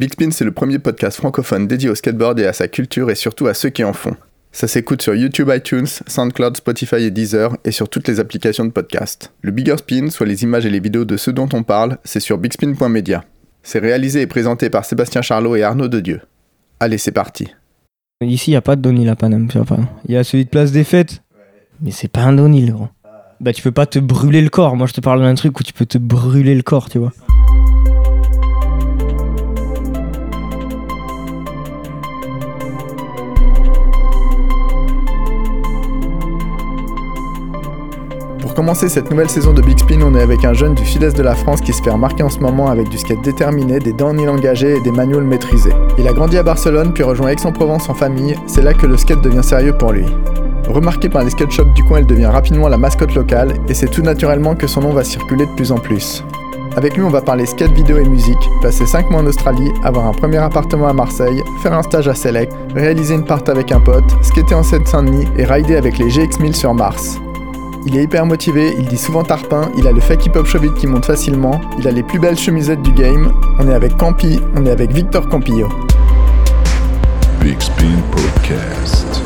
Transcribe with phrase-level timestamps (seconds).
[0.00, 3.14] Big Spin, c'est le premier podcast francophone dédié au skateboard et à sa culture et
[3.14, 4.16] surtout à ceux qui en font.
[4.50, 8.70] Ça s'écoute sur YouTube, iTunes, SoundCloud, Spotify et Deezer et sur toutes les applications de
[8.70, 9.30] podcast.
[9.42, 12.18] Le Bigger Spin, soit les images et les vidéos de ceux dont on parle, c'est
[12.18, 13.24] sur bigspin.media.
[13.62, 16.22] C'est réalisé et présenté par Sébastien Charlot et Arnaud Dedieu.
[16.80, 17.48] Allez, c'est parti.
[18.22, 19.48] Ici, il n'y a pas de Donil à Paname.
[20.08, 21.22] Il y a celui de Place des Fêtes.
[21.82, 22.88] Mais c'est pas un Donil, gros.
[23.40, 24.76] Bah, tu peux pas te brûler le corps.
[24.76, 27.12] Moi, je te parle d'un truc où tu peux te brûler le corps, tu vois.
[38.60, 41.22] Commencer cette nouvelle saison de Big Spin, on est avec un jeune du sud-est de
[41.22, 44.28] la France qui se fait remarquer en ce moment avec du skate déterminé, des downhill
[44.28, 45.72] engagés et des manuals maîtrisés.
[45.96, 49.22] Il a grandi à Barcelone puis rejoint Aix-en-Provence en famille, c'est là que le skate
[49.22, 50.04] devient sérieux pour lui.
[50.68, 53.88] Remarqué par les skate shops du coin, il devient rapidement la mascotte locale et c'est
[53.88, 56.22] tout naturellement que son nom va circuler de plus en plus.
[56.76, 60.06] Avec lui, on va parler skate vidéo et musique, passer 5 mois en Australie, avoir
[60.06, 63.80] un premier appartement à Marseille, faire un stage à Select, réaliser une part avec un
[63.80, 67.18] pote, skater en Seine-Saint-Denis et rider avec les GX1000 sur Mars.
[67.86, 70.46] Il est hyper motivé, il dit souvent tarpin, il a le fake hip-hop
[70.78, 73.32] qui monte facilement, il a les plus belles chemisettes du game.
[73.58, 75.66] On est avec Campi, on est avec Victor Campillo.
[77.40, 79.22] Big Spin Podcast.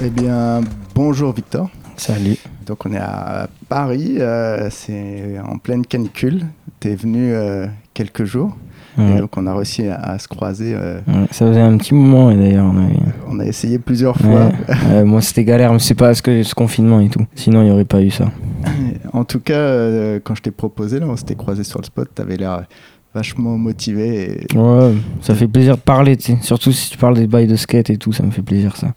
[0.00, 0.60] Eh bien,
[0.94, 1.68] bonjour Victor.
[1.96, 2.36] Salut.
[2.66, 6.46] Donc on est à Paris, euh, c'est en pleine canicule.
[6.78, 8.56] T'es venu euh, quelques jours.
[8.98, 10.74] Et donc on a réussi à, à se croiser.
[10.74, 12.66] euh, ça faisait un petit moment, et d'ailleurs.
[12.66, 12.96] on avait-
[13.28, 14.50] on a essayé plusieurs fois.
[14.88, 15.04] Ouais.
[15.04, 17.24] Moi, c'était galère, mais c'est pas parce que ce confinement et tout.
[17.34, 18.26] Sinon, il n'y aurait pas eu ça.
[19.12, 22.08] En tout cas, euh, quand je t'ai proposé, là, on s'était croisé sur le spot,
[22.14, 22.64] t'avais l'air
[23.14, 24.46] vachement motivé.
[24.52, 24.56] Et...
[24.58, 26.16] Ouais, ça fait plaisir de parler.
[26.42, 28.88] Surtout si tu parles des bails de skate et tout, ça me fait plaisir, ça.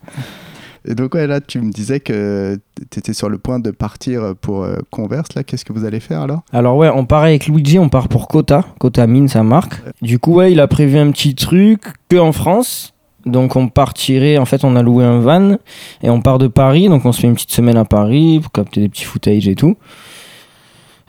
[0.86, 4.64] Et donc ouais, là, tu me disais que t'étais sur le point de partir pour
[4.64, 5.34] euh, Converse.
[5.36, 6.42] Là, qu'est-ce que vous allez faire alors?
[6.52, 9.82] Alors ouais, on part avec Luigi, on part pour Kota, Kota Mine, sa marque.
[10.02, 12.94] Du coup, ouais, il a prévu un petit truc que en France.
[13.26, 15.58] Donc on partirait, en fait, on a loué un van
[16.02, 16.90] et on part de Paris.
[16.90, 19.56] Donc on se fait une petite semaine à Paris pour capter des petits footage et
[19.56, 19.78] tout.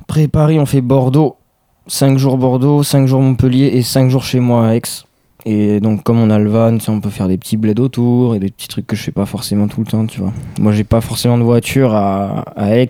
[0.03, 1.37] Après Paris, on fait Bordeaux.
[1.87, 4.82] 5 jours Bordeaux, 5 jours Montpellier et 5 jours chez moi à Aix.
[5.47, 8.38] Et donc comme on a le van, on peut faire des petits bleds autour et
[8.38, 10.32] des petits trucs que je fais pas forcément tout le temps, tu vois.
[10.59, 12.88] Moi j'ai pas forcément de voiture à, à Aix,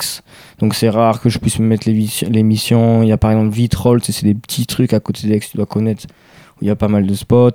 [0.61, 3.03] donc c'est rare que je puisse me mettre les, missions.
[3.03, 5.67] Il y a par exemple Vitrolles, c'est des petits trucs à côté d'Aix, tu dois
[5.67, 6.07] connaître,
[6.57, 7.51] où il y a pas mal de spots.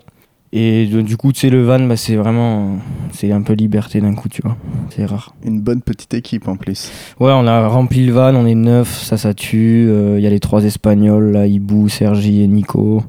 [0.52, 2.80] Et du coup, tu sais, le van, bah, c'est vraiment.
[3.12, 4.58] C'est un peu liberté d'un coup, tu vois.
[4.90, 5.36] C'est rare.
[5.46, 6.92] Une bonne petite équipe en plus.
[7.20, 9.86] Ouais, on a rempli le van, on est neuf, ça, ça tue.
[9.88, 13.04] Euh, Il y a les trois Espagnols, là, Ibou, Sergi et Nico.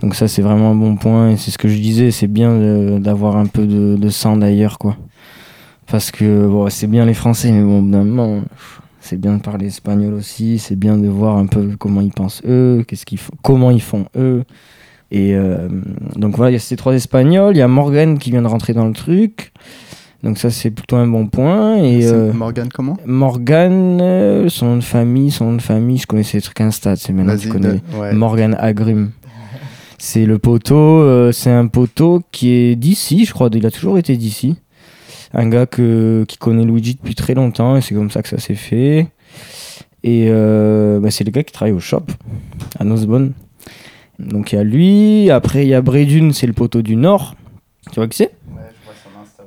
[0.00, 1.30] Donc ça, c'est vraiment un bon point.
[1.30, 4.78] Et c'est ce que je disais, c'est bien d'avoir un peu de, de sang d'ailleurs,
[4.78, 4.96] quoi.
[5.86, 8.42] Parce que bon, c'est bien les Français, mais bon, d'un moment,
[9.00, 10.58] c'est bien de parler espagnol aussi.
[10.58, 13.82] C'est bien de voir un peu comment ils pensent eux, qu'est-ce qu'ils font, comment ils
[13.82, 14.44] font eux.
[15.10, 15.68] Et euh,
[16.16, 17.54] donc voilà, il y a ces trois Espagnols.
[17.54, 19.52] Il y a Morgan qui vient de rentrer dans le truc.
[20.24, 21.76] Donc ça, c'est plutôt un bon point.
[21.76, 22.96] Et euh, Morgan comment?
[23.04, 26.96] Morgan, euh, son nom de famille, son nom de famille, je connaissais les trucs Insta,
[26.96, 27.80] c'est maintenant tu Vas-y, connais.
[28.00, 28.14] ouais.
[28.14, 29.10] Morgan Agrum.
[30.06, 33.96] C'est le poteau, euh, c'est un poteau qui est d'ici, je crois, il a toujours
[33.96, 34.56] été d'ici.
[35.32, 38.36] Un gars que, qui connaît Luigi depuis très longtemps et c'est comme ça que ça
[38.36, 39.08] s'est fait.
[40.02, 42.02] Et euh, bah, c'est le gars qui travaille au shop
[42.78, 43.32] à Nosbonne.
[44.18, 47.34] Donc il y a lui, après il y a Bredune, c'est le poteau du Nord.
[47.90, 48.32] Tu vois qui c'est?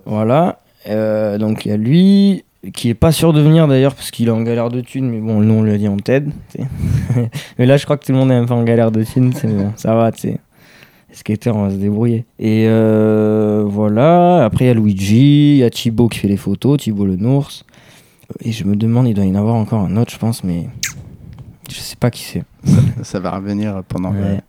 [0.07, 0.57] Voilà.
[0.89, 4.27] Euh, donc il y a lui, qui est pas sûr de venir d'ailleurs, parce qu'il
[4.27, 6.31] est en galère de thunes, mais bon, nous on lui a dit on t'aide.
[6.49, 7.29] tu sais.
[7.59, 9.33] mais là, je crois que tout le monde est un peu en galère de thunes,
[9.33, 10.39] c'est bon, ça va, tu sais.
[11.09, 12.25] Les skateurs, on va se débrouiller.
[12.39, 14.43] Et euh, voilà.
[14.43, 17.15] Après, il y a Luigi, il y a Thibaut qui fait les photos, Thibaut le
[17.15, 17.63] Nours.
[18.41, 20.67] Et je me demande, il doit y en avoir encore un autre, je pense, mais
[21.69, 22.43] je sais pas qui c'est.
[23.03, 24.11] Ça va revenir pendant.
[24.11, 24.41] Ouais.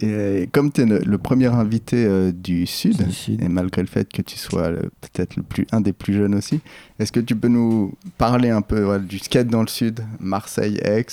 [0.00, 3.42] Et comme tu es le, le premier invité euh, du Sud, Du Sud.
[3.42, 4.68] et malgré le fait que tu sois
[5.00, 6.60] peut-être le plus, un des plus jeunes aussi,
[6.98, 10.78] est-ce que tu peux nous parler un peu voilà, du skate dans le Sud, Marseille,
[10.84, 11.06] Aix,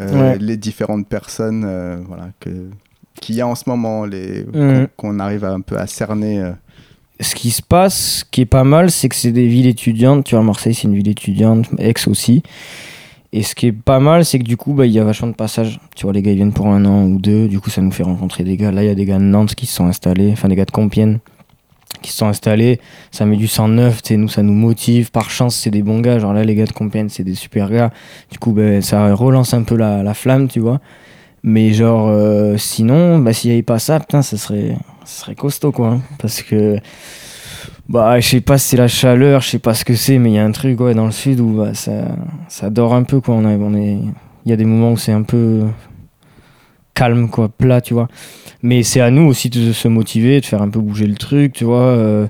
[0.00, 0.38] euh, Ouais.
[0.38, 2.50] les différentes personnes euh, voilà, que,
[3.20, 6.40] qu'il y a en ce moment, les, qu'on, qu'on arrive à, un peu à cerner
[6.40, 6.52] euh.
[7.20, 10.24] ce qui se passe, ce qui est pas mal, c'est que c'est des villes étudiantes.
[10.24, 12.42] Tu vois, Marseille, c'est une ville étudiante, Aix aussi.
[13.32, 15.28] Et ce qui est pas mal, c'est que du coup, bah, il y a vachement
[15.28, 15.78] de passages.
[15.94, 17.46] Tu vois, les gars, ils viennent pour un an ou deux.
[17.48, 18.72] Du coup, ça nous fait rencontrer des gars.
[18.72, 20.64] Là, il y a des gars de Nantes qui se sont installés, enfin des gars
[20.64, 21.18] de Compiègne
[22.02, 22.80] qui se sont installés.
[23.10, 25.10] Ça met du sang neuf, tu sais, nous, ça nous motive.
[25.10, 26.18] Par chance, c'est des bons gars.
[26.18, 27.90] Genre là, les gars de Compiègne, c'est des super gars.
[28.30, 30.80] Du coup, ben, ça relance un peu la, la flamme, tu vois.
[31.42, 35.34] Mais genre, euh, sinon, bah, s'il n'y avait pas ça, putain, ça serait, ça serait
[35.34, 35.98] costaud, quoi.
[36.18, 36.78] Parce que,
[37.88, 40.30] bah, je sais pas si c'est la chaleur, je sais pas ce que c'est, mais
[40.30, 42.16] il y a un truc, ouais, dans le sud où bah, ça,
[42.48, 43.34] ça dort un peu, quoi.
[43.36, 43.98] On, a- on est,
[44.44, 45.62] il y a des moments où c'est un peu
[46.94, 48.08] calme, quoi, plat, tu vois.
[48.62, 51.52] Mais c'est à nous aussi de se motiver, de faire un peu bouger le truc,
[51.52, 51.80] tu vois.
[51.82, 52.26] euh,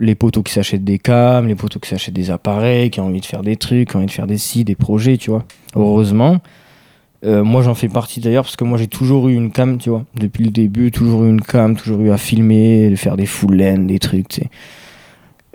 [0.00, 3.20] les poteaux qui s'achètent des cams, les poteaux qui s'achètent des appareils, qui ont envie
[3.20, 5.44] de faire des trucs, qui ont envie de faire des sites, des projets, tu vois.
[5.76, 6.38] Heureusement.
[7.24, 9.88] Euh, moi, j'en fais partie d'ailleurs parce que moi, j'ai toujours eu une cam, tu
[9.90, 10.04] vois.
[10.14, 13.56] Depuis le début, toujours eu une cam, toujours eu à filmer, de faire des full
[13.56, 14.50] length, des trucs, tu sais.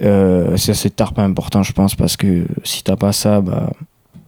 [0.01, 3.69] Euh, c'est cet art pas important, je pense, parce que si t'as pas ça, bah.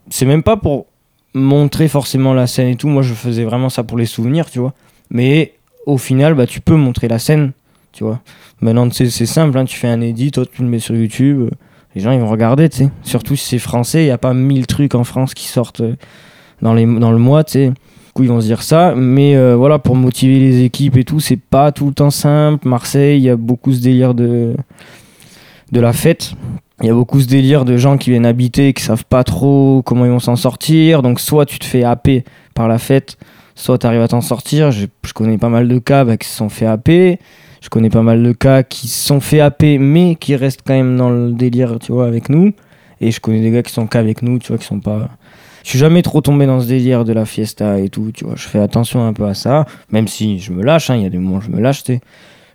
[0.10, 0.88] C'est même pas pour
[1.34, 2.90] montrer forcément la scène et tout.
[2.90, 4.74] Moi, je faisais vraiment ça pour les souvenirs, tu vois.
[5.10, 5.54] Mais
[5.86, 7.54] au final, bah, tu peux montrer la scène,
[7.94, 8.20] tu vois.
[8.60, 11.40] Maintenant, c'est simple, hein, tu fais un edit, toi, tu le mets sur YouTube.
[11.42, 11.50] euh,
[11.96, 12.90] Les gens, ils vont regarder, tu sais.
[13.04, 15.82] Surtout si c'est français, il n'y a pas mille trucs en France qui sortent
[16.62, 17.68] dans, le mois, tu sais.
[17.68, 18.94] Du coup, ils vont se dire ça.
[18.96, 22.68] Mais euh, voilà, pour motiver les équipes et tout, c'est pas tout le temps simple.
[22.68, 24.56] Marseille, il y a beaucoup ce délire de,
[25.72, 26.34] de la fête.
[26.82, 29.84] Il y a beaucoup ce délire de gens qui viennent habiter, qui savent pas trop
[29.86, 31.04] comment ils vont s'en sortir.
[31.04, 32.24] Donc, soit tu te fais happer
[32.56, 33.18] par la fête,
[33.56, 34.72] soit tu arrives à t'en sortir.
[34.72, 37.20] Je, connais pas mal de cas bah, qui se sont fait happer.
[37.62, 40.74] Je connais pas mal de cas qui se sont fait happer, mais qui restent quand
[40.74, 42.54] même dans le délire, tu vois, avec nous.
[43.00, 45.10] Et je connais des gars qui sont qu'avec nous, tu vois, qui sont pas.
[45.64, 48.36] Je suis jamais trop tombé dans ce délire de la fiesta et tout, tu vois.
[48.36, 51.06] Je fais attention un peu à ça, même si je me lâche, hein, il y
[51.06, 51.84] a des moments où je me lâche.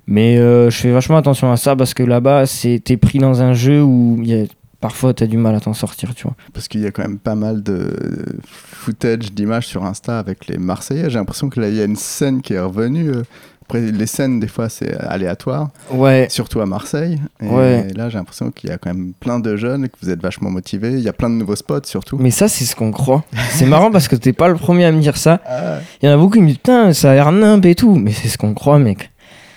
[0.07, 2.45] Mais euh, je fais vachement attention à ça parce que là-bas,
[2.85, 4.45] t'es pris dans un jeu où y a,
[4.81, 6.37] parfois t'as du mal à t'en sortir, tu vois.
[6.53, 7.93] Parce qu'il y a quand même pas mal de
[8.45, 11.11] footage d'images sur Insta avec les Marseillais.
[11.11, 13.11] J'ai l'impression que là, il y a une scène qui est revenue.
[13.11, 13.23] euh,
[13.69, 17.19] Après, les scènes, des fois, c'est aléatoire, Ouais, surtout à Marseille.
[17.43, 17.89] Et Ouais.
[17.97, 20.51] là, j'ai l'impression qu'il y a quand même plein de jeunes, que vous êtes vachement
[20.51, 20.93] motivés.
[20.93, 22.17] Il y a plein de nouveaux spots, surtout.
[22.21, 23.25] mais ça, c'est ce qu'on croit.
[23.51, 25.41] C'est marrant parce que t'es pas le premier à me dire ça.
[25.47, 27.75] Ah, Il y en a beaucoup qui me disent putain, ça a l'air nimp et
[27.75, 27.97] tout.
[27.97, 29.11] Mais c'est ce qu'on croit, mec.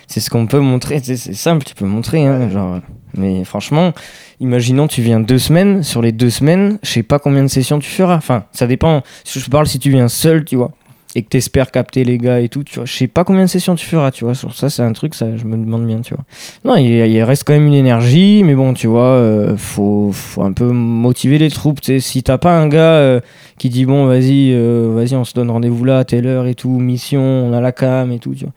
[0.07, 0.99] C'est ce qu'on peut montrer.
[1.03, 2.25] C'est simple, tu peux montrer.
[2.25, 2.79] Hein, genre.
[3.15, 3.93] Mais franchement,
[4.39, 5.83] imaginons tu viens deux semaines.
[5.83, 8.15] Sur les deux semaines, je sais pas combien de sessions tu feras.
[8.15, 9.03] Enfin, ça dépend.
[9.31, 10.71] Je parle si tu viens seul, tu vois.
[11.15, 12.85] Et que t'espères capter les gars et tout, tu vois.
[12.85, 14.35] Je sais pas combien de sessions tu feras, tu vois.
[14.35, 16.23] Sur ça, c'est un truc, ça, je me demande bien, tu vois.
[16.63, 20.43] Non, il, il reste quand même une énergie, mais bon, tu vois, euh, faut, faut
[20.43, 21.81] un peu motiver les troupes.
[21.81, 21.99] tu sais.
[21.99, 23.21] Si t'as pas un gars euh,
[23.57, 26.53] qui dit bon, vas-y, euh, vas-y, on se donne rendez-vous là à telle heure et
[26.53, 28.53] tout, mission, on a la cam et tout, tu vois.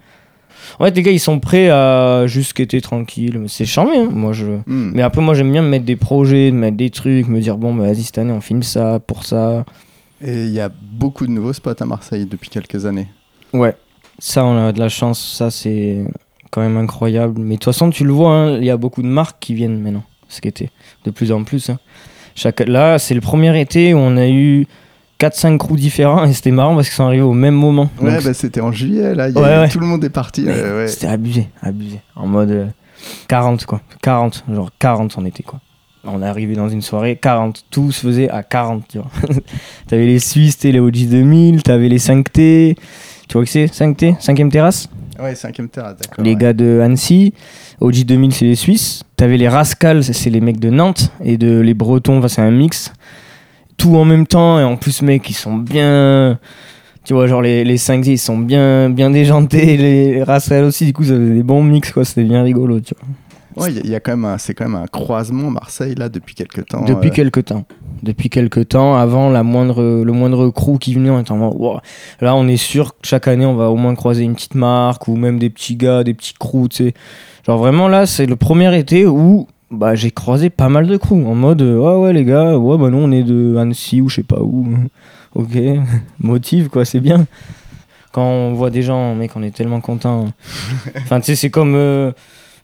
[0.79, 3.41] En fait, les gars, ils sont prêts à juste quitter tranquille.
[3.49, 4.09] C'est charmé, hein.
[4.13, 4.45] Moi, je.
[4.45, 4.93] hmm.
[4.95, 7.57] Mais après, moi, j'aime bien me mettre des projets, me mettre des trucs, me dire
[7.57, 9.65] bon, bah, vas-y, cette année, on filme ça pour ça.
[10.23, 13.09] Et il y a beaucoup de nouveaux spots à Marseille depuis quelques années.
[13.53, 13.77] Ouais,
[14.19, 15.21] ça, on a de la chance.
[15.37, 16.05] Ça, c'est
[16.51, 17.41] quand même incroyable.
[17.41, 19.55] Mais de toute façon, tu le vois, hein, il y a beaucoup de marques qui
[19.55, 20.71] viennent maintenant, cet été.
[21.05, 21.71] De plus en plus.
[21.71, 21.79] hein.
[22.35, 22.61] Chaque...
[22.61, 24.67] Là, c'est le premier été où on a eu
[25.21, 27.91] 4-5 crews différents et c'était marrant parce qu'ils sont arrivés au même moment.
[28.01, 29.29] Ouais, Donc, bah, c'était en juillet, là.
[29.29, 29.69] y a- Ouais.
[29.69, 30.45] Tout le monde est parti.
[30.47, 30.89] euh, ouais.
[30.89, 32.01] C'était abusé, abusé.
[32.17, 32.67] En mode euh,
[33.29, 33.81] 40, quoi.
[34.03, 35.61] 40, genre 40 en été, quoi.
[36.05, 37.65] On est arrivé dans une soirée, 40.
[37.71, 39.11] Tout se faisait à 40, tu vois.
[39.87, 42.77] t'avais les Suisses, les OG 2000, t'avais les 5T.
[43.29, 43.67] Tu vois que c'est?
[43.67, 44.89] 5T 5ème terrasse?
[45.21, 46.25] Ouais, cinquième terrasse, d'accord.
[46.25, 46.37] les ouais.
[46.37, 47.33] gars de Annecy.
[47.81, 49.05] OG 2000, c'est les Suisses.
[49.17, 51.13] T'avais les Rascals, c'est les mecs de Nantes.
[51.23, 52.93] Et de les Bretons, enfin, c'est un mix.
[53.77, 54.59] Tout en même temps.
[54.59, 56.39] Et en plus, mec, ils sont bien.
[57.05, 59.77] Tu vois, genre les, les 5 ils sont bien, bien déjantés.
[59.79, 62.05] Les Rascals aussi, du coup, ça faisait des bons mix, quoi.
[62.05, 63.09] C'était bien rigolo, tu vois.
[63.57, 66.35] Ouais, il il y, a quand même c'est quand même un croisement Marseille là depuis
[66.35, 66.85] quelques temps.
[66.85, 67.65] Depuis euh, quelques temps.
[68.03, 71.55] Depuis quelques temps, avant la moindre, le moindre crew qui venait, on était en mode,
[71.57, 71.81] Wow.
[72.21, 75.07] là on est sûr que chaque année on va au moins croiser une petite marque
[75.09, 76.95] ou même des petits gars, des petits crews, tu sais.
[77.47, 81.27] Genre vraiment là, c'est le premier été où bah, j'ai croisé pas mal de crews
[81.27, 84.09] en mode, euh, ouais ouais les gars, ouais bah non on est de Annecy ou
[84.09, 84.67] je sais pas où.
[85.35, 85.57] ok,
[86.21, 87.27] motive quoi, c'est bien.
[88.13, 90.27] Quand on voit des gens, mec, on est tellement content.
[90.99, 91.75] enfin tu sais, c'est comme...
[91.75, 92.13] euh,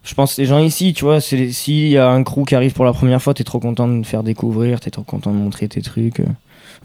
[0.09, 2.73] je pense les gens ici, tu vois, c'est s'il y a un crew qui arrive
[2.73, 5.69] pour la première fois, t'es trop content de faire découvrir, t'es trop content de montrer
[5.69, 6.23] tes trucs.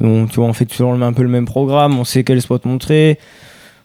[0.01, 2.65] Donc, tu vois, on fait toujours un peu le même programme, on sait quel spot
[2.65, 3.17] montrer.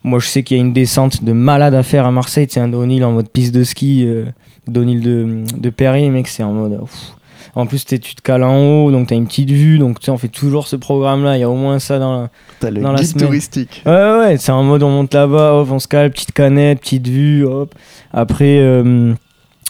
[0.03, 2.59] Moi, je sais qu'il y a une descente de malade à faire à Marseille, c'est
[2.59, 4.25] un downhill en mode piste de ski, euh,
[4.67, 6.77] downhill de, de Perrier, mec, c'est en mode.
[6.79, 7.13] pff.
[7.55, 10.11] En plus, tu te cales en haut, donc t'as une petite vue, donc tu sais,
[10.11, 12.29] on fait toujours ce programme-là, il y a au moins ça dans la,
[12.59, 13.25] T'as le dans la guide semaine.
[13.25, 13.81] touristique.
[13.85, 16.79] Ouais, ouais, ouais, c'est en mode on monte là-bas, hop, on se cale, petite canette,
[16.81, 17.73] petite vue, hop.
[18.13, 19.13] Après, euh,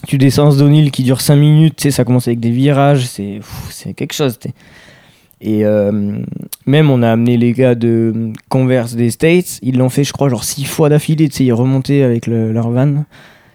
[0.08, 4.14] tu descends ce downhill qui dure 5 minutes, ça commence avec des virages, c'est quelque
[4.14, 4.38] chose.
[5.42, 6.20] Et euh,
[6.66, 10.30] même, on a amené les gars de Converse des States, ils l'ont fait, je crois,
[10.30, 13.06] genre 6 fois d'affilée, ils remontaient avec le- leur van.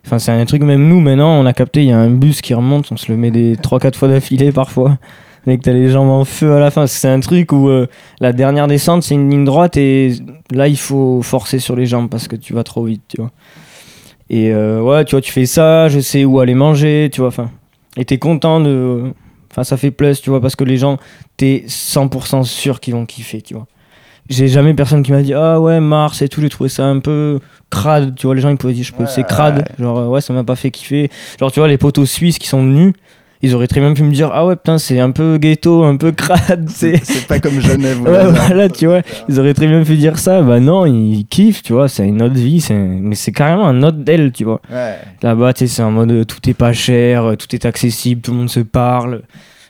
[0.07, 2.41] Enfin, c'est un truc, même nous, maintenant, on a capté, il y a un bus
[2.43, 4.99] qui remonte, on se le met des 3-4 fois d'affilée parfois.
[5.47, 6.87] Et que t'as les jambes en feu à la fin.
[6.87, 7.87] C'est un truc où euh,
[8.19, 10.15] la dernière descente, c'est une ligne droite et
[10.51, 13.31] là, il faut forcer sur les jambes parce que tu vas trop vite, tu vois.
[14.31, 17.29] Et euh, ouais, tu vois, tu fais ça, je sais où aller manger, tu vois.
[17.29, 17.51] Enfin,
[17.97, 19.13] et t'es content de.
[19.51, 20.99] Enfin, ça fait plus, tu vois, parce que les gens,
[21.37, 23.67] t'es 100% sûr qu'ils vont kiffer, tu vois.
[24.29, 26.99] j'ai jamais personne qui m'a dit ah ouais Mars et tout j'ai trouvé ça un
[26.99, 27.41] peu
[27.71, 30.33] crade tu vois les gens ils pouvaient dire je peux c'est crade genre ouais ça
[30.33, 32.95] m'a pas fait kiffer genre tu vois les poteaux suisses qui sont venus
[33.45, 35.97] ils auraient très bien pu me dire ah ouais putain c'est un peu ghetto un
[35.97, 38.01] peu crade c'est pas comme Genève.
[38.01, 38.31] ou Ouais, là.
[38.31, 40.43] voilà, tu vois, ils auraient très bien pu dire ça.
[40.43, 43.83] Bah non, ils kiffent, tu vois, c'est une autre vie, c'est mais c'est carrément un
[43.83, 44.61] autre d'elle, tu vois.
[44.71, 44.97] Ouais.
[45.23, 48.21] Là-bas, tu sais, c'est en mode euh, tout est pas cher, euh, tout est accessible,
[48.21, 49.23] tout le monde se parle.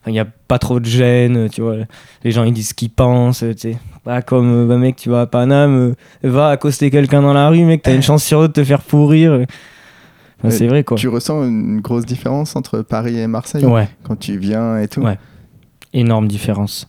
[0.06, 1.76] Il n'y a pas trop de gêne, tu vois.
[2.24, 3.76] Les gens, ils disent ce qu'ils pensent, tu sais.
[4.04, 7.48] Pas comme, euh, bah mec, tu vas à Paname, euh, va accoster quelqu'un dans la
[7.48, 9.46] rue, mec, t'as une chance sur deux de te faire pourrir.
[10.50, 10.96] C'est vrai, quoi.
[10.96, 13.88] Tu ressens une grosse différence entre Paris et Marseille Ouais.
[14.02, 15.18] quand tu viens et tout Ouais.
[15.92, 16.88] Énorme différence.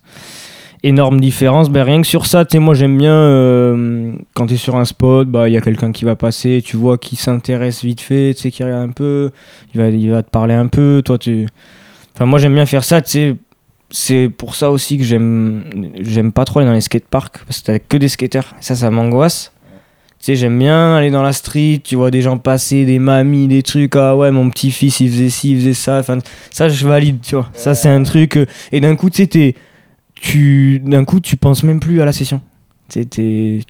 [0.83, 1.69] Énorme différence.
[1.69, 4.85] Ben, rien que sur ça, tu moi j'aime bien euh, quand tu es sur un
[4.85, 8.33] spot, bah il y a quelqu'un qui va passer, tu vois qui s'intéresse vite fait,
[8.35, 9.31] tu sais, qui regarde un peu,
[9.73, 11.01] il va, il va te parler un peu.
[11.03, 11.47] Toi, tu.
[12.13, 13.35] Enfin, moi j'aime bien faire ça, tu sais.
[13.91, 15.63] C'est pour ça aussi que j'aime
[16.01, 18.55] j'aime pas trop aller dans les skateparks parce que t'as que des skaters.
[18.59, 19.53] Ça, ça m'angoisse.
[20.19, 23.47] Tu sais, j'aime bien aller dans la street, tu vois des gens passer, des mamies,
[23.47, 23.95] des trucs.
[23.95, 25.99] Ah ouais, mon petit-fils il faisait ci, il faisait ça.
[25.99, 26.17] Enfin,
[26.49, 27.47] ça, je valide, tu vois.
[27.53, 28.37] Ça, c'est un truc.
[28.37, 29.55] euh, Et d'un coup, tu sais,
[30.15, 32.41] tu d'un coup, tu penses même plus à la session.
[32.89, 33.05] T'es-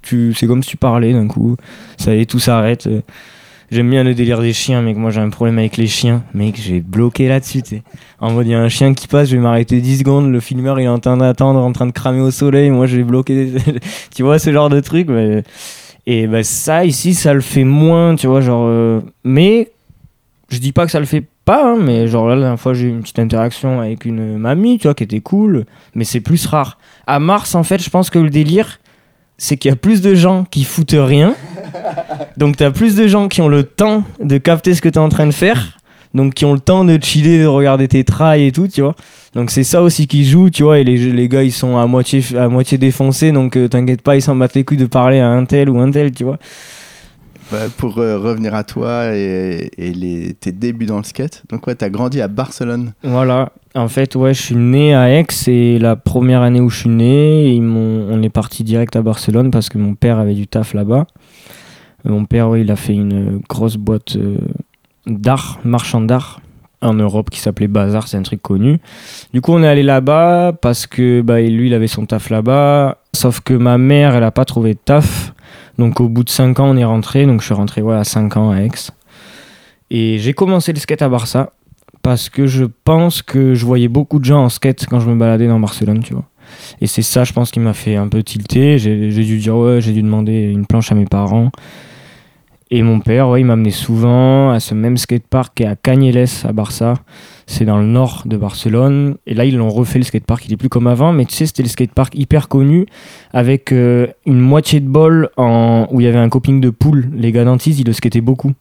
[0.01, 1.55] tu c'est comme si tu parlais d'un coup.
[1.97, 2.87] Ça y est, tout s'arrête.
[2.87, 3.01] Euh,
[3.71, 4.95] J'aime bien le délire des chiens, mec.
[4.95, 6.23] Moi, j'ai un problème avec les chiens.
[6.35, 7.83] Mec, j'ai bloqué là-dessus, tu sais.
[8.19, 10.31] En mode, il y a un chien qui passe, je vais m'arrêter 10 secondes.
[10.31, 12.69] Le filmeur, il est en train d'attendre, en train de cramer au soleil.
[12.69, 13.53] Moi, j'ai bloqué.
[14.15, 15.07] tu vois, ce genre de truc.
[15.09, 15.43] mais-
[16.07, 18.41] Et bah, ça, ici, ça le fait moins, tu vois.
[18.41, 19.71] Genre, euh, Mais,
[20.49, 22.87] je dis pas que ça le fait pas, hein, mais genre la dernière fois, j'ai
[22.87, 25.65] eu une petite interaction avec une mamie, tu vois, qui était cool.
[25.93, 26.77] Mais c'est plus rare.
[27.07, 28.79] À Mars, en fait, je pense que le délire,
[29.37, 31.35] c'est qu'il y a plus de gens qui foutent rien.
[32.37, 35.09] Donc, t'as plus de gens qui ont le temps de capter ce que t'es en
[35.09, 35.77] train de faire.
[36.15, 38.95] Donc, qui ont le temps de chiller, de regarder tes trails et tout, tu vois.
[39.35, 40.79] Donc, c'est ça aussi qui joue, tu vois.
[40.79, 43.31] Et les, les gars, ils sont à moitié, à moitié défoncés.
[43.31, 45.79] Donc, euh, t'inquiète pas, ils s'en battent les couilles de parler à un tel ou
[45.79, 46.39] un tel, tu vois.
[47.51, 51.67] Bah, pour euh, revenir à toi et, et les, tes débuts dans le skate, donc
[51.67, 52.93] ouais, t'as grandi à Barcelone.
[53.03, 53.51] Voilà.
[53.75, 56.89] En fait, ouais, je suis né à Aix et la première année où je suis
[56.89, 60.73] né, ils on est parti direct à Barcelone parce que mon père avait du taf
[60.73, 61.05] là-bas.
[62.05, 64.17] Euh, Mon père, oui, il a fait une grosse boîte
[65.07, 66.41] d'art, marchand d'art
[66.81, 68.79] en Europe qui s'appelait Bazar, c'est un truc connu.
[69.33, 72.97] Du coup, on est allé là-bas parce que bah, lui, il avait son taf là-bas.
[73.13, 75.33] Sauf que ma mère, elle a pas trouvé de taf.
[75.77, 77.25] Donc au bout de 5 ans, on est rentré.
[77.25, 78.69] Donc je suis rentré à 5 ans à Aix.
[79.89, 81.51] Et j'ai commencé le skate à Barça
[82.01, 85.15] parce que je pense que je voyais beaucoup de gens en skate quand je me
[85.15, 86.25] baladais dans Barcelone, tu vois.
[86.81, 88.77] Et c'est ça, je pense, qui m'a fait un peu tilter.
[88.77, 91.51] J'ai dû dire, ouais, j'ai dû demander une planche à mes parents.
[92.71, 96.25] Et mon père, ouais, il m'amenait souvent à ce même skatepark qui est à Canyelles,
[96.43, 96.95] à Barça.
[97.45, 99.17] C'est dans le nord de Barcelone.
[99.27, 100.43] Et là, ils l'ont refait, le skatepark.
[100.47, 102.87] Il est plus comme avant, mais tu sais, c'était le skatepark hyper connu
[103.33, 105.87] avec euh, une moitié de bol en...
[105.91, 107.07] où il y avait un coping de poule.
[107.13, 108.53] Les gars d'Antise, ils le skataient beaucoup.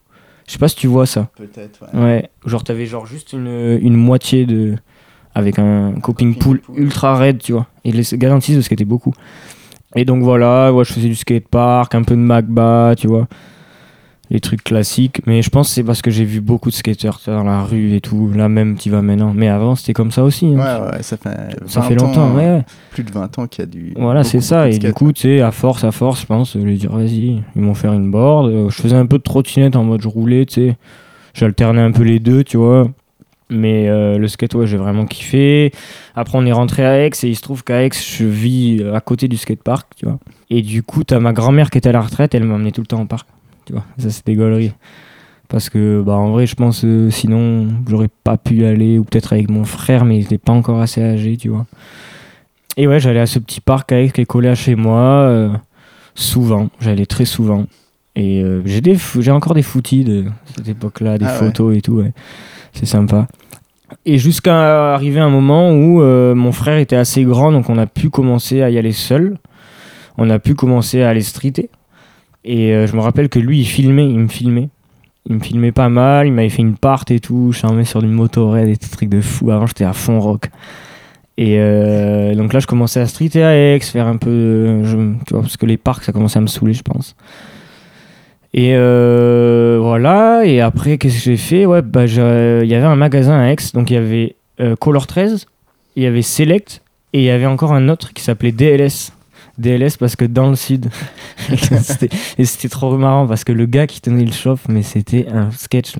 [0.46, 1.30] Je sais pas si tu vois ça.
[1.38, 4.74] Peut-être, Ouais, genre t'avais genre juste une, une moitié de.
[5.34, 6.78] avec un coping coping pool pool.
[6.78, 7.66] ultra raide, tu vois.
[7.86, 9.14] Et les garanties de skater beaucoup.
[9.96, 13.26] Et donc voilà, ouais, je faisais du skatepark, un peu de Magba, tu vois.
[14.30, 15.20] Les trucs classiques.
[15.26, 16.74] Mais je pense que c'est parce que j'ai vu beaucoup de
[17.30, 18.30] vois, dans la rue et tout.
[18.34, 19.32] Là même, tu vas maintenant.
[19.34, 20.46] Mais avant, c'était comme ça aussi.
[20.46, 20.80] hein.
[20.80, 21.30] Ouais, ouais, ça fait,
[21.66, 22.42] Ça 20 fait longtemps, ans, ouais.
[22.46, 22.62] ouais.
[22.90, 23.92] Plus de 20 ans qu'il y a du.
[23.96, 24.68] Voilà, c'est ça.
[24.70, 27.42] Et du coup, tu sais, à force, à force, je pense, je lui dire, vas-y,
[27.54, 28.48] ils m'ont fait une board.
[28.50, 30.76] Euh, Je faisais un peu de trottinette en mode je roulais, tu sais.
[31.34, 32.88] J'alternais un peu les deux, tu vois.
[33.50, 35.70] Mais euh, le skate, ouais, j'ai vraiment kiffé.
[36.16, 39.00] Après, on est rentré à Aix et il se trouve qu'à Aix, je vis à
[39.00, 40.18] côté du skatepark, tu vois.
[40.48, 42.86] Et du coup, t'as ma grand-mère qui était à la retraite, elle m'emmenait tout le
[42.86, 43.26] temps au parc,
[43.66, 43.84] tu vois.
[43.98, 44.72] Ça, c'était gaulerie.
[45.48, 49.04] Parce que, bah, en vrai, je pense, euh, sinon, j'aurais pas pu y aller, ou
[49.04, 51.66] peut-être avec mon frère, mais il était pas encore assez âgé, tu vois.
[52.76, 55.50] Et ouais, j'allais à ce petit parc Aix qui est collé à chez moi, euh,
[56.14, 56.70] souvent.
[56.80, 57.66] J'allais très souvent.
[58.16, 60.24] Et euh, j'ai des j'ai encore des footies de
[60.56, 61.38] cette époque-là, des Ah ouais.
[61.38, 62.12] photos et tout, ouais.
[62.72, 63.26] C'est sympa.
[64.06, 67.86] Et jusqu'à arriver un moment où euh, mon frère était assez grand, donc on a
[67.86, 69.36] pu commencer à y aller seul.
[70.16, 71.70] On a pu commencer à aller streeter.
[72.44, 74.68] Et euh, je me rappelle que lui, il filmait, il me filmait.
[75.26, 77.50] Il me filmait pas mal, il m'avait fait une part et tout.
[77.52, 79.50] Je suis sur une moto raid, des trucs de fou.
[79.50, 80.50] Avant, j'étais à fond rock.
[81.38, 84.30] Et euh, donc là, je commençais à streeter à Aix, faire un peu.
[84.30, 84.96] de- je-
[85.26, 87.16] tu vois, parce que les parcs, ça commençait à me saouler, je pense.
[88.52, 90.42] Et euh, voilà.
[90.44, 91.66] Et après, qu'est-ce que j'ai fait?
[91.66, 93.56] Ouais, bah, il y avait un magasin à Aix.
[93.72, 95.46] Donc il y avait euh, Color 13,
[95.96, 96.82] il y avait Select,
[97.14, 99.12] et il y avait encore un autre qui s'appelait DLS.
[99.58, 100.88] DLS parce que dans le sud.
[102.38, 105.50] Et c'était trop marrant parce que le gars qui tenait le shop, mais c'était un
[105.50, 105.94] sketch.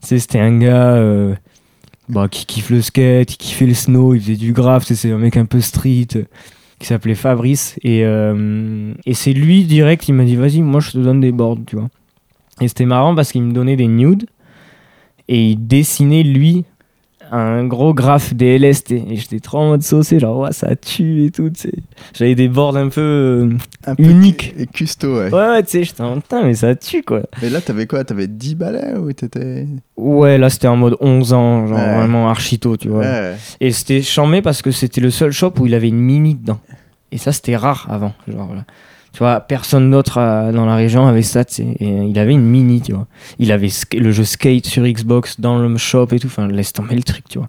[0.00, 1.34] C'était un gars euh,
[2.08, 5.08] bah, qui kiffe le skate, qui kiffait le snow, il faisait du graph, tu sais,
[5.08, 6.06] c'est un mec un peu street.
[6.78, 7.76] qui s'appelait Fabrice.
[7.82, 11.32] Et, euh, et c'est lui direct, il m'a dit vas-y, moi je te donne des
[11.32, 11.88] boards, tu vois.
[12.60, 14.26] Et c'était marrant parce qu'il me donnait des nudes
[15.28, 16.64] et il dessinait lui
[17.32, 18.92] un gros graphe des LST.
[18.92, 21.50] Et j'étais trop en mode saucé, genre ouais, ça tue et tout.
[21.50, 21.72] tu sais.
[22.14, 23.00] J'avais des boards un peu.
[23.00, 23.50] euh,
[23.86, 24.54] Un peu Unique.
[24.54, 25.32] cu- Et custo, ouais.
[25.32, 27.22] Ouais, ouais, tu sais, j'étais en putain, mais ça tue quoi.
[27.42, 28.04] Mais là, t'avais quoi?
[28.04, 29.66] T'avais 10 balais ou t'étais?
[29.96, 31.96] Ouais, là c'était en mode 11 ans, genre Ouais.
[31.96, 33.04] vraiment archito, tu vois.
[33.60, 36.60] Et c'était chambé parce que c'était le seul shop où il avait une mini dedans.
[37.12, 38.12] Et ça, c'était rare avant.
[38.28, 38.64] Genre, voilà.
[39.16, 41.66] Tu vois, personne d'autre euh, dans la région avait ça, tu sais.
[41.80, 43.06] Et il avait une mini, tu vois.
[43.38, 46.26] Il avait le jeu Skate sur Xbox dans le shop et tout.
[46.26, 47.48] Enfin, laisse tomber le truc, tu vois.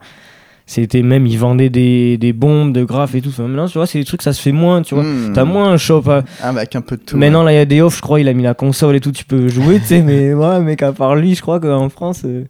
[0.65, 3.27] C'était même, il vendait des, des bombes, de graphes et tout.
[3.31, 5.03] Enfin, maintenant, tu vois, c'est des trucs, ça se fait moins, tu vois.
[5.03, 5.33] Hmm.
[5.33, 6.03] T'as moins un shop.
[6.09, 7.17] à- Ah, bah, avec un peu de tout.
[7.17, 9.01] Maintenant, là, il y a des offres, je crois, il a mis la console et
[9.01, 10.01] tout, tu peux jouer, tu sais.
[10.01, 12.45] mais ouais, mec, à part lui, je crois qu'en France, euh,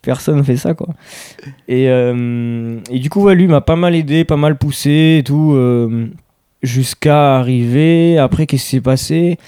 [0.00, 0.88] personne fait ça, quoi.
[1.68, 5.22] Et, euh, et du coup, ouais, lui m'a pas mal aidé, pas mal poussé et
[5.22, 6.08] tout, euh,
[6.64, 8.18] jusqu'à arriver.
[8.18, 9.38] Après, qu'est-ce qui s'est passé?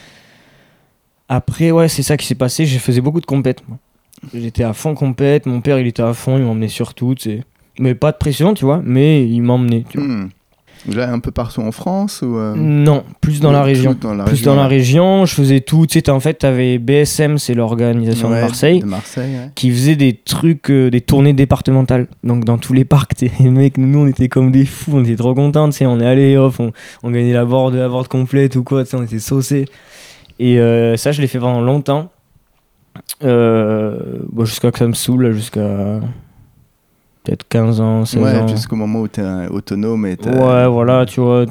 [1.28, 2.66] Après, ouais, c'est ça qui s'est passé.
[2.66, 3.62] Je faisais beaucoup de compètes.
[4.32, 5.46] J'étais à fond compète.
[5.46, 7.14] Mon père, il était à fond, il m'emmenait sur tout.
[7.78, 9.84] Mais pas de pression, tu vois, mais il m'emmenait.
[10.94, 12.36] Là, un peu partout en France ou.
[12.36, 13.96] euh, Non, plus dans la région.
[14.00, 15.86] Dans la plus région, dans la région, je faisais tout.
[15.86, 19.50] Tu sais, en fait, t'avais BSM, c'est l'organisation Ouais, de Marseille, De Marseille, ouais.
[19.56, 22.06] qui faisait des trucs, euh, des tournées départementales.
[22.22, 25.16] Donc, dans tous les parcs, les mecs, nous, on était comme des fous, on était
[25.16, 25.68] trop contents.
[25.70, 26.70] Tu sais, on est allé off, on,
[27.02, 29.64] on gagnait la board, la board complète ou quoi, tu sais, on était saucés.
[30.38, 32.10] Et euh, ça, je l'ai fait pendant longtemps.
[33.22, 36.00] Bon, jusqu'à que ça me saoule, jusqu'à
[37.26, 38.48] peut-être 15 ans, 16 Ouais, ans.
[38.48, 41.44] jusqu'au moment où t'es euh, autonome et t'as- Ouais, voilà, tu vois.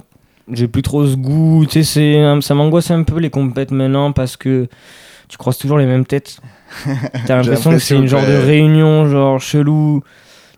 [0.51, 1.65] J'ai plus trop ce goût.
[1.69, 4.67] Tu sais, un- ça m'angoisse un peu les compètes maintenant parce que
[5.27, 6.39] tu croises toujours les mêmes têtes.
[7.25, 10.01] T'as l'impression que c'est une genre de réunion, genre chelou.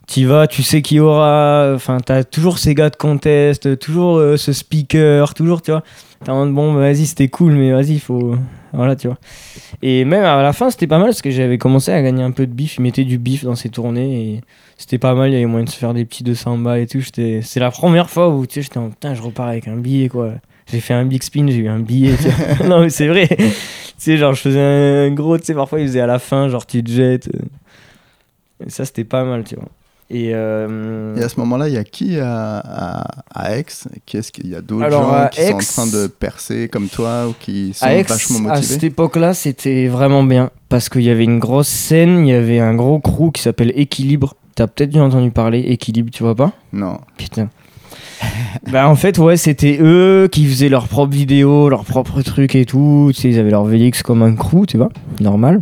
[0.08, 1.72] T'y vas, tu sais qui y aura.
[1.76, 5.84] Enfin, t'as toujours ces gars de contest, toujours euh, ce speaker, toujours, tu vois.
[6.30, 8.36] En mode, bon, bah, vas-y, c'était cool, mais vas-y, il faut.
[8.74, 9.18] Voilà, tu vois.
[9.82, 12.32] Et même à la fin, c'était pas mal parce que j'avais commencé à gagner un
[12.32, 12.78] peu de bif.
[12.78, 14.42] Ils mettaient du bif dans ces tournées et
[14.78, 15.30] c'était pas mal.
[15.30, 17.02] Il y avait moyen de se faire des petits 200 balles et tout.
[17.14, 20.10] C'est la première fois où tu sais, j'étais en putain, je repars avec un billet
[20.10, 20.32] quoi.
[20.72, 22.16] J'ai fait un big spin, j'ai eu un billet.
[22.66, 23.28] non, mais c'est vrai.
[23.28, 23.46] tu
[23.98, 26.66] sais, genre, je faisais un gros, tu sais, parfois ils faisaient à la fin, genre,
[26.66, 27.30] tu te jettes.
[28.66, 29.70] Et ça, c'était pas mal, tu vois.
[30.10, 30.32] Et.
[30.34, 33.66] euh, Et à ce moment-là, il y a qui à, à, à Aix?
[34.06, 37.28] Qu'est-ce qu'il y a d'autres gens à qui sont en train de percer comme toi
[37.30, 38.68] ou qui sont à Aix, vachement à motivés?
[38.74, 40.50] cette époque-là, c'était vraiment bien.
[40.70, 43.72] Parce qu'il y avait une grosse scène, il y avait un gros crew qui s'appelle
[43.76, 44.36] Équilibre.
[44.58, 46.52] T'as peut-être déjà entendu parler, Équilibre, tu vois pas?
[46.74, 46.98] Non.
[47.16, 47.48] Putain.
[48.72, 52.66] bah en fait ouais c'était eux qui faisaient leurs propres vidéos, leurs propres trucs et
[52.66, 53.12] tout.
[53.14, 54.90] Tu sais ils avaient leur VX comme un crew, tu vois,
[55.22, 55.62] normal.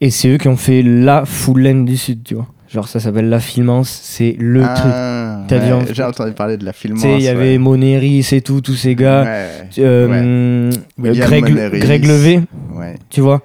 [0.00, 2.46] Et c'est eux qui ont fait la full lane du sud, tu vois.
[2.68, 4.70] Genre ça s'appelle la filmance, c'est le truc.
[4.92, 7.02] Ah, T'as ouais, en- J'ai entendu parler de la Tu filmance.
[7.02, 7.58] sais il y avait ouais.
[7.58, 9.22] Moneris et tout, tous ces gars.
[9.22, 9.48] Ouais,
[9.84, 11.78] Euh, William Greg, Moneris.
[11.80, 12.40] Greg Levé,
[12.74, 12.94] ouais.
[13.10, 13.42] tu vois.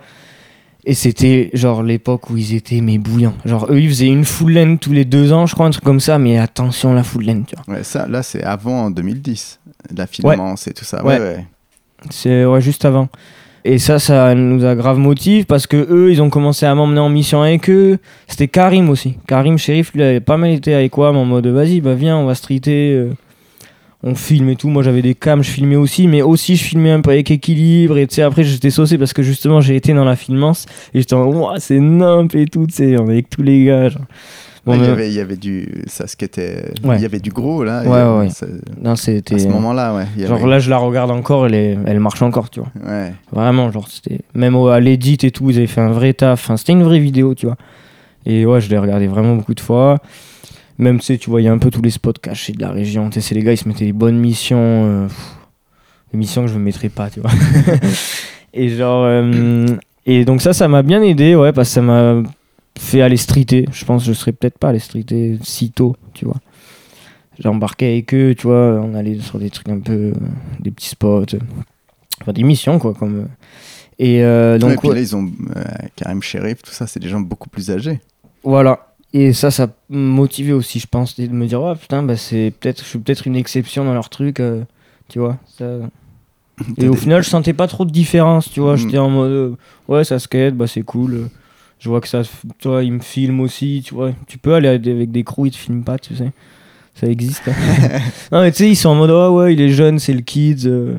[0.84, 3.36] Et c'était genre l'époque où ils étaient mais bouillants.
[3.46, 5.84] Genre eux ils faisaient une full lane tous les deux ans, je crois, un truc
[5.84, 6.18] comme ça.
[6.18, 7.76] Mais attention la full lane, tu vois.
[7.76, 9.60] Ouais, ça, là, c'est avant 2010.
[9.96, 11.04] La filmance et tout ça.
[11.06, 11.20] Ouais.
[11.20, 11.46] Ouais, ouais.
[12.10, 13.10] C'est ouais, juste avant.
[13.64, 17.00] Et ça, ça nous a grave motivé parce que eux, ils ont commencé à m'emmener
[17.00, 18.00] en mission avec eux.
[18.28, 19.18] C'était Karim aussi.
[19.28, 22.26] Karim Shérif, lui, avait pas mal été avec WAM en mode vas-y, bah viens, on
[22.26, 23.10] va streeter.
[24.04, 24.70] On filme et tout.
[24.70, 27.98] Moi, j'avais des cams, je filmais aussi, mais aussi, je filmais un peu avec équilibre.
[27.98, 31.00] Et tu sais, après, j'étais saucé parce que justement, j'ai été dans la filmance et
[31.00, 33.90] j'étais en Ouah, c'est nimp et tout, tu sais, on est avec tous les gars.
[33.90, 34.02] genre.
[34.64, 35.84] Bon, Ouais, il, y avait, il y avait du.
[35.88, 36.66] Ça, ce qui était.
[36.84, 36.98] Ouais.
[36.98, 37.82] Il y avait du gros, là.
[37.82, 38.30] Ouais, ouais, ouais.
[38.30, 38.46] ça-
[38.80, 39.34] non, c'était.
[39.34, 40.06] À ce moment-là, ouais.
[40.16, 42.60] il y Genre avait- là, je la regarde encore, elle, est- elle marche encore, tu
[42.60, 42.70] vois.
[42.88, 43.12] Ouais.
[43.32, 44.20] Vraiment, genre, c'était.
[44.36, 46.44] Même à l'édit et tout, ils avaient fait un vrai taf.
[46.44, 47.56] Enfin, c'était une vraie vidéo, tu vois.
[48.28, 49.98] Et ouais, je l'ai regardé vraiment beaucoup de fois.
[50.82, 53.10] Même, tu sais, tu voyais un peu tous les spots cachés de la région.
[53.10, 54.58] Tu sais, c'est les gars, ils se mettaient des bonnes missions.
[54.60, 55.36] euh, pff,
[56.12, 57.32] des missions que je me mettrais pas, tu vois.
[58.54, 59.06] et genre.
[59.06, 59.66] euh,
[60.06, 62.24] et donc, ça, ça m'a bien aidé, ouais, parce que ça m'a
[62.78, 63.66] fait aller streeter.
[63.72, 66.38] Je pense que je serais peut-être pas allé streeter si tôt, tu vois.
[67.40, 69.94] J'ai embarqué avec eux, tu vois, on allait sur des trucs un peu.
[69.94, 70.14] euh,
[70.60, 71.26] des petits spots.
[72.22, 73.20] Enfin, des missions, quoi, comme.
[73.20, 73.26] euh,
[74.00, 75.30] Et euh, Ouais, donc, et puis là, ils ont.
[75.56, 75.64] euh,
[75.96, 78.00] Karim Sheriff, tout ça, c'est des gens beaucoup plus âgés.
[78.44, 78.88] voilà.
[79.14, 82.82] Et ça, ça motivé aussi, je pense, de me dire, ouais, putain, bah, c'est peut-être,
[82.82, 84.64] je suis peut-être une exception dans leur truc, euh,
[85.10, 85.38] tu vois.
[85.58, 85.66] Ça...
[86.78, 88.76] Et au final, je sentais pas trop de différence, tu vois.
[88.76, 88.78] Mm.
[88.78, 89.56] J'étais en mode, euh,
[89.88, 91.14] ouais, ça skate, bah, c'est cool.
[91.16, 91.26] euh,
[91.80, 92.22] Je vois que ça,
[92.60, 94.12] tu vois, ils me filment aussi, tu vois.
[94.28, 96.32] Tu peux aller avec des crews, ils te filment pas, tu sais.
[96.96, 97.48] Ça existe.
[97.50, 97.54] hein.
[98.32, 100.22] non, mais tu sais, ils sont en mode, oh, ouais, il est jeune, c'est le
[100.22, 100.66] kid.
[100.68, 100.98] euh,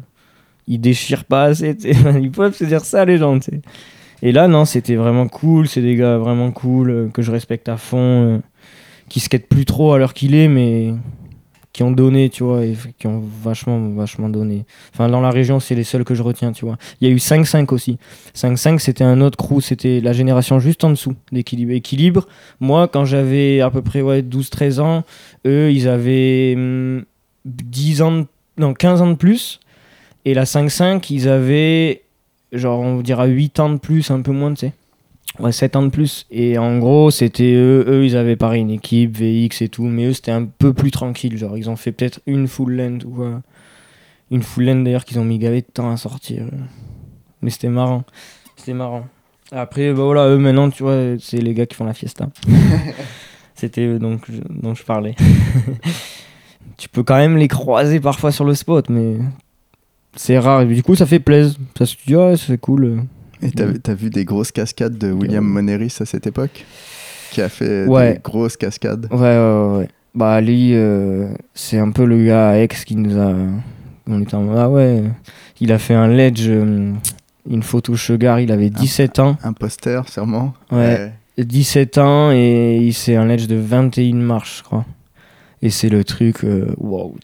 [0.69, 1.99] il déchire pas assez, tu sais.
[2.23, 3.61] Ils peuvent se dire ça, les gens, tu sais.
[4.23, 5.69] Et là, non, c'était vraiment cool.
[5.69, 8.39] C'est des gars vraiment cool, euh, que je respecte à fond, euh,
[9.09, 10.95] qui skatent plus trop à l'heure qu'il est, mais
[11.73, 14.67] qui ont donné, tu vois, et qui ont vachement, vachement donné.
[14.93, 16.77] Enfin, dans la région, c'est les seuls que je retiens, tu vois.
[17.01, 17.99] Il y a eu 5-5 aussi.
[18.35, 21.73] 5-5, c'était un autre crew, c'était la génération juste en dessous d'équilibre.
[21.73, 22.27] Équilibre,
[22.61, 25.05] moi, quand j'avais à peu près ouais, 12-13 ans,
[25.47, 27.05] eux, ils avaient hum,
[27.47, 28.27] 10 ans, de-
[28.59, 29.59] non, 15 ans de plus.
[30.27, 32.03] Et la 5-5, ils avaient,
[32.53, 34.73] genre, on dira 8 ans de plus, un peu moins, tu sais.
[35.39, 36.27] Ouais, 7 ans de plus.
[36.31, 40.07] Et en gros, c'était eux, eux, ils avaient pareil une équipe, VX et tout, mais
[40.07, 41.39] eux, c'était un peu plus tranquille.
[41.39, 43.41] Genre, ils ont fait peut-être une full length ou quoi.
[44.31, 46.45] Une full length d'ailleurs qu'ils ont mis gavé de temps à sortir.
[47.41, 48.05] Mais c'était marrant.
[48.57, 49.07] C'était marrant.
[49.51, 52.29] Après, bah voilà, eux maintenant, tu vois, c'est les gars qui font la fiesta.
[53.55, 55.15] c'était eux donc, je- dont je parlais.
[56.77, 59.17] tu peux quand même les croiser parfois sur le spot, mais
[60.17, 60.63] c'est rare.
[60.63, 61.57] Et du coup, ça fait plaisir.
[61.77, 63.03] Ça se dit, ah, c'est cool.
[63.43, 63.79] Et t'as Ouais.
[63.83, 66.65] t'as vu des grosses cascades de William Moneris à cette époque
[67.33, 68.15] Qui a fait Ouais.
[68.15, 69.09] des grosses cascades?
[69.11, 69.89] Ouais, ouais, ouais.
[70.15, 73.35] Bah, lui, euh, c'est un peu le gars à Aix qui nous a.
[74.07, 75.03] On était en ah ouais.
[75.61, 76.93] Il a fait un ledge, euh,
[77.49, 79.37] une photo sugar, il avait 17 ans.
[79.43, 80.53] Un poster, sûrement.
[80.71, 81.13] Ouais.
[81.39, 84.85] 17 ans et il c'est un ledge de 21 marches, je crois.
[85.63, 87.15] Et c'est le truc, euh, wow.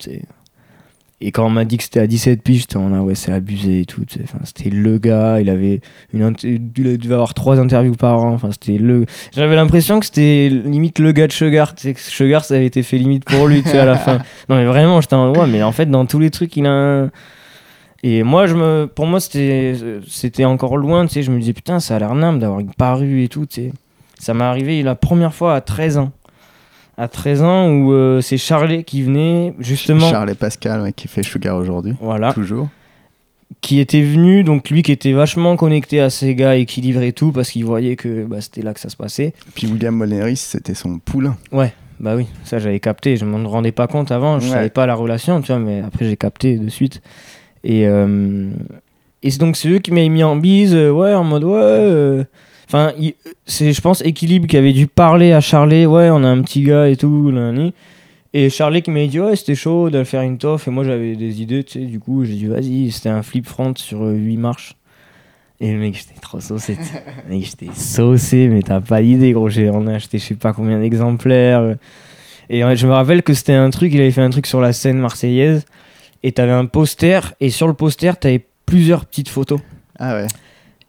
[1.20, 3.32] Et quand on m'a dit que c'était à 17 piges, j'étais en ah ouais, c'est
[3.32, 4.02] abusé et tout.
[4.22, 5.80] Enfin, c'était le gars, il avait
[6.14, 8.32] une il devait avoir trois interviews par an.
[8.34, 9.04] Enfin, c'était le.
[9.34, 11.74] J'avais l'impression que c'était limite le gars de Sugar.
[11.74, 13.96] Tu sais, que Sugar, ça avait été fait limite pour lui, tu sais, à la
[13.96, 14.18] fin.
[14.48, 16.70] Non, mais vraiment, j'étais en ouais, mais en fait, dans tous les trucs, il a
[16.70, 17.10] un.
[18.04, 19.74] Et moi, je me, pour moi, c'était,
[20.06, 21.22] c'était encore loin, tu sais.
[21.22, 23.72] Je me disais, putain, ça a l'air nimble d'avoir une parue et tout, tu sais.
[24.20, 26.12] Ça m'est arrivé la première fois à 13 ans.
[26.98, 30.10] À 13 ans, où euh, c'est Charlet qui venait, justement.
[30.10, 31.94] Charles et Pascal, ouais, qui fait Sugar aujourd'hui.
[32.00, 32.32] Voilà.
[32.32, 32.68] Toujours.
[33.60, 37.32] Qui était venu, donc lui qui était vachement connecté à ses gars, équilibré et tout,
[37.32, 39.32] parce qu'il voyait que bah, c'était là que ça se passait.
[39.54, 41.36] Puis William Moneris, c'était son poulain.
[42.00, 44.52] Bah oui, ça j'avais capté, je m'en rendais pas compte avant, je Ouais.
[44.52, 47.00] savais pas la relation, tu vois, mais après j'ai capté de suite.
[47.64, 48.50] Et, euh,
[49.24, 51.58] et c'est donc c'est eux qui m'avaient mis en bise, euh, ouais, en mode ouais.
[51.58, 52.24] euh,
[52.68, 52.92] Enfin,
[53.46, 56.62] c'est je pense Équilibre qui avait dû parler à Charlet, ouais, on a un petit
[56.62, 57.50] gars et tout, là.
[58.34, 61.16] Et Charlet qui m'avait dit, ouais, c'était chaud de faire une toffe, et moi j'avais
[61.16, 64.36] des idées, tu sais, du coup j'ai dit, vas-y, c'était un flip front sur 8
[64.36, 64.76] marches.
[65.60, 66.76] Et le mec, j'étais trop saucé.
[67.28, 69.48] mec, j'étais saucé, mais t'as pas d'idée, gros.
[69.48, 71.76] J'ai on a acheté je sais pas combien d'exemplaires.
[72.48, 74.60] Et euh, je me rappelle que c'était un truc, il avait fait un truc sur
[74.60, 75.64] la scène marseillaise.
[76.22, 79.60] Et t'avais un poster, et sur le poster, t'avais plusieurs petites photos
[79.98, 80.26] Ah ouais.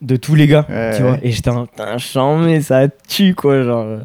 [0.02, 1.12] De tous les gars, Ouais, tu vois.
[1.14, 1.20] ouais.
[1.24, 4.00] Et j'étais en putain, chant, mais ça tue, quoi, genre.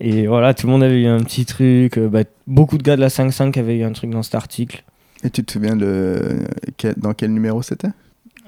[0.00, 1.98] Et voilà, tout le monde avait eu un petit truc.
[1.98, 4.82] euh, bah, beaucoup de gars de la 5.5 avaient eu un truc dans cet article.
[5.22, 6.38] Et tu te souviens de
[6.78, 7.90] quel- dans quel numéro c'était?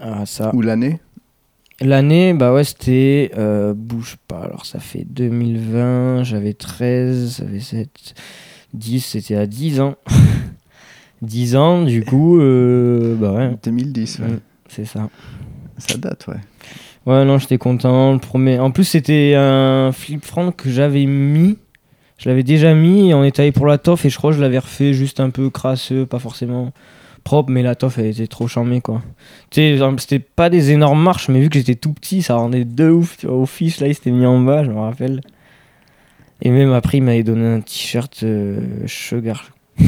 [0.00, 0.50] Ah, ça.
[0.54, 0.98] Ou l'année?
[1.82, 3.32] L'année, bah ouais, c'était.
[3.36, 4.40] euh, bouge pas.
[4.44, 8.14] Alors, ça fait 2020, j'avais 13, ça fait 7,
[8.72, 9.96] 10, c'était à 10 ans.
[11.22, 14.26] 10 ans, du coup, euh, bah ouais, 2010, ouais.
[14.28, 14.40] Mm.
[14.68, 15.08] c'est ça.
[15.78, 16.36] Ça date, ouais.
[17.06, 18.12] Ouais, non, j'étais content.
[18.12, 18.58] Le premier...
[18.58, 21.58] En plus, c'était un flip front que j'avais mis.
[22.18, 24.36] Je l'avais déjà mis et on est allé pour la toffe et je crois que
[24.36, 26.72] je l'avais refait juste un peu crasseux, pas forcément
[27.24, 29.02] propre, mais la toffe elle était trop charmée quoi.
[29.50, 32.64] Tu sais, c'était pas des énormes marches, mais vu que j'étais tout petit, ça rendait
[32.64, 33.16] de ouf.
[33.16, 35.20] Tu vois, au fiche là, il s'était mis en bas, je me rappelle.
[36.42, 39.50] Et même après, il m'avait donné un t-shirt euh, Sugar.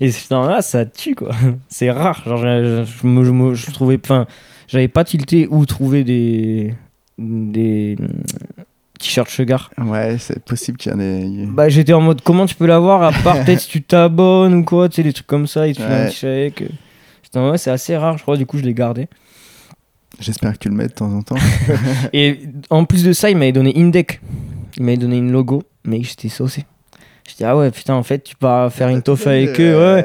[0.00, 1.32] et ce temps-là, ça tue quoi.
[1.68, 2.22] C'est rare.
[2.24, 3.98] Genre, je, je, je je trouvais.
[4.00, 4.26] Enfin,
[4.74, 6.74] j'avais pas tilté où trouver des.
[7.16, 7.96] des
[8.98, 9.70] t-shirts Sugar.
[9.78, 11.46] Ouais, c'est possible qu'il y en ait.
[11.46, 14.64] Bah, j'étais en mode comment tu peux l'avoir à part peut-être si tu t'abonnes ou
[14.64, 16.64] quoi, tu sais, des trucs comme ça, ils te filent un petit chèque.
[17.22, 19.06] J'étais mode, ouais, c'est assez rare, je crois, du coup, je l'ai gardé.
[20.18, 21.36] J'espère que tu le mets de temps en temps.
[22.12, 24.20] Et en plus de ça, il m'avait donné Indec.
[24.76, 26.64] Il m'avait donné une logo, mais j'étais saucé.
[27.28, 30.04] Je dis, ah ouais, putain, en fait, tu pars faire une toffe avec eux, ouais.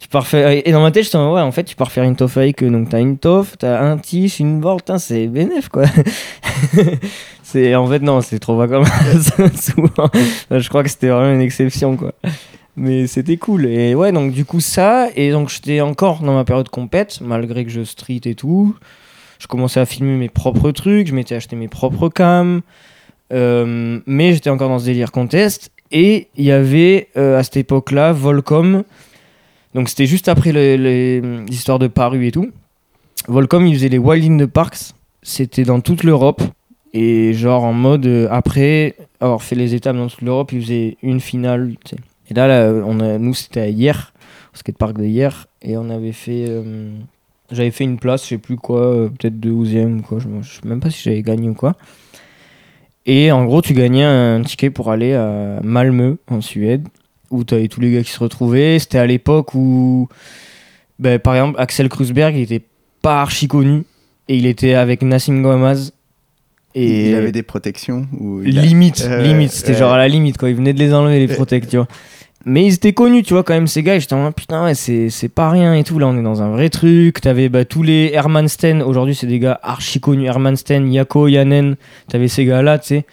[0.00, 0.48] Tu pars faire...
[0.50, 2.62] Et dans ma tête, en mode, ouais, en fait, tu pars faire une toffe avec
[2.62, 2.70] eux.
[2.70, 5.84] Donc, t'as une toffe, t'as un tiche, une board, c'est bénef, quoi.
[7.42, 7.74] c'est...
[7.74, 8.84] En fait, non, c'est trop pas comme
[9.56, 10.10] souvent.
[10.50, 12.14] Je crois que c'était vraiment une exception, quoi.
[12.76, 13.66] Mais c'était cool.
[13.66, 15.08] Et ouais, donc, du coup, ça.
[15.16, 18.74] Et donc, j'étais encore dans ma période compète, malgré que je street et tout.
[19.38, 22.62] Je commençais à filmer mes propres trucs, je m'étais acheté mes propres cams.
[23.32, 25.70] Euh, mais j'étais encore dans ce délire contest.
[25.92, 28.84] Et il y avait euh, à cette époque-là Volcom.
[29.74, 32.50] Donc c'était juste après le- les, de Paru et tout.
[33.28, 34.94] Volcom, ils faisaient les Wild in the Parks.
[35.22, 36.42] C'était dans toute l'Europe.
[36.92, 40.96] Et genre en mode, euh, après avoir fait les étapes dans toute l'Europe, ils faisaient
[41.02, 41.74] une finale.
[42.28, 44.12] Et là, on a, nous, c'était hier,
[44.54, 45.46] au skatepark de hier.
[45.62, 46.46] Et on avait fait.
[46.48, 46.90] euh,
[47.52, 50.18] j'avais fait une place, je sais plus quoi, euh, peut-être 12ème ou quoi.
[50.18, 51.74] Je, je sais même pas si j'avais gagné ou quoi.
[53.06, 56.86] Et en gros, tu gagnais un ticket pour aller à Malmö, en Suède.
[57.30, 58.78] Où t'avais tous les gars qui se retrouvaient.
[58.78, 60.08] C'était à l'époque où,
[60.98, 62.62] ben, par exemple, Axel Krusberg, il était
[63.02, 63.84] pas archi connu
[64.28, 65.92] et il était avec Nassim Gomaz.
[66.74, 70.50] Et Il avait des protections ou a- limite, limite, c'était genre à la limite quoi.
[70.50, 71.88] Il venait de les enlever les protects, tu vois.
[72.46, 73.96] Mais ils étaient connus, tu vois, quand même, ces gars.
[73.96, 75.98] Et j'étais en mode, putain, ouais, c'est c'est pas rien et tout.
[75.98, 77.20] Là, on est dans un vrai truc.
[77.20, 78.82] T'avais bah, tous les Herman Sten.
[78.82, 80.24] Aujourd'hui, c'est des gars archi connus.
[80.26, 81.76] Herman Sten, Yako, Yanen.
[82.08, 83.04] T'avais ces gars-là, tu sais.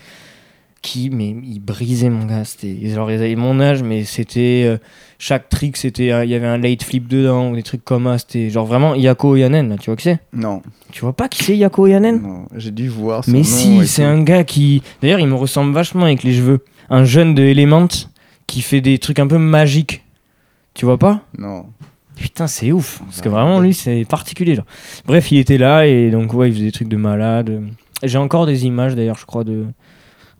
[0.87, 2.45] Qui, mais ils brisaient, mon gars.
[2.45, 4.63] C'était genre, ils avaient mon âge, mais c'était.
[4.65, 4.77] euh,
[5.19, 6.13] chaque trick, c'était.
[6.13, 8.19] euh, Il y avait un late flip dedans, ou des trucs comme ça.
[8.19, 9.75] C'était genre vraiment Yako Yanen, là.
[9.77, 10.19] Tu vois qui c'est?
[10.31, 10.61] Non,
[10.93, 13.85] Tu vois pas qui c'est Yako Yanen non, j'ai dû voir son mais nom si,
[13.87, 14.81] c'est un gars qui.
[15.01, 16.63] D'ailleurs, il me ressemble vachement avec les cheveux.
[16.89, 17.87] Un jeune de Element
[18.47, 20.05] qui fait des trucs un peu magiques.
[20.73, 21.19] Tu vois pas?
[21.37, 21.65] Non.
[22.15, 23.01] Putain, c'est ouf.
[23.05, 24.55] Parce que vraiment, lui, c'est particulier.
[24.55, 24.65] Genre.
[25.05, 27.61] Bref, il était là et donc, ouais, il faisait des trucs de malade.
[28.03, 29.65] J'ai encore des images, d'ailleurs, je crois, de,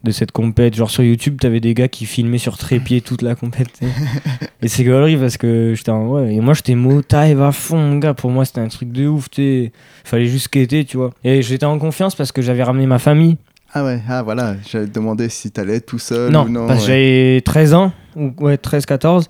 [0.08, 0.76] de cette compète.
[0.76, 3.80] Genre sur YouTube, t'avais des gars qui filmaient sur trépied toute la compète.
[4.62, 6.08] et c'est gaulerie parce que j'étais en.
[6.08, 8.14] Ouais, et moi, j'étais motive à fond, mon gars.
[8.14, 9.30] Pour moi, c'était un truc de ouf.
[9.30, 9.72] tu.
[10.04, 11.12] Fallait juste skater, tu vois.
[11.24, 13.38] Et j'étais en confiance parce que j'avais ramené ma famille.
[13.74, 16.68] Ah ouais, ah voilà, j'allais te demander si t'allais tout seul Non, ou non.
[16.68, 17.34] parce que ouais.
[17.36, 19.30] j'avais 13 ans, ou ouais, 13, 14.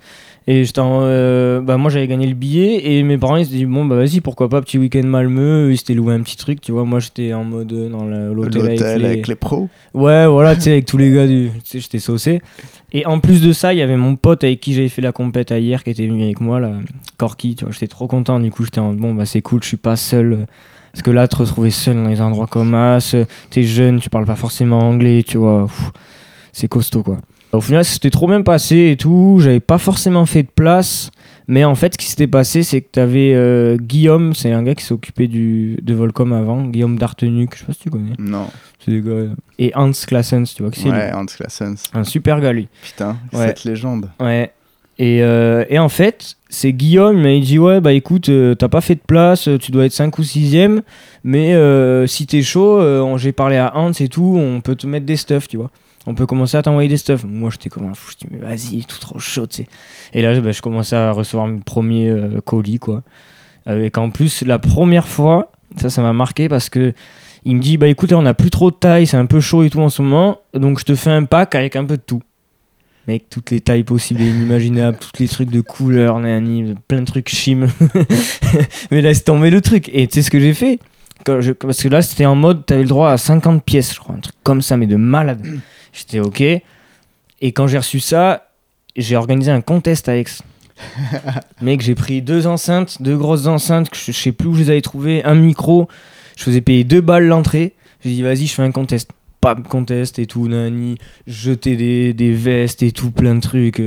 [0.49, 3.65] Et j'étais euh, bah, moi j'avais gagné le billet et mes parents ils se disaient
[3.65, 5.71] bon bah vas-y pourquoi pas petit week-end Malmeux.
[5.71, 6.85] Ils s'étaient loué un petit truc tu vois.
[6.85, 8.85] Moi j'étais en mode euh, dans l'hôtel avec, les...
[8.85, 9.67] avec les pros.
[9.93, 12.41] ouais voilà tu sais avec tous les gars du tu sais j'étais saucé.
[12.93, 15.11] Et en plus de ça il y avait mon pote avec qui j'avais fait la
[15.11, 16.71] compète hier qui était venu avec moi là
[17.17, 17.73] Corky tu vois.
[17.73, 20.45] J'étais trop content du coup j'étais en bon bah c'est cool je suis pas seul.
[20.93, 23.17] Parce que là te retrouver seul dans les endroits comme ça
[23.49, 25.67] t'es jeune tu parles pas forcément anglais tu vois.
[26.53, 27.17] C'est costaud quoi
[27.53, 29.39] au final, c'était trop bien passé et tout.
[29.41, 31.11] J'avais pas forcément fait de place.
[31.49, 34.75] Mais en fait, ce qui s'était passé, c'est que t'avais euh, Guillaume, c'est un gars
[34.75, 38.11] qui s'est occupé du, de Volcom avant, Guillaume Dartenuc, je sais pas si tu connais.
[38.19, 38.47] Non.
[38.83, 39.31] C'est des gars.
[39.57, 41.75] Et Hans Classens, tu vois qui c'est lui Ouais, Hans Claessens.
[41.93, 42.67] Un super gars, lui.
[42.83, 43.47] Putain, Ouais.
[43.47, 44.09] cette légende.
[44.19, 44.51] Ouais.
[44.99, 48.67] Et, euh, et en fait, c'est Guillaume, mais il dit Ouais, bah écoute, euh, t'as
[48.67, 50.81] pas fait de place, euh, tu dois être 5 ou 6ème,
[51.23, 54.85] mais euh, si t'es chaud, euh, j'ai parlé à Hans et tout, on peut te
[54.87, 55.69] mettre des stuffs, tu vois.
[56.07, 57.25] On peut commencer à t'envoyer des stuffs.
[57.25, 59.67] Moi, j'étais comme un fou, je dis Mais vas-y, tout trop chaud, tu sais.
[60.13, 63.03] Et là, bah, je commençais à recevoir mes premiers euh, colis, quoi.
[63.65, 66.93] Avec en plus, la première fois, ça, ça m'a marqué parce que.
[67.45, 69.63] Il me dit, bah écoute, on a plus trop de taille, c'est un peu chaud
[69.63, 72.01] et tout en ce moment, donc je te fais un pack avec un peu de
[72.01, 72.21] tout.
[73.07, 77.05] Mec, toutes les tailles possibles et inimaginables, tous les trucs de couleurs, nani, plein de
[77.05, 77.67] trucs chim.
[78.91, 79.89] Mais laisse tomber le truc.
[79.93, 80.79] Et tu sais ce que j'ai fait?
[81.41, 84.15] Je- Parce que là, c'était en mode, t'avais le droit à 50 pièces, je crois,
[84.15, 85.45] un truc comme ça, mais de malade.
[85.93, 86.41] J'étais ok.
[86.41, 86.61] Et
[87.53, 88.49] quand j'ai reçu ça,
[88.95, 90.25] j'ai organisé un contest à Aix.
[91.61, 94.61] Mec, j'ai pris deux enceintes, deux grosses enceintes, que je je sais plus où je
[94.63, 95.87] les avais trouvées, un micro.
[96.35, 97.73] Je faisais payer deux balles l'entrée.
[98.03, 99.09] J'ai dit, vas-y, je fais un contest.
[99.41, 100.97] Pas de contest et tout, nani.
[101.27, 103.81] Jeter des, des vestes et tout, plein de trucs.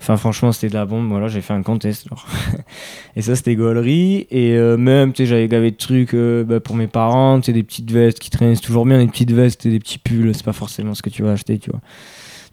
[0.00, 1.08] Enfin, franchement, c'était de la bombe.
[1.08, 2.08] Voilà, j'ai fait un contest.
[2.08, 2.24] genre.
[3.16, 4.26] et ça, c'était gaulerie.
[4.30, 7.40] Et euh, même, tu sais, j'avais gavé de trucs euh, bah, pour mes parents.
[7.40, 8.54] Tu sais, des petites vestes qui traînaient.
[8.54, 10.32] C'est toujours bien, des petites vestes et des petits pulls.
[10.34, 11.80] C'est pas forcément ce que tu vas acheter, tu vois.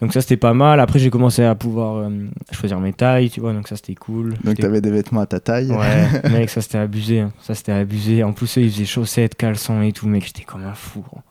[0.02, 0.80] Donc ça, c'était pas mal.
[0.80, 2.10] Après, j'ai commencé à pouvoir euh,
[2.52, 3.54] choisir mes tailles, tu vois.
[3.54, 4.34] Donc ça, c'était cool.
[4.44, 5.72] Donc t'avais des vêtements à ta taille.
[5.72, 7.22] Ouais, mec, ça c'était abusé.
[7.22, 7.32] hein.
[7.42, 8.24] Ça c'était abusé.
[8.24, 11.02] En plus, ils faisaient chaussettes, caleçons et tout, mec, j'étais comme un fou.
[11.02, 11.22] gros.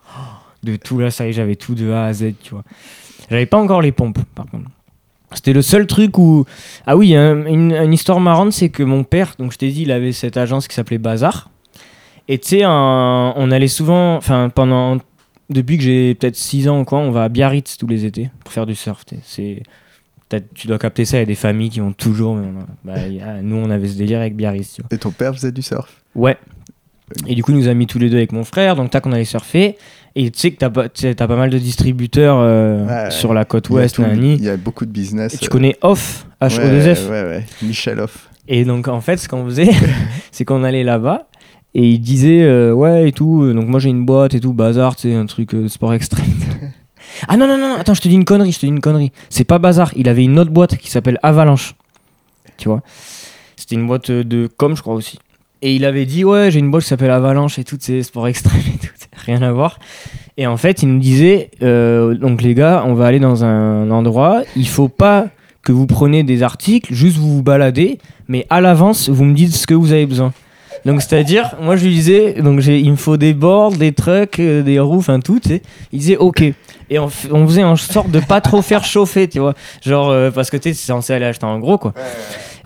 [0.63, 2.63] De tout là, ça y est, j'avais tout de A à Z, tu vois.
[3.29, 4.71] J'avais pas encore les pompes, par contre.
[5.35, 6.45] C'était le seul truc où.
[6.87, 9.93] Ah oui, une, une histoire marrante, c'est que mon père, donc je t'ai dit, il
[9.93, 11.51] avait cette agence qui s'appelait Bazar.
[12.29, 14.17] Et tu sais, on allait souvent.
[14.17, 14.99] Enfin, pendant.
[15.51, 18.31] Depuis que j'ai peut-être 6 ans ou quoi, on va à Biarritz tous les étés
[18.43, 19.05] pour faire du surf.
[19.23, 19.63] C'est.
[20.55, 22.35] Tu dois capter ça, il y a des familles qui vont toujours.
[22.35, 24.89] mais on a- bah, a- nous, on avait ce délire avec Biarritz, tu vois.
[24.91, 26.03] Et ton père faisait du surf?
[26.15, 26.37] Ouais.
[27.27, 28.77] Et du coup, il nous a mis tous les deux avec mon frère.
[28.77, 29.77] Donc, tac, on allait surfer.
[30.17, 30.71] Et tu sais que t'as
[31.27, 33.99] pas, mal de distributeurs euh, Ouais, sur la côte ouest.
[33.99, 35.35] Il y a beaucoup de business.
[35.35, 37.11] Et tu euh, connais Off, ouais, H-O-2-F.
[37.11, 38.29] Ouais, ouais, Michel Off.
[38.47, 39.71] Et donc, en fait, ce qu'on faisait,
[40.31, 41.29] c'est qu'on allait là-bas.
[41.75, 43.53] Et il disait, euh, ouais, et tout.
[43.53, 46.27] Donc, moi, j'ai une boîte et tout, bazar, tu sais, un truc euh, sport extrême.
[47.29, 49.11] ah non, non, non, attends, je te dis une connerie, je te dis une connerie.
[49.29, 49.91] C'est pas bazar.
[49.97, 51.75] Il avait une autre boîte qui s'appelle Avalanche.
[52.57, 52.83] Tu vois?
[53.57, 55.19] C'était une boîte de com, je crois aussi.
[55.67, 58.29] Et il avait dit, ouais, j'ai une boîte qui s'appelle Avalanche et tout, c'est sport
[58.29, 58.93] extrême et tout,
[59.25, 59.79] rien à voir.
[60.37, 63.91] Et en fait, il nous disait, euh, donc les gars, on va aller dans un
[63.91, 65.29] endroit, il faut pas
[65.63, 67.99] que vous preniez des articles, juste vous vous baladez,
[68.29, 70.35] mais à l'avance, vous me dites ce que vous avez besoin.
[70.85, 74.39] Donc c'est-à-dire, moi je lui disais, donc j'ai, il me faut des boards, des trucks,
[74.39, 75.63] euh, des roues, enfin tout, tu sais.
[75.93, 76.43] Il disait ok.
[76.91, 79.55] Et on, f- on faisait en sorte de pas trop faire chauffer, tu vois.
[79.83, 81.95] Genre, euh, parce que tu sais, c'est censé aller acheter en gros, quoi.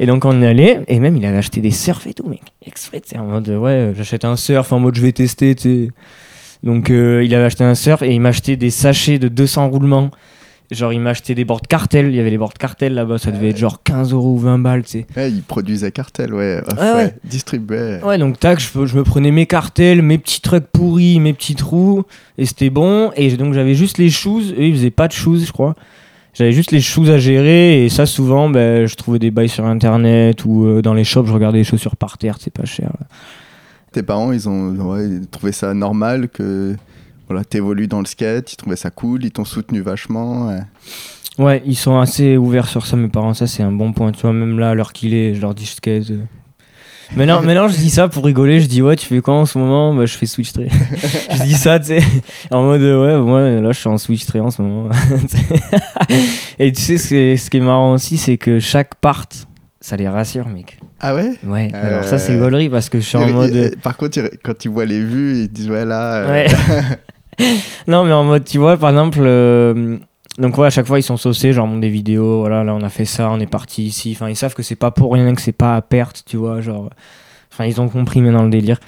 [0.01, 2.41] Et donc on y allait, et même il avait acheté des surfs et tout, mec.
[2.67, 5.87] Exprès, tu sais, en mode, ouais, j'achète un surf, en mode je vais tester, tu
[5.87, 5.91] sais.
[6.65, 9.69] Donc euh, il avait acheté un surf et il m'a acheté des sachets de 200
[9.69, 10.11] roulements.
[10.71, 12.09] Genre, il m'a acheté des boards cartel.
[12.09, 13.17] Il y avait les boards cartel là-bas.
[13.17, 15.07] Ça devait être genre 15 euros ou 20 balles, tu sais.
[15.17, 16.61] Ouais, ils produisaient cartel, ouais.
[16.67, 17.05] Off, Ah ouais.
[17.05, 18.03] ouais, Distribuaient.
[18.05, 21.55] Ouais, donc tac, je, je me prenais mes cartels, mes petits trucs pourris, mes petits
[21.55, 22.03] trous,
[22.37, 23.11] et c'était bon.
[23.17, 25.75] Et donc j'avais juste les shoes, eux ils faisaient pas de shoes, je crois.
[26.35, 29.65] J'avais juste les shoes à gérer, et ça souvent, ben, je trouvais des bails sur
[29.65, 32.93] internet ou euh, dans les shops, je regardais les chaussures par terre, c'est pas cher.
[33.93, 36.77] Tes parents, ils ont ils trouvé ça normal que
[37.29, 40.49] voilà, t'évolues dans le skate, ils trouvaient ça cool, ils t'ont soutenu vachement.
[40.49, 40.61] ouais.
[41.39, 44.11] Ouais, ils sont assez ouverts sur ça, mes parents, ça c'est un bon point.
[44.13, 46.11] Tu vois, même là, à l'heure qu'il est, je leur dis je skate.
[46.11, 46.19] euh.
[47.17, 48.61] Maintenant, maintenant, je dis ça pour rigoler.
[48.61, 49.95] Je dis, ouais, tu fais quoi en ce moment?
[49.95, 50.69] Bah, Je fais switch tray.
[51.31, 52.01] je dis ça, tu sais,
[52.51, 54.91] en mode, ouais, moi, là, je suis en switch tray en ce moment.
[56.59, 59.25] Et tu sais, ce qui est, ce qui est marrant aussi, c'est que chaque part,
[59.81, 60.79] ça les rassure, mec.
[61.01, 61.33] Ah ouais?
[61.47, 63.77] Ouais, Euh, alors ça, c'est gaulerie parce que je suis en mode.
[63.83, 66.17] Par contre, quand ils voient les vues, ils disent ouais là.
[66.25, 66.47] euh, Ouais.
[67.87, 69.99] non, mais en mode, tu vois, par exemple, euh,
[70.39, 72.83] donc ouais, à chaque fois ils sont saucés, genre montent des vidéos, voilà, là on
[72.83, 74.13] a fait ça, on est parti ici.
[74.15, 76.61] Enfin, ils savent que c'est pas pour rien, que c'est pas à perte, tu vois,
[76.61, 76.91] genre.
[77.53, 78.79] Enfin, ils ont compris maintenant le délire.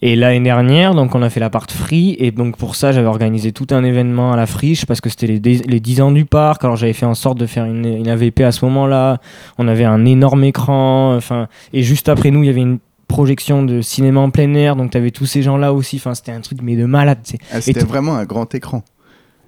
[0.00, 3.08] Et l'année dernière, donc on a fait la part free, et donc pour ça j'avais
[3.08, 6.24] organisé tout un événement à la friche parce que c'était les, les 10 ans du
[6.24, 6.64] parc.
[6.64, 9.18] Alors j'avais fait en sorte de faire une, une AVP à ce moment-là.
[9.58, 13.64] On avait un énorme écran, enfin, et juste après nous il y avait une projection
[13.64, 15.96] de cinéma en plein air, donc t'avais tous ces gens-là aussi.
[15.96, 17.18] Enfin, c'était un truc mais de malade,
[17.52, 18.84] ah, C'était vraiment un grand écran.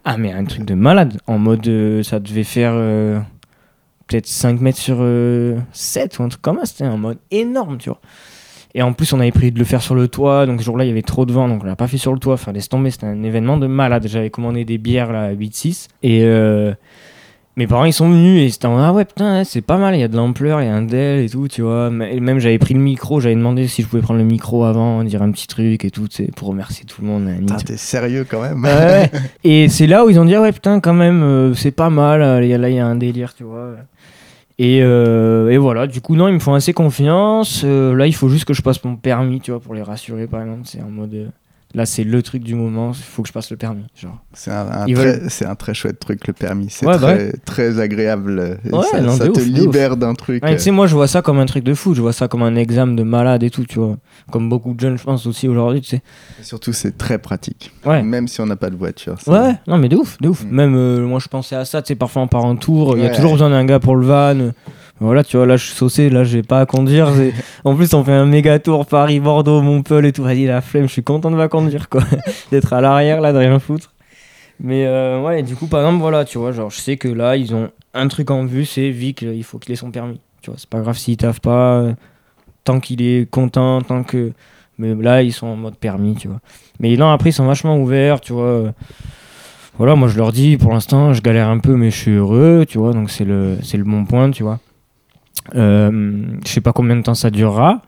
[0.05, 1.21] Ah, mais un truc de malade.
[1.27, 3.21] En mode, euh, ça devait faire euh,
[4.07, 6.67] peut-être 5 mètres sur euh, 7 ou un truc comme ça.
[6.67, 8.01] C'était en mode énorme, tu vois.
[8.75, 10.47] Et en plus, on avait prévu de le faire sur le toit.
[10.47, 11.49] Donc, ce jour-là, il y avait trop de vent.
[11.49, 12.35] Donc, on l'a pas fait sur le toit.
[12.35, 12.91] Enfin, laisse tomber.
[12.91, 14.07] C'était un événement de malade.
[14.07, 15.89] J'avais commandé des bières là, à 8-6.
[16.03, 16.73] Et euh,
[17.57, 18.43] mes parents, ils sont venus.
[18.43, 19.95] Et c'était en ah ouais, putain, c'est pas mal.
[19.95, 21.91] Il y a de l'ampleur, il y a un DEL et tout, tu vois.
[21.91, 23.21] Même, j'avais pris le micro.
[23.21, 26.07] J'avais demandé si je pouvais prendre le micro avant, dire un petit truc et tout,
[26.11, 27.29] sais, pour remercier tout le monde.
[27.67, 28.63] T'es sérieux quand même.
[28.65, 29.11] Ouais.
[29.45, 31.91] et c'est là où ils ont dit ah ouais putain quand même euh, c'est pas
[31.91, 33.73] mal euh, là il y a un délire tu vois
[34.59, 38.15] et, euh, et voilà du coup non ils me font assez confiance Euh, là il
[38.15, 40.81] faut juste que je passe mon permis tu vois pour les rassurer par exemple c'est
[40.83, 41.31] en mode
[41.75, 44.51] là c'est le truc du moment il faut que je passe le permis genre C'est
[44.51, 46.69] un, un veulent- un très chouette truc, le permis.
[46.71, 48.59] C'est Ouais, bah très, très agréable.
[48.71, 50.43] Ouais, ça non, ça de te ouf, libère d'un truc.
[50.45, 52.29] Ouais, tu sais moi je vois ça comme un truc de fou je vois ça
[52.29, 53.97] comme un examen de malade et tout tu vois
[54.31, 56.03] comme beaucoup de jeunes je pense aussi aujourd'hui tu sais
[56.41, 57.73] euh, Surtout, c'est très pratique.
[57.87, 59.17] Même si on n'a pas de voiture.
[59.27, 60.45] Ouais, non mais de ouf, de ouf.
[60.45, 60.49] Mm.
[60.51, 63.05] Même euh, moi je pensais à ça, tu sais, parfois on part en tour, il
[63.05, 64.51] y a toujours besoin d'un gars pour le van.
[65.01, 67.11] Voilà, tu vois, là je suis saucé, là j'ai pas à conduire.
[67.65, 70.23] en plus, on fait un méga tour Paris, Bordeaux, Montpellier et tout.
[70.23, 72.03] Vas-y, la flemme, je suis content de pas conduire quoi.
[72.51, 73.95] D'être à l'arrière là, de rien foutre.
[74.63, 77.37] Mais euh, ouais, du coup, par exemple, voilà, tu vois, genre je sais que là
[77.37, 80.21] ils ont un truc en vue, c'est Vic, il faut qu'il ait son permis.
[80.43, 81.93] Tu vois, c'est pas grave s'il taffe pas, euh,
[82.65, 84.33] tant qu'il est content, tant que.
[84.79, 86.41] Mais là, ils sont en mode permis, tu vois.
[86.79, 88.45] Mais non, après, ils sont vachement ouverts, tu vois.
[88.45, 88.73] euh,
[89.79, 92.67] voilà, moi je leur dis, pour l'instant, je galère un peu, mais je suis heureux,
[92.69, 94.59] tu vois, donc c'est le, c'est le bon point, tu vois.
[95.55, 97.81] Euh, je sais pas combien de temps ça durera.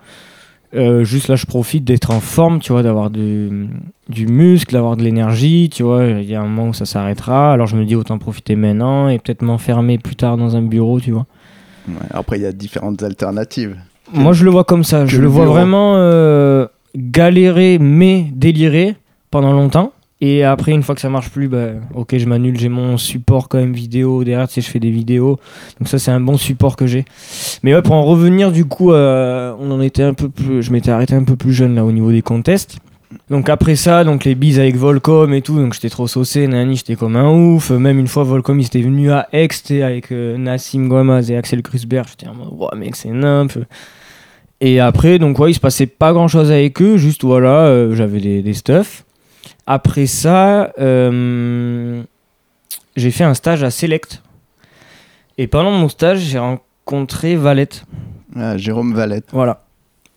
[0.74, 3.68] Euh, juste là, je profite d'être en forme, tu vois, d'avoir du,
[4.08, 6.04] du muscle, d'avoir de l'énergie, tu vois.
[6.06, 9.08] Il y a un moment où ça s'arrêtera, alors je me dis autant profiter maintenant
[9.08, 11.26] et peut-être m'enfermer plus tard dans un bureau, tu vois.
[11.88, 13.76] Ouais, Après, il y a différentes alternatives.
[14.14, 15.04] Moi, je le vois comme ça.
[15.04, 15.54] Je le le vois bureau.
[15.56, 18.96] vraiment euh, galérer, mais délirer
[19.30, 19.92] pendant longtemps.
[20.24, 22.56] Et après, une fois que ça marche plus, bah, ok, je m'annule.
[22.56, 24.46] J'ai mon support quand même vidéo derrière.
[24.46, 25.40] Tu sais, je fais des vidéos.
[25.80, 27.04] Donc ça, c'est un bon support que j'ai.
[27.64, 30.62] Mais ouais, pour en revenir, du coup, euh, on en était un peu plus.
[30.62, 32.78] Je m'étais arrêté un peu plus jeune là au niveau des contests.
[33.30, 36.76] Donc après ça, donc les bises avec Volcom et tout, donc j'étais trop saucé, nani,
[36.76, 37.70] j'étais comme un ouf.
[37.70, 39.48] Même une fois, Volcom, il était venu à Aix,
[39.82, 42.06] avec euh, Nassim Gomaz et Axel Krusberg.
[42.08, 43.58] J'étais en mode, wow, mec, c'est nimp.
[44.60, 47.96] Et après, donc ouais, il se passait pas grand chose avec eux, juste voilà, euh,
[47.96, 49.04] j'avais des, des stuff.
[49.66, 52.02] Après ça, euh,
[52.96, 54.22] j'ai fait un stage à Select.
[55.38, 57.84] Et pendant mon stage, j'ai rencontré Valette.
[58.36, 59.26] Ah, Jérôme Valette.
[59.32, 59.64] Voilà.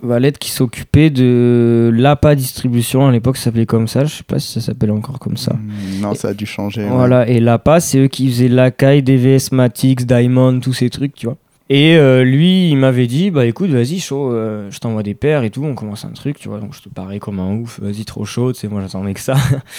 [0.04, 3.08] Valette qui s'occupait de l'APA distribution.
[3.08, 4.04] À l'époque, ça s'appelait comme ça.
[4.06, 5.54] Je sais pas si ça s'appelle encore comme ça.
[5.54, 6.84] Hmm, Non, ça a dû changer.
[6.84, 6.90] ouais.
[6.90, 11.28] Voilà, et l'APA, c'est eux qui faisaient l'ACAI, DVS, Matix, Diamond, tous ces trucs, tu
[11.28, 11.38] vois.
[11.70, 15.44] Et euh, lui, il m'avait dit, bah écoute, vas-y, chaud, euh, je t'envoie des paires
[15.44, 16.60] et tout, on commence un truc, tu vois.
[16.60, 19.20] Donc je te parais comme un ouf, vas-y, trop chaud, tu sais, moi j'attendais que
[19.20, 19.36] ça.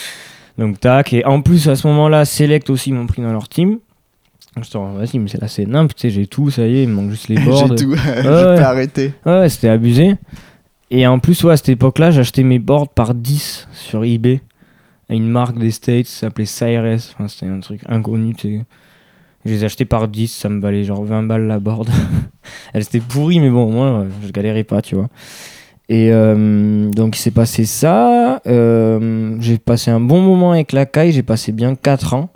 [0.58, 3.78] donc tac, et en plus, à ce moment-là, Select aussi m'ont pris dans leur team.
[4.60, 6.82] Je te vas-y, mais c'est là, c'est nimp, tu sais, j'ai tout, ça y est,
[6.84, 7.68] il me manque juste les boards.
[7.76, 7.90] J'ai tout.
[7.92, 7.98] ouais.
[8.26, 9.12] arrêter.
[9.24, 10.14] Ouais, ouais, c'était abusé.
[10.90, 14.40] Et en plus, ouais, à cette époque-là, j'achetais mes boards par 10 sur eBay.
[15.08, 17.14] À une marque des States, ça s'appelait Cyrus.
[17.14, 18.34] Enfin, c'était un truc inconnu.
[18.34, 18.64] tu sais.
[19.46, 21.88] Je les achetais par 10, ça me valait genre 20 balles la board.
[22.74, 25.08] Elle était pourrie, mais bon, moi, euh, je galérais pas, tu vois.
[25.88, 28.40] Et euh, donc, il s'est passé ça.
[28.46, 32.28] Euh, j'ai passé un bon moment avec la caille, j'ai passé bien 4 ans.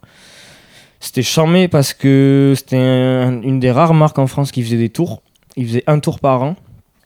[1.00, 4.90] C'était charmé parce que c'était un- une des rares marques en France qui faisait des
[4.90, 5.22] tours.
[5.56, 6.56] Ils faisaient un tour par an.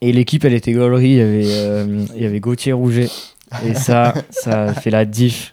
[0.03, 1.11] Et l'équipe, elle était gaulerie.
[1.13, 1.45] Il y avait,
[2.17, 3.09] il y avait Gauthier Rouget.
[3.67, 5.53] Et ça, ça fait la diff.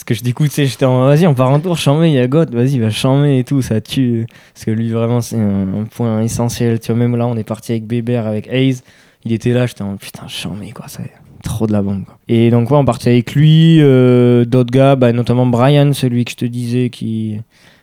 [0.00, 2.08] Parce que je dis, écoute, tu sais, j'étais en vas-y, on part en tour, charmé,
[2.08, 4.24] il y a Gaut, vas-y, va charmer et tout, ça tue.
[4.54, 6.80] Parce que lui, vraiment, c'est un, point essentiel.
[6.80, 8.78] Tu vois, même là, on est parti avec Bébert, avec Hayes.
[9.26, 10.88] Il était là, j'étais en putain, charmé, quoi.
[10.88, 11.02] Ça,
[11.42, 12.16] trop de la bombe, quoi.
[12.28, 16.30] Et donc, ouais, on partait avec lui, euh, d'autres gars, bah, notamment Brian, celui que
[16.30, 17.38] je te disais, qui,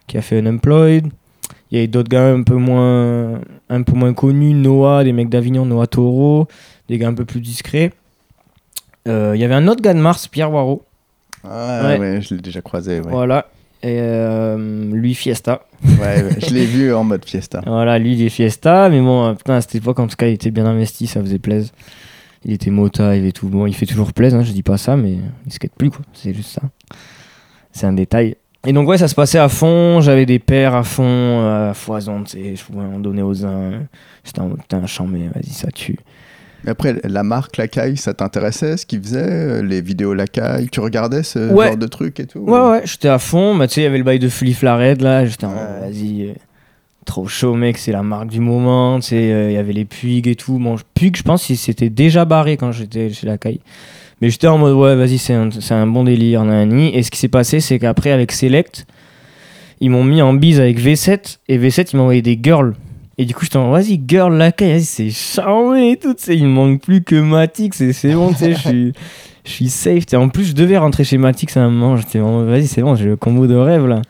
[0.08, 1.06] qui a fait Unemployed.
[1.70, 5.30] Il y a d'autres gars un peu moins, un peu moins connus, Noah, des mecs
[5.30, 6.48] d'Avignon, Noah Taureau,
[6.90, 7.92] des gars un peu plus discrets.
[9.08, 10.82] Euh, Il y avait un autre gars de Mars, Pierre Waro.
[11.44, 12.00] Ah, Ouais.
[12.00, 12.22] ouais.
[12.22, 13.00] je l'ai déjà croisé.
[13.00, 13.12] Ouais.
[13.12, 13.48] Voilà.
[13.84, 15.62] Et euh, lui, Fiesta.
[15.84, 17.62] Ouais, je l'ai vu en mode fiesta.
[17.66, 18.90] Voilà, lui, il est Fiesta.
[18.90, 21.22] Mais bon, euh, putain, à cette époque, en tout cas, il était bien investi, ça
[21.22, 21.72] faisait plaisir.
[22.44, 23.48] Il était mota, il tout.
[23.50, 26.02] Bon, il fait toujours plaisir, hein, je dis pas ça, mais il skate plus, quoi.
[26.14, 26.62] C'est juste ça.
[27.72, 28.36] C'est un détail.
[28.66, 30.02] Et donc, ouais, ça se passait à fond.
[30.02, 32.56] J'avais des paires à fond, euh, à foison, tu sais.
[32.56, 33.84] Je pouvais en donner aux uns.
[34.24, 36.00] J'étais en mode, putain, chambé, vas-y, ça tue.
[36.68, 40.68] Mais après, la marque Lacaille, ça t'intéressait ce qu'ils faisaient euh, Les vidéos Lacaille?
[40.70, 41.68] Tu regardais ce Ouais.
[41.68, 43.58] genre de trucs et tout Ouais, ouais, j'étais à fond.
[43.62, 45.26] Tu sais, il y avait le bail de Flip Red là.
[45.26, 46.34] J'étais en vas-y, euh,
[47.06, 49.00] trop chaud, mec, c'est la marque du moment.
[49.00, 50.60] Tu sais, euh, il y avait les Puig et tout.
[50.60, 53.62] Bon, je- Puig, je pense qu'il s'était déjà barré quand j'étais chez la caille.
[54.20, 56.94] Mais j'étais en mode, ouais, vas-y, c'est un, c'est un bon délire, nani.
[56.94, 58.86] Et ce qui s'est passé, c'est qu'après, avec Select,
[59.80, 61.38] ils m'ont mis en bise avec V7.
[61.48, 62.74] Et V7, ils m'ont envoyé des girls.
[63.20, 66.14] Et du coup, j'étais en mode, vas-y, girl, la caille, vas-y, c'est charmé et tout.
[66.14, 68.94] Tu sais, il me manque plus que Matic, c'est c'est bon, tu sais, je suis.
[69.48, 70.04] Je suis safe.
[70.14, 71.96] En plus, je devais rentrer chez Matix à un moment.
[71.96, 74.02] J'étais en mode, vas-y, c'est bon, j'ai le combo de rêve là.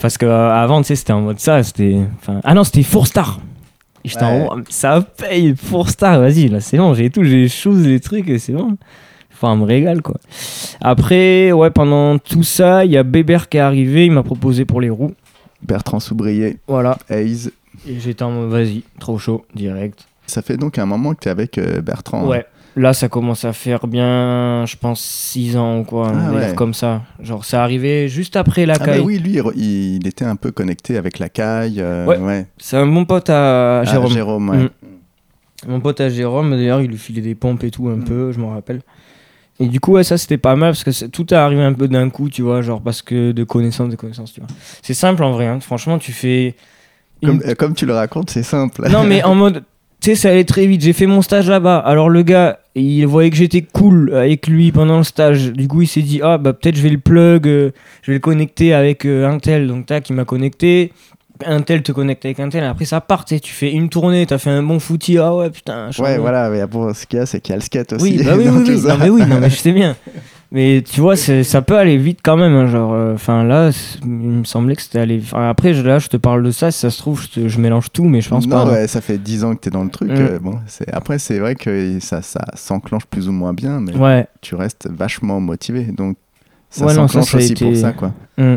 [0.00, 1.62] Parce que euh, tu sais, c'était en mode ça.
[1.62, 1.98] C'était.
[2.18, 3.40] enfin, Ah non, c'était Four Star.
[4.04, 4.48] Et J'étais Ouais.
[4.50, 8.00] en ça paye, Four Star, vas-y, là, c'est bon, j'ai tout, j'ai les choses, les
[8.00, 8.78] trucs, et c'est bon.
[9.34, 10.16] Enfin, on me régale, quoi.
[10.80, 14.64] Après, ouais, pendant tout ça, il y a Bébert qui est arrivé, il m'a proposé
[14.64, 15.12] pour les roues.
[15.60, 16.96] Bertrand Soubrier, Voilà.
[17.10, 17.50] Hayes.
[17.88, 20.06] Et j'étais en mode, vas-y, trop chaud, direct.
[20.26, 22.26] Ça fait donc un moment que tu es avec euh, Bertrand.
[22.26, 22.46] Ouais.
[22.74, 26.54] Là, ça commence à faire bien, je pense, 6 ans ou quoi, Ah ouais.
[26.54, 27.02] comme ça.
[27.20, 29.00] Genre, ça arrivait juste après la Ah bah caille.
[29.00, 31.80] oui, lui, il était un peu connecté avec la caille.
[31.80, 32.16] euh, Ouais.
[32.18, 32.46] ouais.
[32.56, 34.10] C'est un bon pote à Ah, Jérôme.
[34.12, 34.56] Jérôme, ouais.
[34.64, 34.70] Mm.
[35.68, 38.04] Mon pote à Jérôme, d'ailleurs, il lui filait des pompes et tout un Mm.
[38.04, 38.80] peu, je m'en rappelle.
[39.60, 41.88] Et du coup, ouais, ça c'était pas mal parce que tout est arrivé un peu
[41.88, 44.48] d'un coup, tu vois, genre parce que de connaissances, de connaissances, tu vois.
[44.80, 45.60] C'est simple en vrai, hein.
[45.60, 46.56] franchement, tu fais.
[47.24, 48.88] Comme, euh, comme tu le racontes, c'est simple.
[48.90, 49.64] Non, mais en mode.
[50.00, 50.82] Tu sais, ça allait très vite.
[50.82, 51.78] J'ai fait mon stage là-bas.
[51.78, 55.52] Alors, le gars, il voyait que j'étais cool avec lui pendant le stage.
[55.52, 57.70] Du coup, il s'est dit Ah, bah, peut-être je vais le plug, euh,
[58.02, 59.68] je vais le connecter avec euh, un tel.
[59.68, 60.92] Donc, tac, il m'a connecté.
[61.46, 62.64] Un tel te connecte avec un tel.
[62.64, 63.24] Après, ça part.
[63.24, 65.18] Tu fais une tournée, t'as fait un bon footy.
[65.18, 65.90] Ah, ouais, putain.
[66.00, 68.02] Ouais, voilà, mais bon, ce qu'il y a, c'est qu'il y a le skate aussi.
[68.02, 68.80] Oui, bah oui, oui, oui.
[68.82, 69.94] Non, mais oui, non, mais je sais bien.
[70.54, 72.52] Mais tu vois, ça peut aller vite quand même.
[72.54, 73.70] hein, genre, enfin là,
[74.02, 75.18] il me semblait que c'était allé.
[75.22, 76.70] enfin, après, je- là, je te parle de ça.
[76.70, 78.64] Si ça se trouve, je, te- je mélange tout, mais je pense non, pas.
[78.66, 78.72] non.
[78.72, 80.10] ouais, ça fait 10 ans que tu es dans le truc.
[80.10, 80.14] Mm.
[80.18, 80.58] euh, bon,
[80.92, 84.26] Après, c'est vrai que ça, ça s'enclenche plus ou moins bien, mais Ouais.
[84.42, 85.84] tu restes vachement motivé.
[85.84, 86.18] Donc,
[86.68, 88.12] ça Ouais, s'enclenche a aussi été- pour ça, quoi.
[88.36, 88.56] Mm.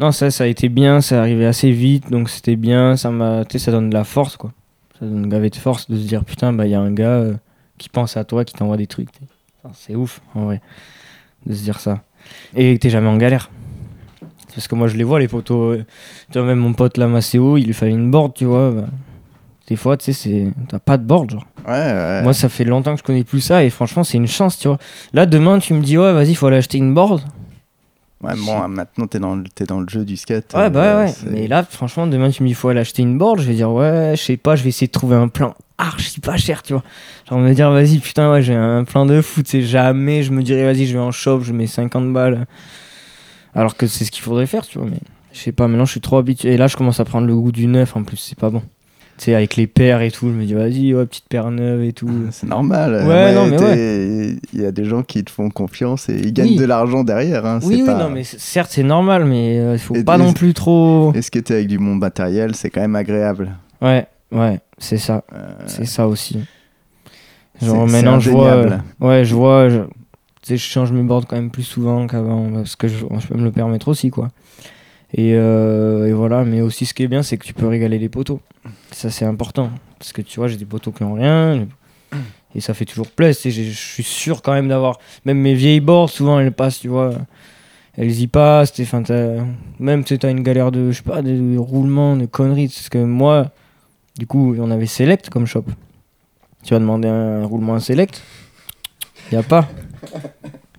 [0.00, 3.44] Non, ça, ça a été bien, ça arrivé assez vite, donc c'était bien, ça m'a,
[3.46, 4.52] tu sais, ça donne de la force, quoi.
[4.98, 6.92] Ça donne une gavée de force de se dire, putain, bah, il y a un
[6.92, 7.34] gars euh,
[7.78, 9.08] qui pense à toi, qui t'envoie des trucs.
[9.62, 10.60] Enfin, c'est ouf, en vrai,
[11.46, 12.02] de se dire ça.
[12.56, 13.50] Et que t'es jamais en galère.
[14.54, 15.78] Parce que moi, je les vois, les photos.
[16.30, 18.70] Tu vois, même mon pote là, Maceo, il lui fallait une board, tu vois.
[18.70, 18.84] bah,
[19.66, 20.46] des fois, tu sais, c'est...
[20.68, 21.46] t'as pas de board, genre.
[21.66, 22.22] Ouais, ouais.
[22.22, 24.68] Moi, ça fait longtemps que je connais plus ça, et franchement, c'est une chance, tu
[24.68, 24.78] vois.
[25.12, 27.22] Là, demain, tu me dis, ouais, vas-y, faut aller acheter une board.
[28.22, 30.54] Ouais, bon, maintenant, tu es, dans le- t'es dans le jeu du skate.
[30.54, 31.12] Ouais, bah euh, ouais.
[31.30, 33.40] Mais là, franchement, demain, tu me dis, faut aller acheter une board.
[33.40, 36.20] Je vais dire, ouais, je sais pas, je vais essayer de trouver un plan archi
[36.20, 36.82] pas cher, tu vois.
[37.28, 39.46] Genre, me dire, vas-y, putain, ouais, j'ai un plan de foot.
[39.48, 42.46] C'est jamais, je me dirais, vas-y, je vais en shop, je mets 50 balles.
[43.54, 44.88] Alors que c'est ce qu'il faudrait faire, tu vois.
[44.90, 44.98] Mais
[45.32, 46.52] je sais pas, maintenant, je suis trop habitué.
[46.54, 48.62] Et là, je commence à prendre le goût du neuf, en plus, c'est pas bon.
[49.16, 51.84] Tu sais, avec les paires et tout, je me dis, vas-y, ouais, petite paire neuve
[51.84, 52.10] et tout.
[52.32, 53.06] C'est normal.
[53.06, 56.32] Ouais, non, mais t'es- Il y a des gens qui te font confiance et ils
[56.32, 56.56] gagnent Oui.
[56.56, 57.46] de l'argent derrière.
[57.46, 60.18] Hein, Oui, oui, pas- non, mais certes, c'est normal, mais euh, il faut Et pas
[60.18, 61.12] non plus trop.
[61.14, 63.52] Et skater avec du bon matériel, c'est quand même agréable.
[63.80, 65.24] Ouais, ouais, c'est ça.
[65.32, 66.38] Euh, C'est ça aussi.
[67.62, 69.86] Genre maintenant je vois, euh, ouais je vois, je, tu
[70.42, 73.36] sais, je change mes boards quand même plus souvent qu'avant parce que je, je peux
[73.36, 74.28] me le permettre aussi quoi.
[75.12, 78.00] Et, euh, et voilà, mais aussi ce qui est bien c'est que tu peux régaler
[78.00, 78.40] les poteaux.
[78.90, 79.70] Ça c'est important
[80.00, 81.66] parce que tu vois j'ai des poteaux qui ont rien
[82.56, 83.52] et ça fait toujours plaisir.
[83.52, 87.12] Je suis sûr quand même d'avoir même mes vieilles boards souvent elles passent tu vois.
[87.96, 89.04] Elles y passent, enfin,
[89.78, 92.66] même tu t'as une galère de, je sais pas, de roulements, de conneries.
[92.66, 93.52] Parce que moi,
[94.18, 95.64] du coup, on avait Select comme shop.
[96.62, 98.22] Tu vas demander un roulement select?
[99.30, 99.68] Il a pas.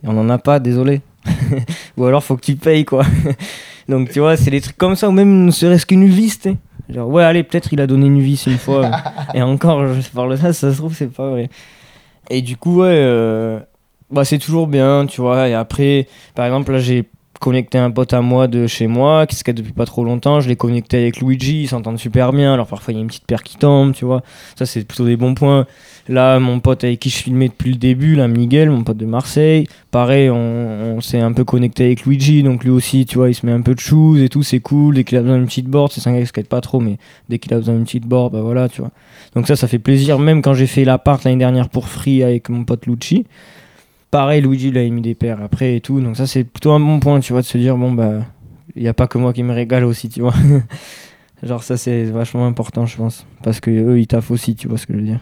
[0.04, 1.02] Et on en a pas, désolé.
[1.98, 3.04] Ou alors faut que tu payes quoi.
[3.88, 6.56] Donc, tu vois, c'est des trucs comme ça, ou même ne serait-ce qu'une vis, tu.
[6.90, 8.90] Genre, ouais, allez, peut-être il a donné une vis une fois.
[9.36, 11.50] et encore, je parle de ça, ça se trouve, c'est pas vrai.
[12.32, 13.60] Et du coup, ouais, euh,
[14.10, 15.48] bah, c'est toujours bien, tu vois.
[15.48, 17.08] Et après, par exemple, là, j'ai
[17.40, 20.40] connecté un pote à moi de chez moi qui se depuis pas trop longtemps.
[20.40, 22.54] Je l'ai connecté avec Luigi, ils s'entendent super bien.
[22.54, 24.22] Alors parfois il y a une petite paire qui tombe, tu vois.
[24.56, 25.66] Ça c'est plutôt des bons points.
[26.08, 29.08] Là, mon pote avec qui je filmais depuis le début, là, Miguel, mon pote de
[29.08, 33.30] Marseille, pareil, on, on s'est un peu connecté avec Luigi, donc lui aussi, tu vois,
[33.30, 34.94] il se met un peu de shoes et tout, c'est cool.
[34.96, 36.98] Dès qu'il a besoin d'une petite board, c'est un gars qui skate pas trop, mais
[37.30, 38.92] dès qu'il a besoin d'une petite board, bah voilà, tu vois.
[39.36, 42.50] Donc ça, ça fait plaisir, même quand j'ai fait l'appart l'année dernière pour Free avec
[42.50, 43.26] mon pote Lucci.
[44.16, 46.80] Pareil, Luigi, il a mis des paires après et tout, donc ça, c'est plutôt un
[46.80, 48.22] bon point, tu vois, de se dire, bon, bah,
[48.74, 50.34] il n'y a pas que moi qui me régale aussi, tu vois.
[51.43, 54.78] Genre, ça, c'est vachement important, je pense, parce que eux, ils taffent aussi, tu vois
[54.78, 55.20] ce que je veux dire.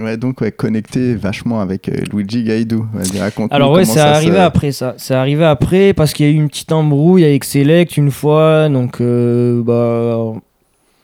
[0.00, 2.88] Ouais, donc ouais, connecté vachement avec euh, Luigi Gaidou.
[3.20, 4.94] Raconte Alors ouais, c'est arrivé après ça.
[4.98, 8.68] C'est arrivé après parce qu'il y a eu une petite embrouille avec Select une fois,
[8.68, 10.38] donc euh, bah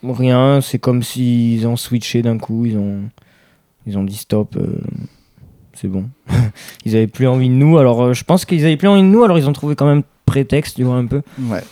[0.02, 0.60] rien.
[0.60, 3.02] C'est comme s'ils ont switché d'un coup, ils ont
[3.86, 4.56] ils ont dit stop.
[4.56, 4.80] euh,
[5.82, 6.04] c'est bon.
[6.84, 7.76] ils avaient plus envie de nous.
[7.76, 9.24] Alors euh, je pense qu'ils avaient plus envie de nous.
[9.24, 11.22] Alors ils ont trouvé quand même prétexte, tu vois un peu.
[11.40, 11.62] Ouais.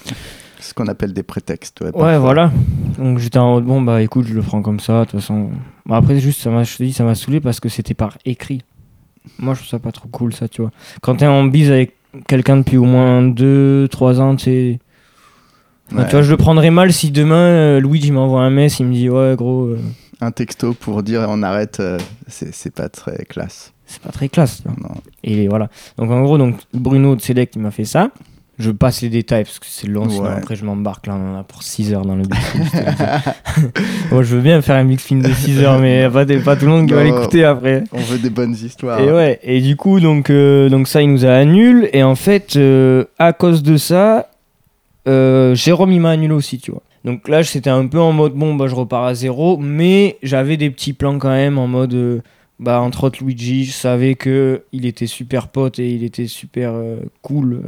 [0.60, 1.80] Ce qu'on appelle des prétextes.
[1.80, 2.52] Ouais, Ouais, voilà.
[2.98, 5.50] Donc j'étais en mode, bon, bah écoute, je le prends comme ça, de toute façon.
[5.86, 8.18] Bon, après, juste, ça m'a, je te dis, ça m'a saoulé parce que c'était par
[8.26, 8.62] écrit.
[9.38, 10.70] Moi, je trouve ça pas trop cool, ça, tu vois.
[11.00, 11.96] Quand t'es en bise avec
[12.26, 14.78] quelqu'un depuis au moins 2-3 ans, tu sais.
[15.92, 16.04] Ouais.
[16.04, 18.92] Tu vois, je le prendrais mal si demain, euh, Luigi m'envoie un mess, il me
[18.92, 19.78] dit, ouais, gros, euh,
[20.20, 21.98] Un texto pour dire on arrête, euh,
[22.28, 23.72] c'est pas très classe.
[23.90, 24.62] C'est pas très classe.
[24.64, 24.94] Non.
[25.24, 25.68] Et voilà.
[25.98, 28.10] Donc en gros, donc, Bruno de Select, il m'a fait ça.
[28.60, 31.40] Je passe les détails parce que c'est long, sinon après je m'embarque là, on en
[31.40, 32.64] a pour 6 heures dans le film.
[34.12, 36.66] Moi je veux bien faire un big film de 6 heures, mais pas, pas tout
[36.66, 37.84] le monde qui va l'écouter après.
[37.90, 39.00] On veut des bonnes histoires.
[39.00, 41.88] Et ouais, et du coup, donc, euh, donc ça, il nous a annulé.
[41.94, 44.28] Et en fait, euh, à cause de ça,
[45.08, 46.82] euh, Jérôme, il m'a annulé aussi, tu vois.
[47.06, 49.56] Donc là, c'était un peu en mode, bon, bah, je repars à zéro.
[49.56, 52.22] Mais j'avais des petits plans quand même en mode,
[52.60, 56.72] bah, entre autres, Luigi, je savais que il était super pote et il était super
[56.74, 57.62] euh, cool.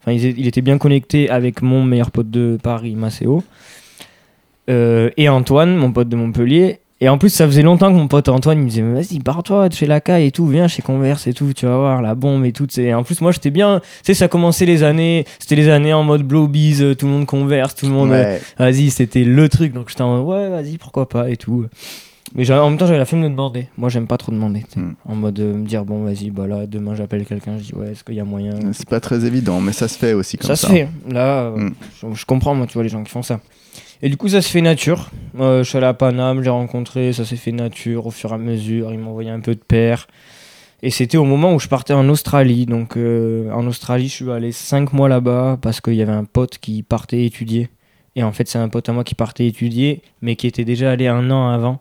[0.00, 3.42] Enfin, il, était bien connecté avec mon meilleur pote de Paris, Maceo.
[4.70, 6.78] Euh, et Antoine, mon pote de Montpellier.
[7.00, 9.68] Et en plus, ça faisait longtemps que mon pote Antoine il me disait Vas-y, barre-toi
[9.70, 12.44] chez la caille et tout, viens chez Converse et tout, tu vas voir la bombe
[12.44, 12.68] et tout.
[12.78, 13.80] Et en plus, moi j'étais bien.
[13.80, 17.12] Tu sais, ça commençait les années, c'était les années en mode blowbiz, euh, tout le
[17.12, 18.10] monde converse, tout le monde.
[18.10, 18.40] Ouais.
[18.58, 19.72] Vas-y, c'était le truc.
[19.72, 21.66] Donc j'étais en mode Ouais, vas-y, pourquoi pas et tout.
[22.34, 23.68] Mais en même temps, j'avais la flemme de demander.
[23.78, 24.64] Moi, j'aime pas trop demander.
[24.74, 24.92] Hmm.
[25.04, 27.92] En mode euh, me dire Bon, vas-y, bah là, demain j'appelle quelqu'un, je dis Ouais,
[27.92, 30.48] est-ce qu'il y a moyen C'est pas très évident, mais ça se fait aussi comme
[30.48, 30.66] ça ça.
[30.68, 30.88] se fait.
[31.08, 31.74] Là, euh, Mm.
[32.02, 33.40] je, je comprends, moi, tu vois, les gens qui font ça.
[34.02, 35.10] Et du coup, ça se fait nature.
[35.40, 38.30] Euh, je suis allé à Paname, je l'ai rencontré, ça s'est fait nature au fur
[38.32, 38.92] et à mesure.
[38.92, 40.06] Il m'envoyait un peu de paires.
[40.82, 42.66] Et c'était au moment où je partais en Australie.
[42.66, 46.24] Donc, euh, en Australie, je suis allé 5 mois là-bas parce qu'il y avait un
[46.24, 47.70] pote qui partait étudier.
[48.16, 50.90] Et en fait, c'est un pote à moi qui partait étudier, mais qui était déjà
[50.90, 51.80] allé un an avant.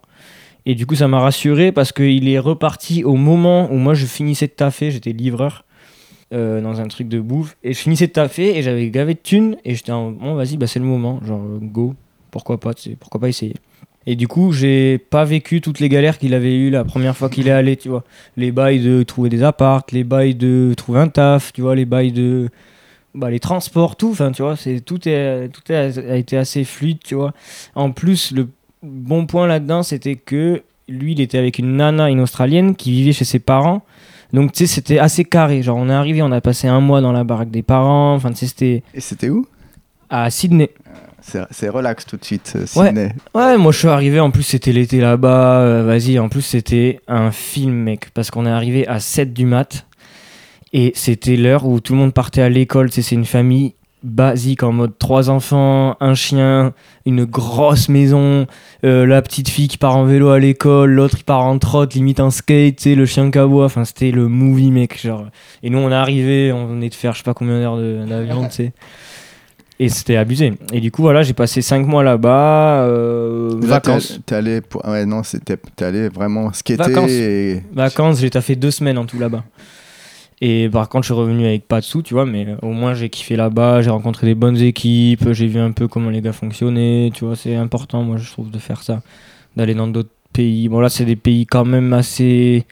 [0.65, 4.05] Et du coup, ça m'a rassuré parce qu'il est reparti au moment où moi je
[4.05, 5.63] finissais de taffer, j'étais livreur
[6.33, 7.55] euh, dans un truc de bouffe.
[7.63, 9.57] Et je finissais de taffer et j'avais gavé de thunes.
[9.63, 11.21] Et j'étais en bon, vas-y, bah, c'est le moment.
[11.25, 11.95] Genre, go,
[12.31, 13.55] pourquoi pas, pourquoi pas essayer.
[14.07, 17.29] Et du coup, j'ai pas vécu toutes les galères qu'il avait eues la première fois
[17.29, 18.03] qu'il est allé, tu vois.
[18.37, 21.85] Les bails de trouver des appartes, les bails de trouver un taf, tu vois, les
[21.85, 22.49] bails de.
[23.15, 26.63] Bah, les transports, tout, enfin, tu vois, c'est, tout, est, tout est- a été assez
[26.65, 27.33] fluide, tu vois.
[27.73, 28.49] En plus, le
[28.83, 33.13] bon point là-dedans, c'était que lui, il était avec une nana, une australienne, qui vivait
[33.13, 33.83] chez ses parents.
[34.33, 35.63] Donc, tu sais, c'était assez carré.
[35.63, 38.13] Genre, on est arrivé, on a passé un mois dans la baraque des parents.
[38.15, 39.47] Enfin, tu sais, c'était Et c'était où?
[40.09, 40.69] À Sydney.
[41.49, 42.87] C'est relax tout de suite, euh, Ouais.
[42.89, 43.11] Sydney.
[43.33, 46.99] Ouais, moi je suis arrivé, en plus c'était l'été là-bas, euh, vas-y, en plus c'était
[47.07, 49.87] un film mec, parce qu'on est arrivé à 7 du mat,
[50.77, 54.73] et c'était l'heure où tout le monde partait à l'école, c'est une famille basique en
[54.73, 56.73] mode trois enfants, un chien,
[57.05, 58.45] une grosse maison,
[58.83, 61.93] euh, la petite fille qui part en vélo à l'école, l'autre il part en trotte,
[61.93, 65.27] limite en skate, le chien cabois, enfin c'était le movie mec, genre.
[65.63, 68.45] Et nous on est arrivé, on venait de faire je sais pas combien d'heures d'avion,
[68.49, 68.73] tu sais.
[69.79, 70.53] Et c'était abusé.
[70.73, 74.19] Et du coup, voilà, j'ai passé 5 mois là-bas, euh, Là, vacances.
[74.25, 74.85] T'es allé pour...
[74.85, 75.57] Ouais, non, c'était...
[75.81, 77.11] Allé vraiment skater Vacances.
[77.11, 77.63] et...
[77.73, 79.43] Vacances, j'ai taffé deux semaines en tout là-bas.
[80.41, 82.71] Et par contre, je suis revenu avec pas de sous, tu vois, mais euh, au
[82.71, 86.21] moins j'ai kiffé là-bas, j'ai rencontré des bonnes équipes, j'ai vu un peu comment les
[86.21, 89.01] gars fonctionnaient, tu vois, c'est important, moi je trouve, de faire ça,
[89.55, 90.67] d'aller dans d'autres pays.
[90.67, 92.65] Bon, là, c'est des pays quand même assez.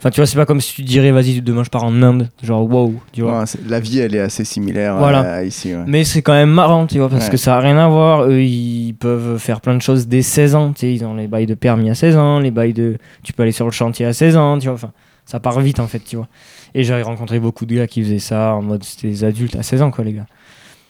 [0.00, 2.28] Enfin, tu vois, c'est pas comme si tu dirais, vas-y, demain je pars en Inde,
[2.42, 3.40] genre wow, tu vois.
[3.40, 5.20] Ouais, la vie, elle est assez similaire Voilà.
[5.34, 5.74] à ici.
[5.74, 5.82] ouais.
[5.86, 7.30] Mais c'est quand même marrant, tu vois, parce Ouais.
[7.30, 8.24] que ça a rien à voir.
[8.28, 10.72] Eux, ils peuvent faire plein de choses dès 16 ans.
[10.72, 12.96] Tu sais, ils ont les bails de permis à 16 ans, les bails de.
[13.24, 14.74] Tu peux aller sur le chantier à 16 ans, tu vois.
[14.74, 14.92] Enfin,
[15.26, 16.28] ça part vite, en fait, tu vois.
[16.74, 19.62] Et j'avais rencontré beaucoup de gars qui faisaient ça en mode c'était des adultes à
[19.62, 20.26] 16 ans, quoi, les gars.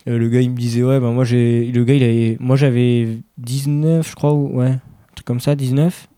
[0.08, 1.66] Euh, le gars, il me disait, ouais, bah moi, j'ai.
[1.66, 2.36] Le gars, il avait.
[2.40, 3.08] Moi, j'avais
[3.38, 4.58] 19, je crois, ou...
[4.58, 4.70] ouais.
[4.70, 4.80] Un
[5.14, 6.08] truc comme ça, 19.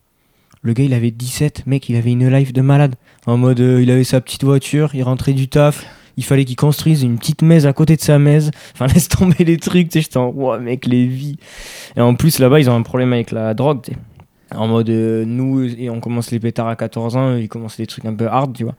[0.63, 1.67] Le gars, il avait 17.
[1.67, 2.95] Mec, il avait une life de malade.
[3.27, 5.87] En mode, euh, il avait sa petite voiture, il rentrait du taf.
[6.17, 8.51] Il fallait qu'il construise une petite maise à côté de sa maise.
[8.75, 10.03] Enfin, laisse tomber les trucs, tu sais.
[10.03, 11.39] J'étais en, ouais, mec, les vies.
[11.97, 13.99] Et en plus, là-bas, ils ont un problème avec la drogue, tu sais.
[14.55, 17.87] En mode, euh, nous, et on commence les pétards à 14 ans, ils commencent les
[17.87, 18.75] trucs un peu hard, tu vois.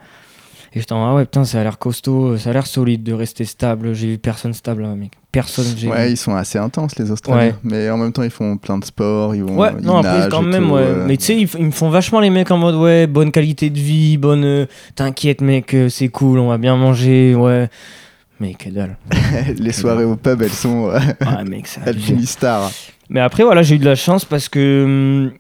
[0.74, 3.11] Et j'étais en, ah ouais, putain, ça a l'air costaud, ça a l'air solide de
[3.11, 3.93] rester stable.
[3.93, 5.11] J'ai vu personne stable, là, mec.
[5.30, 5.91] Personne, j'ai vu.
[5.93, 7.47] Ouais, ils sont assez intenses, les Australiens.
[7.49, 7.55] Ouais.
[7.63, 9.57] Mais en même temps, ils font plein de sports, ils vont.
[9.57, 10.82] Ouais, ils non, après, quand même, tout, ouais.
[10.82, 11.05] euh.
[11.07, 13.69] Mais tu sais, ils, ils me font vachement les mecs en mode, ouais, bonne qualité
[13.69, 14.45] de vie, bonne.
[14.45, 14.65] euh,
[14.95, 17.69] T'inquiète, mec, euh, c'est cool, on va bien manger, ouais.
[18.39, 18.97] Mais que dalle.
[19.59, 20.89] les soirées au pub, elles sont.
[20.89, 21.82] euh, Ah, mec, ça.
[21.86, 22.72] elles finissent tard.
[23.09, 25.32] Mais après, voilà, j'ai eu de la chance parce que hum,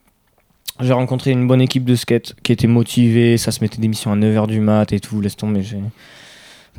[0.81, 3.37] j'ai rencontré une bonne équipe de skate qui était motivée.
[3.37, 5.21] Ça se mettait des missions à 9h du mat et tout.
[5.21, 5.63] Laisse tomber.
[5.63, 5.77] J'ai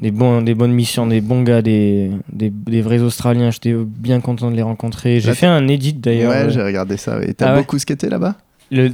[0.00, 3.50] des, bons, des bonnes missions, des bons gars, des, des, des vrais Australiens.
[3.50, 5.20] J'étais bien content de les rencontrer.
[5.20, 6.30] J'ai Là, fait un edit d'ailleurs.
[6.30, 7.22] Ouais, euh, j'ai regardé ça.
[7.22, 8.36] Et t'as Ah ouais beaucoup skaté là-bas?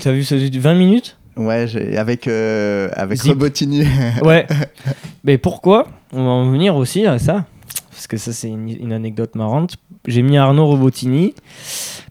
[0.00, 1.16] T'as vu ça 20 minutes?
[1.36, 3.32] Ouais, avec, euh, avec Zip.
[3.32, 3.84] Robotini.
[4.22, 4.46] Ouais.
[5.24, 5.86] Mais pourquoi?
[6.12, 7.44] On va en venir aussi à ça.
[7.92, 9.76] Parce que ça, c'est une, une anecdote marrante.
[10.06, 11.34] J'ai mis Arnaud Robotini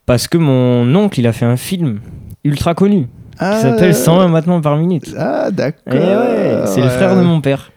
[0.06, 2.00] parce que mon oncle, il a fait un film
[2.48, 3.08] ultra connu
[3.40, 5.14] Ah, qui s'appelle 120 battements par minute.
[5.18, 5.82] Ah, d'accord.
[5.88, 6.92] Eh ouais, c'est le Ouais.
[6.92, 7.72] frère de mon père.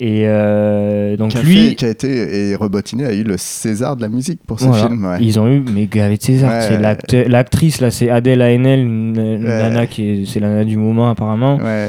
[0.00, 3.94] Et euh, donc Qui lui, fait- qui a été et Robotini a eu le César
[3.96, 4.88] de la musique pour ce Voilà.
[4.88, 5.04] film.
[5.04, 5.18] Ouais.
[5.20, 6.98] ils ont eu, mais avec César, Ouais.
[7.08, 11.10] c'est l'actrice là, c'est Adèle Haenel, une, nana qui est, c'est la nana du moment
[11.10, 11.56] apparemment.
[11.58, 11.88] Ouais.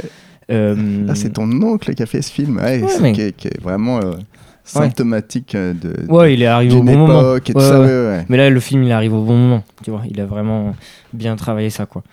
[0.52, 0.76] Euh,
[1.10, 2.62] Ah, c'est ton oncle qui a fait ce film,
[3.02, 3.16] mec.
[3.16, 4.12] qui, est, qui est vraiment euh,
[4.66, 7.36] symptomatique euh, de ouais, il est arrivé au bon moment.
[7.38, 8.24] et tout ça.
[8.30, 9.64] Mais là, le film, il arrive au bon moment.
[9.84, 10.76] Tu vois, il a vraiment
[11.14, 12.04] bien travaillé ça, quoi.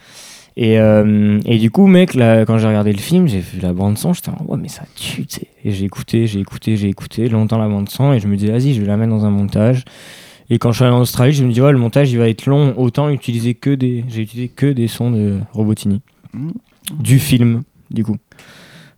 [0.56, 3.72] Et, euh, et du coup, mec, là, quand j'ai regardé le film, j'ai vu la
[3.72, 5.46] bande son, j'étais en ouais, mais ça tue, tu sais.
[5.64, 8.52] Et j'ai écouté, j'ai écouté, j'ai écouté longtemps la bande son, et je me disais,
[8.52, 9.84] vas-y, je vais la mettre dans un montage.
[10.50, 12.28] Et quand je suis allé en Australie, je me dis, ouais, le montage, il va
[12.28, 14.04] être long, autant utiliser que des.
[14.08, 16.02] J'ai utilisé que des sons de Robotini.
[16.34, 16.52] Mhm.
[17.00, 18.18] Du film, du coup.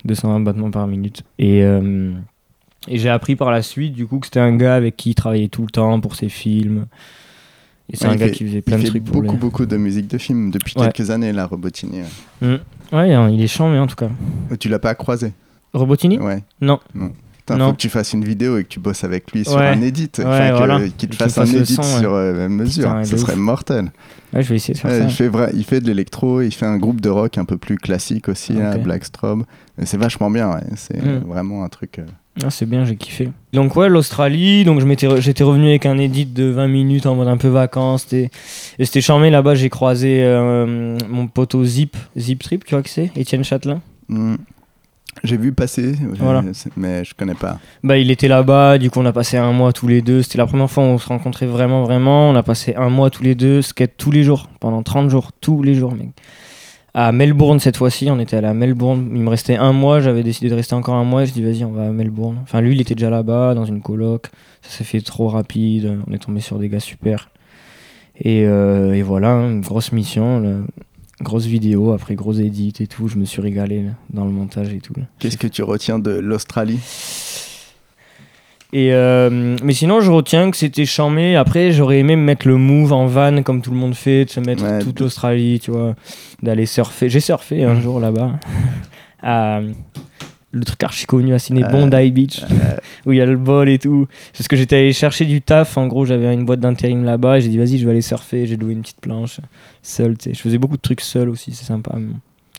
[0.07, 1.23] 220 battements par minute.
[1.39, 1.63] Et.
[1.63, 2.11] euh,
[2.89, 5.15] et j'ai appris par la suite, du coup, que c'était un gars avec qui il
[5.15, 6.87] travaillait tout le temps pour ses films.
[7.93, 9.39] Et c'est Ouais, un gars fait- qui faisait plein de trucs pour beaucoup, les...
[9.39, 10.91] beaucoup de musique de film depuis Ouais.
[10.91, 12.01] quelques années, là, Robotini.
[12.43, 12.61] ouais.
[12.93, 14.09] Ouais, hein, il est chiant, mais en tout cas.
[14.51, 15.33] Oh, Tu l'as pas croisé?
[15.75, 16.19] Robotini?
[16.19, 16.43] Ouais.
[16.61, 16.79] Non.
[17.37, 17.67] Putain, Non.
[17.69, 20.11] faut que tu fasses une vidéo et que tu bosses avec lui sur un edit.
[20.19, 20.81] Enfin, voilà.
[20.97, 22.89] qu'il te fasse un edit son, sur euh, mesure.
[22.89, 23.39] Putain, Ce serait ouf.
[23.39, 23.93] mortel.
[24.33, 24.99] Ouais, je vais essayer de faire ça.
[25.05, 27.59] il, fait vrai, il fait de l'électro, il fait un groupe de rock un peu
[27.59, 28.83] plus classique aussi, là, Ok.
[28.85, 29.45] Blackstrobe.
[29.81, 30.63] Et C'est vachement bien, ouais.
[30.77, 31.25] c'est Mm.
[31.27, 31.99] vraiment un truc.
[31.99, 32.07] euh,
[32.43, 33.29] Ah, c'est bien, j'ai kiffé.
[33.53, 37.29] Donc ouais, l'Australie, donc re- j'étais revenu avec un edit de 20 minutes en mode
[37.29, 38.13] un peu vacances.
[38.13, 38.31] Et
[38.81, 43.13] c'était charmé là-bas, j'ai croisé euh, mon poteau Zip, Zip Trip, tu vois que c'est?
[43.17, 43.81] Étienne Châtelain.
[44.09, 44.35] mm.
[45.23, 46.43] J'ai vu passer, Voilà.
[46.77, 47.61] mais je connais pas.
[47.85, 50.23] Bah il était là-bas, du coup on a passé un mois tous les deux.
[50.23, 52.31] C'était la première fois où on se rencontrait vraiment, vraiment.
[52.31, 55.31] On a passé un mois tous les deux, skate tous les jours, pendant 30 jours,
[55.41, 56.09] tous les jours, mec.
[56.97, 59.11] À Melbourne cette fois-ci, on était allé à Melbourne.
[59.13, 61.25] Il me restait un mois, j'avais décidé de rester encore un mois.
[61.25, 62.39] Je dis vas-y, on va à Melbourne.
[62.45, 64.29] Enfin lui, il était déjà là-bas, dans une coloc.
[64.63, 65.99] Ça s'est fait trop rapide.
[66.07, 67.31] On est tombé sur des gars super.
[68.21, 70.65] Et, euh, et voilà, une grosse mission,
[71.21, 73.09] grosse vidéo, après gros edit et tout.
[73.09, 74.95] Je me suis régalé dans le montage et tout.
[75.19, 76.79] Qu'est-ce que tu retiens de l'Australie?
[78.77, 81.37] Et euh, mais sinon, je retiens que c'était charmé.
[81.37, 84.31] Après, j'aurais aimé me mettre le move en van comme tout le monde fait, de
[84.31, 84.81] se mettre Ouais.
[84.81, 85.95] toute l'Australie, tu vois,
[86.43, 87.09] d'aller surfer.
[87.09, 88.33] J'ai surfé un jour là-bas.
[89.23, 89.61] à
[90.57, 93.37] le truc archi connu à Sydney, Euh, Bondi Beach, Euh, où il y a le
[93.37, 94.07] bol et tout.
[94.33, 95.77] C'est parce que j'étais allé chercher du taf.
[95.79, 97.39] En gros, j'avais une boîte d'intérim là-bas.
[97.39, 98.47] et J'ai dit, vas-y, je vais aller surfer.
[98.47, 99.41] J'ai loué une petite planche
[99.83, 100.17] seul.
[100.19, 100.35] tu sais.
[100.35, 101.95] Je faisais beaucoup de trucs seul aussi, c'est sympa.
[101.99, 102.13] mais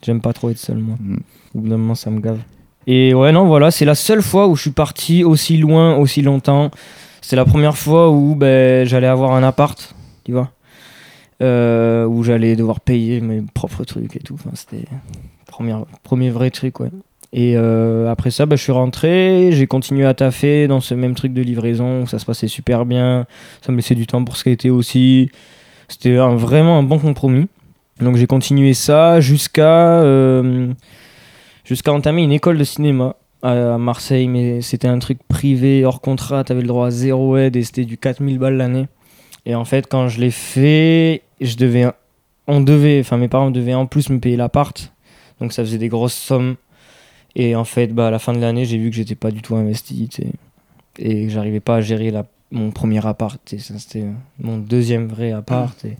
[0.05, 0.95] J'aime pas trop être seul, moi.
[0.99, 1.17] mm.
[1.55, 2.39] Au bout d'un moment, ça me gave.
[2.87, 6.21] Et ouais, non, voilà, c'est la seule fois où je suis parti aussi loin, aussi
[6.21, 6.71] longtemps.
[7.21, 10.51] C'est la première fois où ben, j'allais avoir un appart, tu vois.
[11.41, 14.35] Euh, où j'allais devoir payer mes propres trucs et tout.
[14.35, 14.85] Enfin, c'était
[15.47, 16.91] premier, premier vrai truc, ouais.
[17.33, 21.15] Et euh, après ça, ben, je suis rentré, j'ai continué à taffer dans ce même
[21.15, 23.25] truc de livraison ça se passait super bien.
[23.61, 25.31] Ça me laissait du temps pour skater aussi.
[25.89, 27.47] C'était vraiment un bon compromis.
[27.99, 30.73] Donc j'ai continué ça jusqu'à euh,
[31.65, 36.43] jusqu'à entamer une école de cinéma à Marseille, mais c'était un truc privé, hors contrat,
[36.43, 38.87] t'avais le droit à zéro aide et c'était du 4000 balles l'année.
[39.45, 41.85] Et en fait, quand je l'ai fait, je devais,
[42.47, 44.93] on devait, enfin mes parents devaient en plus me payer l'appart,
[45.39, 46.55] donc ça faisait des grosses sommes.
[47.35, 49.41] Et en fait, bah, à la fin de l'année, j'ai vu que j'étais pas du
[49.41, 50.09] tout investi,
[50.97, 53.39] et que j'arrivais pas à gérer la, mon premier appart.
[53.45, 54.05] C'était
[54.39, 55.83] mon deuxième vrai appart.
[55.85, 55.97] et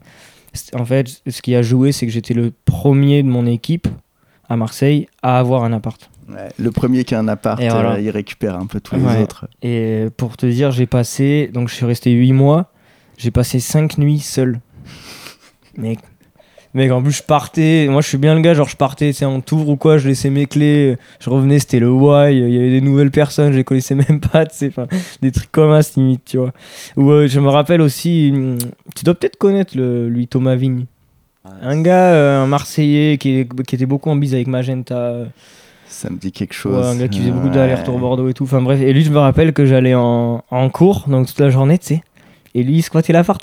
[0.73, 3.87] en fait, ce qui a joué, c'est que j'étais le premier de mon équipe
[4.49, 6.09] à Marseille à avoir un appart.
[6.29, 7.93] Ouais, le premier qui a un appart, voilà.
[7.93, 9.17] euh, il récupère un peu tous Ouais.
[9.17, 9.47] les autres.
[9.61, 11.49] Et pour te dire, j'ai passé.
[11.53, 12.71] Donc, je suis resté 8 mois.
[13.17, 14.59] J'ai passé 5 nuits seul.
[15.77, 15.99] Mec.
[16.73, 17.87] Mec, en plus, je partais.
[17.89, 18.53] Moi, je suis bien le gars.
[18.53, 19.97] Genre, je partais, tu sais, en tour ou quoi.
[19.97, 20.97] Je laissais mes clés.
[21.21, 22.33] Je revenais, c'était le why.
[22.35, 23.51] Il y avait des nouvelles personnes.
[23.53, 24.71] Je les connaissais même pas, tu sais.
[25.21, 26.51] Des trucs comme ça, limite, tu vois.
[26.97, 28.31] Ou euh, je me rappelle aussi.
[28.33, 28.57] hum,
[28.95, 30.85] Tu dois peut-être connaître le, lui, Thomas Vigne.
[31.61, 35.13] Un gars, euh, un Marseillais qui, était beaucoup en bise avec Magenta.
[35.87, 36.77] Ça me dit quelque chose.
[36.77, 37.53] Ouais, un gars qui faisait beaucoup Ouais.
[37.53, 38.43] d'allers-retours Bordeaux et tout.
[38.45, 41.49] Enfin bref, et lui, je me rappelle que j'allais en, en cours, donc toute la
[41.49, 42.03] journée, tu sais.
[42.53, 43.41] Et lui, il squattait l'appart.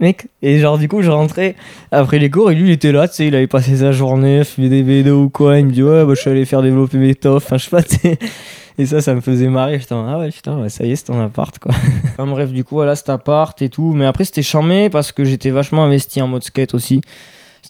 [0.00, 0.28] Mec.
[0.42, 1.56] Et genre, du coup, je rentrais
[1.90, 4.44] après les cours et lui, il était là, tu sais, il avait passé sa journée,
[4.44, 5.58] fumé des vélos ou quoi.
[5.58, 7.46] Il me dit, ouais, bah, je suis allé faire développer mes toffs.
[7.46, 8.18] Enfin, je sais pas, tu sais.
[8.78, 9.80] Et ça, ça me faisait marrer.
[9.80, 11.72] J'étais ah ouais, putain, ouais, ça y est, c'est ton appart, quoi.
[12.04, 13.92] enfin bref, du coup, voilà, cet appart et tout.
[13.92, 17.00] Mais après, c'était charmé parce que j'étais vachement investi en mode skate aussi.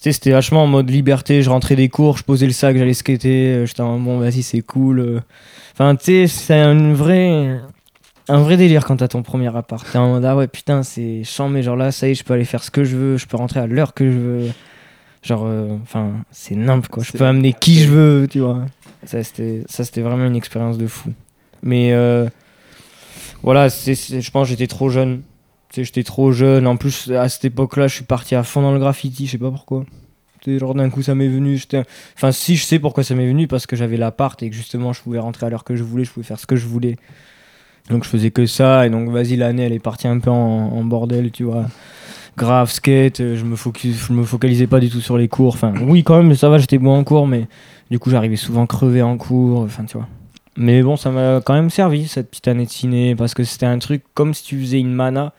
[0.01, 1.43] C'était, vachement en mode liberté.
[1.43, 3.55] Je rentrais des cours, je posais le sac, j'allais skater.
[3.55, 5.01] euh, J'étais en, bon, vas-y, c'est cool.
[5.01, 5.21] euh.
[5.73, 7.61] Enfin, tu sais, c'est un vrai,
[8.29, 9.87] un vrai délire quand t'as ton premier appart.
[9.91, 11.63] T'es en mode, ah ouais, putain, c'est charmé.
[11.63, 13.17] Genre là, ça y est, je peux aller faire ce que je veux.
[13.17, 14.51] Je peux rentrer à l'heure que je veux.
[15.23, 17.03] Genre, euh, enfin, c'est nimp, quoi.
[17.03, 18.65] Je peux amener qui je veux, tu vois.
[19.05, 21.13] Ça, c'était, vraiment une expérience de fou.
[21.63, 22.29] Mais euh,
[23.43, 25.23] voilà, c'est, je pense que j'étais trop jeune.
[25.71, 26.67] Sais, j'étais trop jeune.
[26.67, 29.27] En plus, à cette époque-là, je suis parti à fond dans le graffiti.
[29.27, 29.85] Je sais pas pourquoi.
[30.47, 31.61] Genre d'un coup, ça m'est venu.
[32.17, 33.47] Enfin, si, je sais pourquoi ça m'est venu.
[33.49, 36.05] Parce que j'avais l'appart et que justement, je pouvais rentrer à l'heure que je voulais.
[36.05, 36.97] Je pouvais faire ce que je voulais.
[37.91, 38.87] Donc, je faisais que ça.
[38.87, 41.67] Et donc, vas-y, l'année, elle est partie un peu en, en bordel, tu vois.
[42.37, 43.21] Grave, skate.
[43.21, 45.55] euh, Je me, focus, je me focalisais pas du tout sur les cours.
[45.55, 47.27] Enfin, oui, quand même, ça va, j'étais bon en cours.
[47.27, 47.47] Mais
[47.91, 49.61] du coup, j'arrivais souvent crevé en cours.
[49.61, 50.09] Enfin, tu vois.
[50.57, 53.67] Mais bon, ça m'a quand même servi cette petite année de ciné parce que c'était
[53.67, 55.33] un truc comme si tu faisais une mana.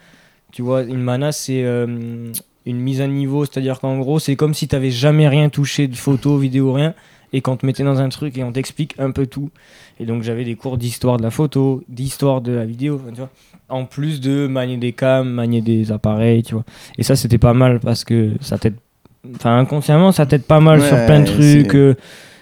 [0.52, 2.32] Tu vois, une mana, c'est euh,
[2.66, 5.88] une mise à niveau, c'est-à-dire qu'en gros, c'est comme si tu n'avais jamais rien touché
[5.88, 6.94] de photo, vidéo, rien,
[7.34, 9.50] et qu'on te mettait dans un truc et on t'explique un peu tout.
[10.00, 13.30] Et donc, j'avais des cours d'histoire de la photo, d'histoire de la vidéo, tu vois.
[13.70, 16.64] En plus de manier des cams, manier des appareils, tu vois.
[16.98, 18.76] Et ça, c'était pas mal parce que ça t'aide.
[19.36, 21.76] Enfin, inconsciemment, ça t'aide pas mal sur plein de trucs.
[21.76, 21.96] euh,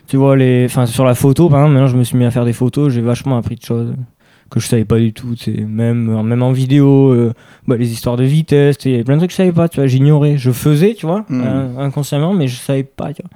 [0.08, 0.66] tu vois, les...
[0.66, 2.94] enfin, sur la photo, par exemple, maintenant, je me suis mis à faire des photos,
[2.94, 3.94] j'ai vachement appris de choses
[4.50, 5.52] que je savais pas du tout, sais.
[5.52, 7.34] Même, même en vidéo, euh,
[7.68, 9.68] bah, les histoires de vitesse, il y avait plein de trucs que je savais pas,
[9.70, 10.38] tu vois, j'ignorais.
[10.38, 11.42] Je faisais, tu vois, Mm.
[11.46, 13.32] euh, inconsciemment, mais je savais pas, tu vois.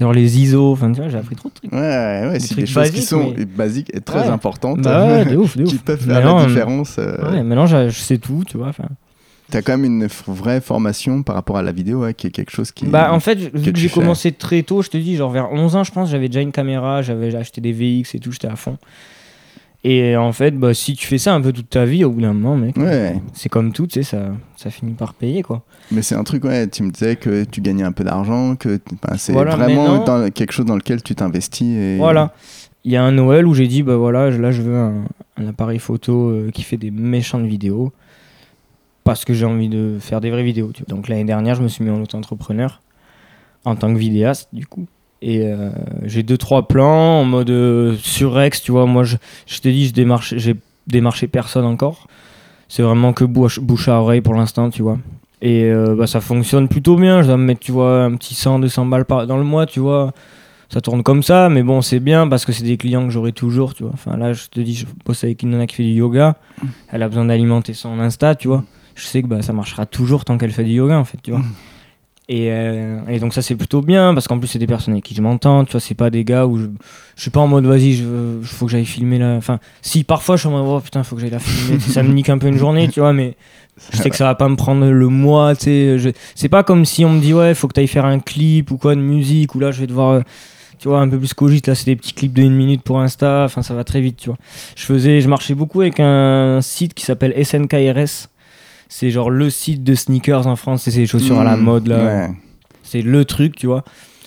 [0.00, 1.72] Genre les ISO, enfin, tu vois, j'ai appris trop de trucs.
[1.72, 4.28] Ouais, ouais, Des c'est des choses qui sont mais- basiques et très Ouais.
[4.28, 4.80] importantes.
[4.82, 6.96] Bah ouais, ouf, qui peuvent faire Maintenant, la euh, différence.
[6.98, 8.70] euh, Ouais, maintenant, j'ai- je sais tout, tu vois.
[9.50, 12.30] T'as quand même une f- vraie formation par rapport à la vidéo, ouais, qui est
[12.30, 12.84] quelque chose qui.
[12.86, 13.94] Bah, en fait, vu que j'ai fais.
[13.98, 16.52] commencé très tôt, je te dis, genre vers 11 ans, je pense, j'avais déjà une
[16.52, 18.76] caméra, j'avais acheté des VX et tout, j'étais à fond.
[19.84, 22.20] Et en fait, bah, si tu fais ça un peu toute ta vie, au bout
[22.20, 25.62] d'un moment, mec, Ouais, c'est comme tout, tu sais, ça, ça finit par payer, quoi.
[25.92, 28.80] mais c'est un truc, ouais, tu me disais que tu gagnais un peu d'argent, que
[29.16, 31.76] c'est Voilà, vraiment dans quelque chose dans lequel tu t'investis.
[31.76, 31.96] Et...
[31.96, 32.34] Voilà.
[32.84, 35.04] Il y a un Noël où j'ai dit, bah voilà, là, je veux un,
[35.36, 37.92] un appareil photo euh, qui fait des méchantes vidéos.
[39.04, 40.70] Parce que j'ai envie de faire des vraies vidéos.
[40.72, 40.94] tu vois.
[40.94, 42.82] Donc l'année dernière, je me suis mis en auto-entrepreneur.
[43.64, 44.86] En tant que vidéaste, du coup.
[45.20, 45.70] Et euh,
[46.04, 48.86] j'ai deux, trois plans en mode euh, surex, tu vois.
[48.86, 49.16] Moi, je,
[49.46, 50.54] je t'ai dit, je démarche, j'ai
[50.86, 52.06] démarché personne encore.
[52.68, 54.98] C'est vraiment que bouche, bouche à oreille pour l'instant, tu vois.
[55.42, 57.22] Et euh, bah, ça fonctionne plutôt bien.
[57.22, 59.66] Je dois me mettre, tu vois, un petit 100, 200 balles par, dans le mois,
[59.66, 60.12] tu vois
[60.70, 63.32] ça tourne comme ça, mais bon, c'est bien parce que c'est des clients que j'aurai
[63.32, 63.92] toujours, tu vois.
[63.94, 66.36] Enfin, là, je te dis, je bosse avec une nana qui fait du yoga,
[66.90, 68.64] elle a besoin d'alimenter son Insta, tu vois.
[68.94, 71.30] Je sais que bah, ça marchera toujours tant qu'elle fait du yoga, en fait, tu
[71.30, 71.40] vois.
[72.30, 75.04] Et, euh, et donc, ça, c'est plutôt bien parce qu'en plus, c'est des personnes avec
[75.04, 75.80] qui je m'entends, tu vois.
[75.80, 76.66] C'est pas des gars où je,
[77.16, 78.04] suis pas en mode, vas-y, je
[78.42, 79.34] faut que j'aille filmer là.
[79.36, 82.02] Enfin, si parfois je suis en mode, oh putain, faut que j'aille la filmer, ça
[82.02, 83.34] me nique un peu une journée, tu vois, mais
[83.92, 85.98] je sais que ça va pas me prendre le mois, tu sais.
[85.98, 88.70] je- C'est pas comme si on me dit, ouais, faut que t'ailles faire un clip
[88.72, 90.22] ou quoi de musique, ou là, je vais devoir.
[90.78, 93.00] tu vois, un peu plus cogite, là, c'est des petits clips de une minute pour
[93.00, 94.38] Insta, enfin, ça va très vite, tu vois.
[94.76, 98.28] Je faisais, je marchais beaucoup avec un site qui s'appelle SNKRS.
[98.88, 101.86] C'est genre le site de sneakers en France, c'est ces chaussures à la Mmh, mode,
[101.88, 102.04] là.
[102.04, 102.28] ouais.
[102.82, 103.84] C'est le truc, tu vois.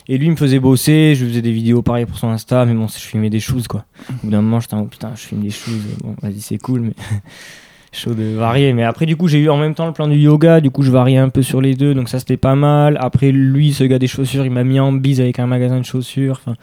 [0.07, 2.73] Et lui, il me faisait bosser, je faisais des vidéos pareil pour son Insta, mais
[2.73, 3.85] bon, je filmais des choses, quoi.
[4.09, 6.57] Au bout d'un moment, j'étais en mode, putain, je filme des choses, bon, vas-y, c'est
[6.57, 6.93] cool, mais
[7.91, 8.73] chaud de varier.
[8.73, 10.83] Mais après, du coup, j'ai eu en même temps le plan du yoga, du coup,
[10.83, 12.97] je variais un peu sur les deux, donc ça, c'était pas mal.
[12.99, 15.85] Après, lui, ce gars des chaussures, il m'a mis en bise avec un magasin de
[15.85, 16.39] chaussures.
[16.45, 16.55] Enfin,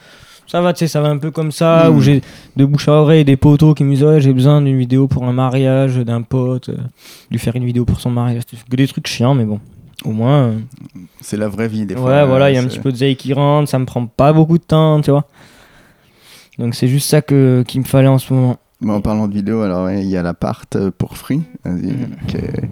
[0.48, 2.22] ça va, tu sais, ça va un peu comme ça, où j'ai
[2.56, 5.24] de bouche à oreille des potos qui me disent, ouais, j'ai besoin d'une vidéo pour
[5.24, 6.76] un mariage d'un pote, euh,
[7.30, 8.42] lui faire une vidéo pour son mariage.
[8.70, 9.60] Que des trucs chiants, mais bon.
[10.04, 10.58] Au moins, euh,
[11.20, 12.24] C'est la vraie vie, des Ouais, fois.
[12.24, 14.06] voilà, il y a un c'est- petit peu de zaï qui rentre, ça me prend
[14.06, 15.24] pas beaucoup de temps, tu vois.
[16.58, 18.56] Donc c'est juste ça que qu'il me fallait en ce moment.
[18.80, 21.92] Mais en parlant de vidéo, alors ouais, il y a l'appart euh, pour Free, vas-y,
[21.92, 22.06] Mm.
[22.28, 22.70] qui, est,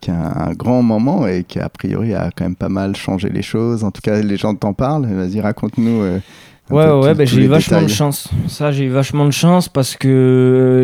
[0.00, 3.28] qui a un grand moment et qui a priori a quand même pas mal changé
[3.28, 3.84] les choses.
[3.84, 5.06] En tout cas, les gens t'en parlent.
[5.06, 6.20] Vas-y, raconte-nous euh, un
[6.68, 8.28] Ouais, ouais, bah, j'ai eu vachement de chance.
[8.48, 10.08] Ça, j'ai eu vachement de chance parce que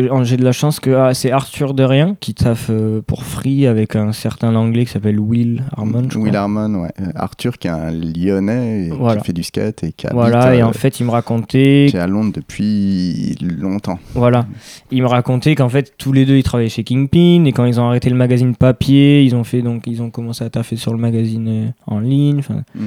[0.09, 3.25] euh, j'ai de la chance que ah, c'est Arthur de Rien qui taffe euh, pour
[3.25, 6.07] Free avec un certain anglais qui s'appelle Will Harmon.
[6.09, 6.39] je Will crois.
[6.39, 6.91] Harmon, ouais.
[7.01, 9.19] Euh, Arthur, qui est un Lyonnais et Voilà.
[9.19, 11.87] qui fait du skate et qui habite Voilà, et euh, en fait, il me racontait
[11.89, 13.99] qui est à Londres depuis longtemps.
[14.13, 14.45] Voilà.
[14.89, 17.81] Il me racontait qu'en fait, tous les deux, ils travaillaient chez Kingpin et quand ils
[17.81, 20.93] ont arrêté le magazine papier, ils ont fait donc ils ont commencé à taffer sur
[20.93, 22.41] le magazine en ligne.
[22.73, 22.79] Mm.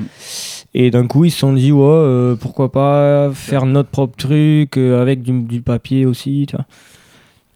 [0.73, 2.86] Et d'un coup, ils se sont dit ouais, pourquoi pas
[3.35, 6.67] faire notre propre truc euh, avec du, du papier aussi, tu vois.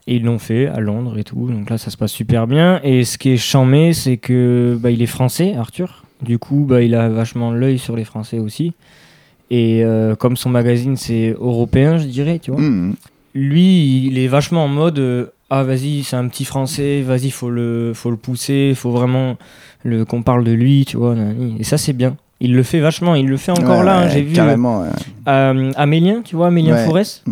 [0.07, 1.49] Et ils l'ont fait à Londres et tout.
[1.51, 2.81] Donc là, ça se passe super bien.
[2.83, 6.05] Et ce qui est charmé, c'est que bah, il est français, Arthur.
[6.22, 8.72] Du coup, bah, il a vachement l'œil sur les Français aussi.
[9.51, 12.95] Et euh, comme son magazine, c'est européen, je dirais, tu vois Mhm.
[13.35, 17.51] lui, il est vachement en mode euh, ah vas-y, c'est un petit français, vas-y, faut
[17.51, 19.37] le faut le pousser, faut vraiment
[19.83, 21.16] le qu'on parle de lui, tu vois.
[21.59, 22.16] Et ça c'est bien.
[22.41, 24.88] Il le fait vachement, il le fait encore Ouais, là, hein, j'ai vu Carrément, ouais.
[25.28, 26.76] euh, Amélien, tu vois, Amélien.
[26.86, 27.22] Forest.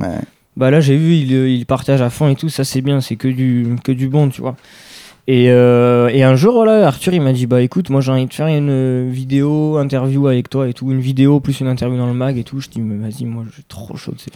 [0.56, 3.00] Bah là, j'ai vu, il, euh, il partage à fond et tout, ça c'est bien,
[3.00, 4.56] c'est que du que du bon, tu vois.
[5.28, 8.26] Et, euh, et un jour, voilà, Arthur, il m'a dit, bah écoute, moi j'ai envie
[8.26, 11.96] de faire une euh, vidéo, interview avec toi et tout, une vidéo plus une interview
[11.98, 12.60] dans le mag et tout.
[12.60, 14.32] Je dis, mais vas-y, moi j'ai trop chaud, c'est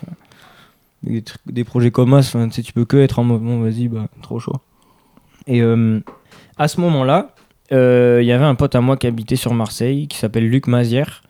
[1.03, 3.61] des, trucs- des projets comme ça, tu sais, tu peux que être en mode, bon,
[3.61, 4.57] vas-y, bah trop chaud.
[5.47, 5.99] Et euh,
[6.59, 7.35] à ce moment-là,
[7.73, 10.67] euh, il y avait un pote à moi qui habitait sur Marseille, qui s'appelle Luc
[10.67, 11.23] Mazière,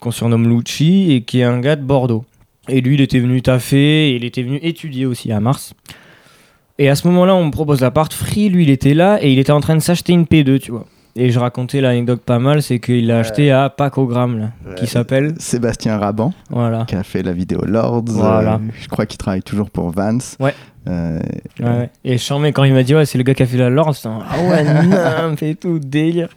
[0.00, 2.24] qu'on surnomme Lucci, et qui est un gars de Bordeaux.
[2.68, 5.74] Et lui, il était venu taffer, et il était venu étudier aussi à Mars.
[6.78, 8.12] Et à ce moment-là, on me propose l'appart.
[8.12, 10.72] Free, lui, il était là, et il était en train de s'acheter une P2, tu
[10.72, 10.84] vois.
[11.18, 15.32] Et je racontais l'anecdote pas mal, c'est qu'il l'a acheté à Pacogramme, là, qui s'appelle.
[15.38, 16.84] Sébastien Raban, Voilà.
[16.86, 18.04] qui a fait la vidéo Lords.
[18.08, 18.56] Voilà.
[18.56, 20.36] euh, je crois qu'il travaille toujours pour Vance.
[20.40, 20.52] Ouais.
[20.88, 21.18] Euh,
[21.58, 21.88] Ouais.
[22.04, 23.94] Et charmé quand il m'a dit ouais c'est le gars qui a fait la Lord,
[23.94, 26.28] j'étais en, ah ouais non, fait tout délire.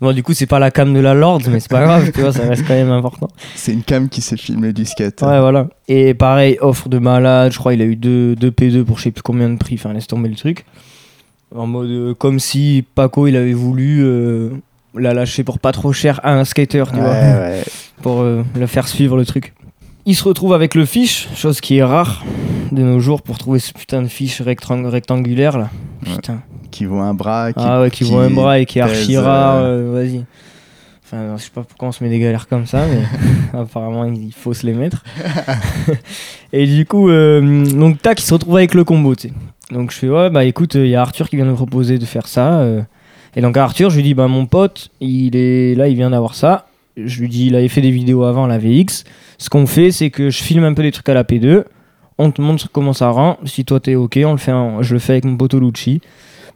[0.00, 2.20] Bon du coup c'est pas la cam de la Lord mais c'est pas grave tu
[2.20, 3.28] vois ça reste quand même important.
[3.56, 5.20] c'est une cam qui s'est filmée du skate.
[5.22, 5.66] Ouais voilà.
[5.88, 9.04] Et pareil offre de malade, je crois il a eu deux, deux P2 pour je
[9.04, 10.64] sais plus combien de prix, enfin laisse tomber le truc.
[11.54, 14.50] En mode euh, comme si Paco il avait voulu euh,
[14.94, 17.62] la lâcher pour pas trop cher à un skater tu Ouais, vois ouais.
[18.02, 19.52] pour euh, le faire suivre le truc.
[20.04, 22.24] Il se retrouve avec le fiche, chose qui est rare
[22.72, 25.70] de nos jours pour trouver ce putain de fiche rectang- rectangulaire là.
[26.04, 26.14] Ouais.
[26.16, 26.42] Putain.
[26.72, 27.52] Qui voit un bras.
[27.52, 30.24] Qui, ah ouais, qui, voit un bras et qui est archi rare, euh, euh, vas-y.
[31.04, 33.02] Enfin, je sais pas pourquoi on se met des galères comme ça, mais
[33.58, 35.04] apparemment il faut se les mettre.
[36.52, 39.34] et du coup, euh, donc tac, il se retrouve avec le combo, tu sais.
[39.70, 42.04] Donc je fais ouais, bah écoute, il y a Arthur qui vient nous proposer de
[42.06, 42.66] faire ça.
[43.36, 46.34] Et donc Arthur, je lui dis bah mon pote, il est là, il vient d'avoir
[46.34, 46.66] ça.
[46.96, 49.04] Je lui dis, il avait fait des vidéos avant la VX.
[49.38, 51.64] Ce qu'on fait, c'est que je filme un peu des trucs à la P2.
[52.18, 53.38] On te montre comment ça rend.
[53.44, 56.00] Si toi t'es ok, on le fait en- je le fais avec mon pote Lucci.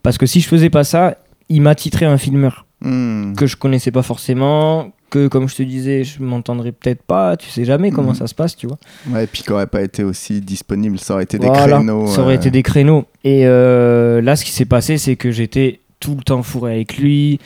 [0.02, 1.16] Parce que si je faisais pas ça,
[1.48, 3.32] il m'a titré un filmeur hmm.
[3.34, 7.48] que je connaissais pas forcément, que comme je te disais, je m'entendrais peut-être pas, tu
[7.48, 8.16] sais jamais comment Mhm.
[8.16, 8.76] ça se passe, tu vois.
[9.08, 10.98] Ouais, et puis qui aurait pas été aussi disponible.
[10.98, 12.06] Ça aurait été des Voilà, créneaux.
[12.08, 13.04] Ça aurait euh, été des créneaux.
[13.24, 16.98] Et euh, là, ce qui s'est passé, c'est que j'étais tout le temps fourré avec
[16.98, 17.40] lui.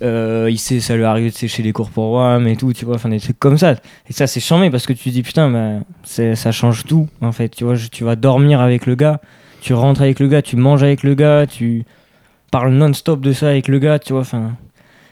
[0.00, 2.84] Euh, il sait, ça lui arrivait de sécher les cours pour WAM et tout, tu
[2.84, 3.72] vois, enfin des trucs comme ça.
[4.08, 7.32] Et ça, c'est chambé parce que tu te dis, putain, bah, ça change tout, en
[7.32, 7.48] fait.
[7.48, 9.20] Tu vois, tu vas dormir avec le gars,
[9.60, 11.84] tu rentres avec le gars, tu manges avec le gars, tu
[12.50, 14.52] parles non-stop de ça avec le gars, tu vois, enfin.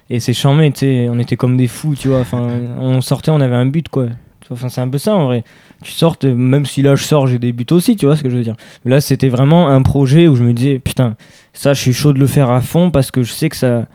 [0.08, 3.32] Et c'est chambé, tu sais, on était comme des fous, tu vois, enfin, on sortait,
[3.32, 4.06] on avait un but, quoi.
[4.50, 5.42] Enfin, c'est un peu ça en vrai.
[5.82, 8.30] Tu sortes, même si là je sors, j'ai des buts aussi, tu vois ce que
[8.30, 8.54] je veux dire.
[8.84, 11.16] Là, c'était vraiment un projet où je me disais, putain,
[11.52, 13.86] ça, je suis chaud de le faire à fond parce que je sais que ça,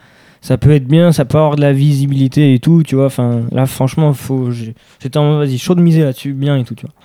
[0.42, 3.06] ça peut être bien, ça peut avoir de la visibilité et tout, tu vois.
[3.06, 6.76] Enfin, là, franchement, faut, j'étais en mode, vas-y, chaud de miser là-dessus, bien et tout,
[6.76, 6.96] tu vois.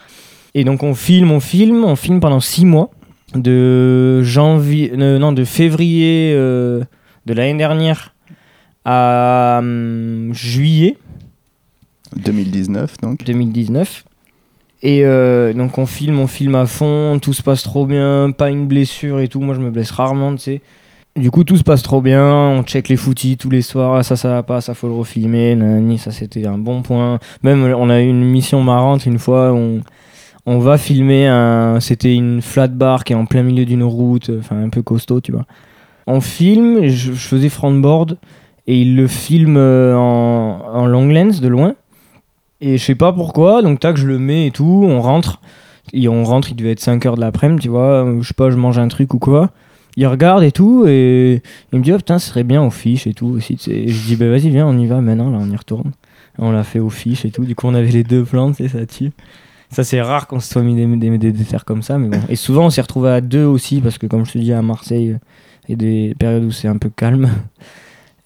[0.55, 2.91] Et donc, on filme, on filme, on filme pendant six mois,
[3.35, 6.83] de janvier, euh, non, de février euh,
[7.27, 8.15] de l'année dernière
[8.85, 10.97] à hum, juillet
[12.15, 13.25] 2019, donc.
[13.25, 14.05] 2019.
[14.83, 18.51] Et euh, donc on filme, on filme à fond, tout se passe trop bien, pas
[18.51, 19.41] une blessure et tout.
[19.41, 20.61] Moi je me blesse rarement, tu sais.
[21.17, 24.03] Du coup tout se passe trop bien, on check les footies tous les soirs, ah,
[24.03, 27.19] ça ça va pas, ça faut le refilmer, nanani, ça c'était un bon point.
[27.43, 29.81] Même on a eu une mission marrante une fois, on,
[30.45, 34.31] on va filmer un, c'était une flat bar qui est en plein milieu d'une route,
[34.39, 35.47] enfin un peu costaud, tu vois.
[36.07, 38.19] On filme, je, je faisais frontboard
[38.67, 41.75] et il le filme euh, en, long lens de loin.
[42.61, 45.41] Et je sais pas pourquoi, donc tac, je le mets et tout, on rentre.
[45.95, 48.57] Et on rentre, il devait être 5h de l'après-midi, tu vois, je sais pas, je
[48.57, 49.51] mange un truc ou quoi.
[49.99, 51.43] Il regarde et tout, et
[51.73, 53.59] il me dit, oh putain, ce serait bien aux fiches et tout aussi.
[53.69, 55.93] Et je dis, bah vas-y, viens, on y va maintenant, là, on y retourne.
[56.39, 58.69] On l'a fait aux fiches et tout, du coup, on avait les deux plans, tu
[58.69, 59.11] sais, ça tue.
[59.71, 62.21] Ça, c'est rare qu'on se soit mis des, des, des, des comme ça, mais bon.
[62.29, 64.61] Et souvent, on s'est retrouvé à deux aussi, parce que comme je te dis, à
[64.63, 65.17] Marseille,
[65.67, 67.31] il y a des périodes où c'est un peu calme.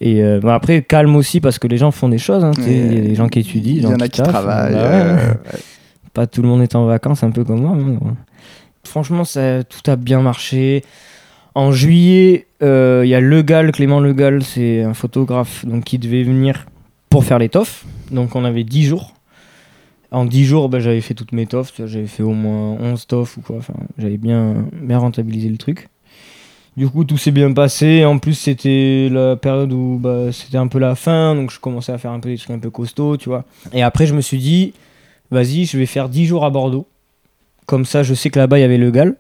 [0.02, 2.42] Et euh, après, calme aussi parce que les gens font des choses.
[2.42, 4.72] hein, Il y a des gens qui étudient, Il y en a qui taffent, travaillent.
[4.72, 5.58] bah euh, ouais.
[6.14, 7.76] Pas tout le monde est en vacances, un peu comme moi.
[7.76, 8.16] hein.
[8.84, 10.82] Franchement, ça, tout a bien marché.
[11.54, 15.84] En juillet, euh, il y a Le Gall, Clément Le Gall, c'est un photographe donc,
[15.84, 16.66] qui devait venir
[17.08, 17.84] pour faire l'étoffe.
[18.10, 19.14] Donc on avait 10 jours.
[20.12, 21.72] En 10 jours, bah, j'avais fait toutes mes toffes.
[21.84, 23.56] J'avais fait au moins 11 toffes ou quoi.
[23.56, 25.88] Enfin, j'avais bien, bien rentabilisé le truc.
[26.76, 28.04] Du coup, tout s'est bien passé.
[28.04, 31.34] En plus, c'était la période où bah, c'était un peu la fin.
[31.34, 33.44] Donc, je commençais à faire un peu des trucs un peu costauds, tu vois.
[33.72, 34.72] Et après, je me suis dit,
[35.30, 36.86] vas-y, je vais faire 10 jours à Bordeaux.
[37.66, 39.16] Comme ça, je sais que là-bas, il y avait le Gall.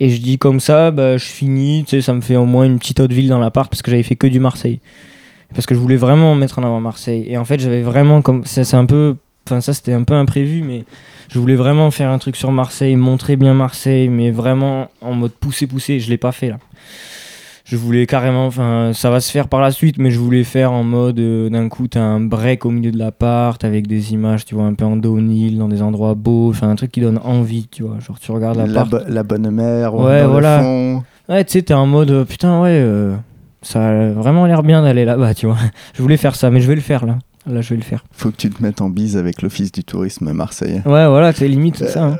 [0.00, 3.00] Et je dis comme ça, bah, je finis, ça me fait au moins une petite
[3.00, 4.80] autre ville dans l'appart parce que j'avais fait que du Marseille.
[5.54, 7.26] Parce que je voulais vraiment mettre en avant Marseille.
[7.28, 8.44] Et en fait, j'avais vraiment comme.
[8.46, 9.16] Ça, c'est un peu.
[9.46, 10.84] Enfin, ça, c'était un peu imprévu, mais
[11.28, 15.32] je voulais vraiment faire un truc sur Marseille, montrer bien Marseille, mais vraiment en mode
[15.32, 16.00] poussé-poussé.
[16.00, 16.58] Je l'ai pas fait là.
[17.70, 20.72] Je voulais carrément, enfin, ça va se faire par la suite, mais je voulais faire
[20.72, 24.44] en mode euh, d'un coup, t'as un break au milieu de l'appart avec des images,
[24.44, 27.20] tu vois, un peu en downhill, dans des endroits beaux, enfin, un truc qui donne
[27.22, 28.00] envie, tu vois.
[28.00, 30.60] Genre, tu regardes La, bo- la bonne mère, Ouais, dans le voilà.
[30.60, 31.02] fond.
[31.28, 33.14] Ouais, tu sais, t'es en mode euh, putain, ouais, euh,
[33.62, 35.58] ça a vraiment l'air bien d'aller là-bas, tu vois.
[35.94, 37.18] Je voulais faire ça, mais je vais le faire là.
[37.46, 38.04] Là, je vais le faire.
[38.12, 40.82] Faut que tu te mettes en bise avec l'office du tourisme marseillais.
[40.84, 42.04] Ouais, voilà, c'est limite, c'est ça.
[42.04, 42.18] hein.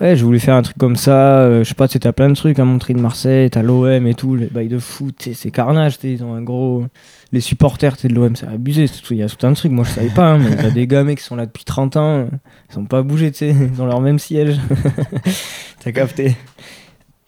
[0.00, 1.38] Ouais, je voulais faire un truc comme ça.
[1.40, 4.06] euh, je sais pas, tu t'as plein de trucs à montrer de Marseille, t'as l'OM
[4.06, 6.84] et tout, les bails de foot, c'est carnage, ils ont un gros.
[7.32, 9.90] Les supporters de l'OM, c'est abusé, c'est il y a tout un truc, moi je
[9.90, 12.26] savais pas, hein, mais t'as des mec, qui sont là depuis 30 ans, euh,
[12.70, 14.58] ils sont pas bougés, tu sais, ils ont leur même siège.
[15.84, 16.36] t'as capté.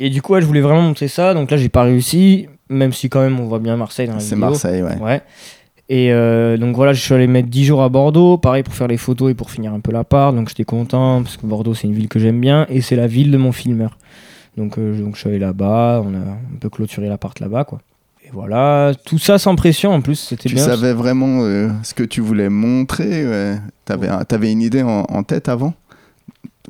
[0.00, 2.92] Et du coup, ouais, je voulais vraiment montrer ça, donc là j'ai pas réussi, même
[2.92, 4.50] si quand même on voit bien Marseille dans la C'est vidéo.
[4.50, 4.98] Marseille, ouais.
[4.98, 5.22] Ouais.
[5.90, 8.88] Et euh, donc voilà, je suis allé mettre 10 jours à Bordeaux, pareil pour faire
[8.88, 10.34] les photos et pour finir un peu l'appart.
[10.34, 13.06] Donc j'étais content parce que Bordeaux c'est une ville que j'aime bien et c'est la
[13.06, 13.96] ville de mon filmeur.
[14.58, 17.64] Donc, euh, je- donc je suis allé là-bas, on a un peu clôturé l'appart là-bas
[17.64, 17.80] quoi.
[18.24, 20.64] Et voilà, tout ça sans pression en plus, c'était Tu bien.
[20.64, 23.56] savais vraiment euh, ce que tu voulais montrer ouais.
[23.86, 25.72] T'avais un- t'avais une idée en, en tête avant?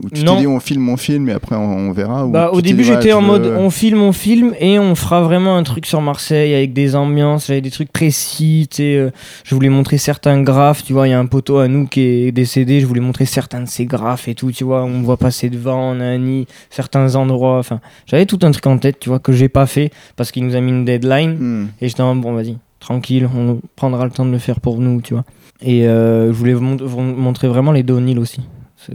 [0.03, 0.35] Ou tu Non.
[0.37, 2.83] t'es dit on filme, on filme et après on, on verra ou Bah, au début,
[2.83, 5.87] dit, j'étais en veux- mode on filme, on filme et on fera vraiment un truc
[5.87, 8.69] sur Marseille avec des ambiances, avec des trucs précis.
[8.81, 9.11] euh,
[9.45, 11.09] je voulais montrer certains graphes, tu vois.
[11.09, 13.69] Il y a un poteau à nous qui est décédé, je voulais montrer certains de
[13.69, 14.85] ces graphes et tout, tu vois.
[14.85, 17.59] On voit passer devant, on a un nid, certains endroits.
[17.59, 20.45] Enfin, j'avais tout un truc en tête, tu vois, que j'ai pas fait parce qu'il
[20.47, 21.37] nous a mis une deadline.
[21.39, 21.67] Hmm.
[21.81, 24.79] Et j'étais en mode, bon, vas-y, tranquille, on prendra le temps de le faire pour
[24.79, 25.25] nous, tu vois.
[25.61, 28.43] Et euh, je voulais vous, mont- vous montrer vraiment les downhill aussi.
[28.77, 28.93] C'est-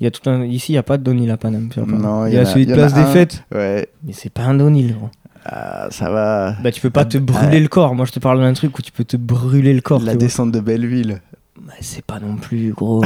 [0.00, 0.44] Il y a tout un...
[0.44, 1.68] Ici, il n'y a pas de downhill à Paname.
[1.86, 3.06] Non, il y a, celui de Place des un.
[3.06, 3.44] Fêtes.
[3.54, 4.94] Ouais, Mais c'est pas un gros.
[5.44, 6.56] Ah, ça va.
[6.62, 7.60] Bah, tu peux pas Ah, te brûler ouais.
[7.60, 7.94] le corps.
[7.94, 10.00] Moi, je te parle d'un truc où tu peux te brûler le corps.
[10.00, 10.14] La vois.
[10.16, 11.20] descente de Belleville.
[11.64, 13.02] Bah, c'est pas non plus gros.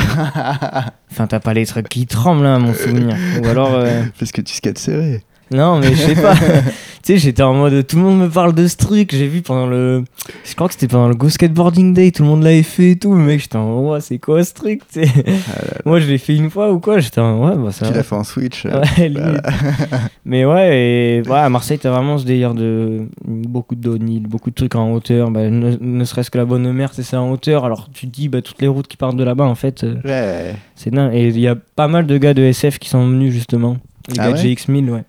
[1.11, 3.15] enfin, t'as pas les trucs qui tremblent, hein, à mon souvenir.
[3.43, 3.75] Ou alors.
[3.75, 5.23] euh, Parce que tu skates serré.
[5.51, 6.35] Non, mais je sais pas.
[7.03, 9.11] tu sais, j'étais en mode tout le monde me parle de ce truc.
[9.13, 10.05] J'ai vu pendant le.
[10.45, 12.97] Je crois que c'était pendant le Go Skateboarding Day, tout le monde l'avait fait et
[12.97, 13.13] tout.
[13.15, 15.09] Mais mec, j'étais en mode, ouais, c'est quoi ce truc, sais?
[15.85, 17.01] Moi, je l'ai fait une fois ou quoi?
[17.01, 18.65] J'étais en ouais, bah ça Tu l'as fait en switch.
[18.67, 19.13] euh, Ouais,
[20.25, 24.51] mais ouais, et ouais, à Marseille, t'as vraiment ce délire de beaucoup de downhill, beaucoup
[24.51, 25.31] de trucs en hauteur.
[25.31, 27.65] Bah, ne ne serait-ce que la bonne mère, c'est ça en hauteur.
[27.65, 29.97] Alors tu te dis, bah, toutes les routes qui partent de là-bas, en fait, euh,
[30.05, 30.55] Ouais.
[30.77, 31.13] c'est dingue.
[31.15, 33.77] Et il y a pas mal de gars de SF qui sont venus justement.
[34.09, 34.55] Les Ah gars de ouais?
[34.55, 35.03] GX1000, ouais.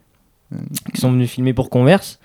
[0.94, 2.20] Qui sont venus filmer pour Converse.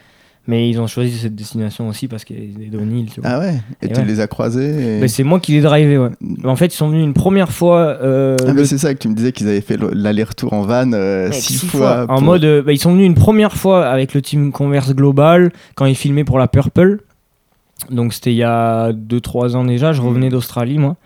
[0.49, 3.07] Mais ils ont choisi cette destination aussi parce qu'il y a des.
[3.24, 3.55] Ah ouais?
[3.83, 4.07] Et, Et tu ouais.
[4.07, 6.11] les as croisés et- Bah, c'est moi qui les drivé, ouais.
[6.45, 7.99] En fait, ils sont venus une première fois.
[8.01, 10.53] euh, Ah, mais le- c'est ça que tu me disais qu'ils avaient fait le- l'aller-retour
[10.53, 12.05] en van euh, six, six fois.
[12.09, 14.95] En pour- mode, euh, bah, ils sont venus une première fois avec le team Converse
[14.95, 17.01] Global quand ils filmaient pour la Purple.
[17.91, 19.93] Donc c'était il y a 2-3 ans déjà.
[19.93, 20.97] Je revenais d'Australie, moi.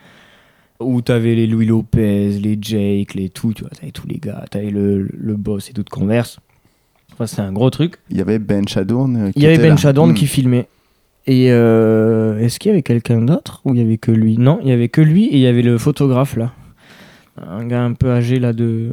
[0.80, 3.70] Où t'avais les Louis Lopez, les Jake, les tout, tu vois.
[3.70, 4.44] T'avais tous les gars.
[4.50, 6.38] T'avais le, le boss et tout de Converse.
[7.26, 7.96] C'était un gros truc.
[8.10, 9.16] Il y avait Ben Chadourne.
[9.16, 9.76] euh, qui Il y avait Ben là.
[9.76, 10.14] Chadorn Hmm.
[10.14, 10.68] qui filmait.
[11.26, 14.38] Et euh, est-ce qu'il y avait quelqu'un d'autre ou il y avait que lui?
[14.38, 16.52] Non, il y avait que lui et il y avait le photographe là.
[17.46, 18.90] Un gars un peu âgé là de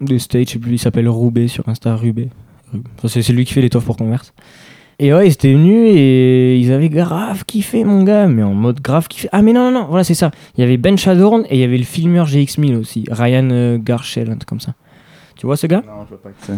[0.00, 2.28] de stage, je sais plus, il s'appelle Roubaix sur Insta, Rubé.
[2.72, 4.34] Enfin, c'est c'est lui qui fait l'étoffe pour Converse.
[4.98, 8.80] Et ouais, ils étaient venus et ils avaient grave kiffé mon gars, mais en mode
[8.80, 9.28] grave kiffé.
[9.32, 10.30] Ah mais non, non, non, voilà c'est ça.
[10.56, 13.78] Il y avait Ben Chadorn et il y avait le filmeur GX1000 aussi, Ryan euh,
[13.78, 14.74] Garchel, un truc comme ça.
[15.36, 15.82] Tu vois ce gars?
[15.86, 16.52] Non, je vois pas que c'est.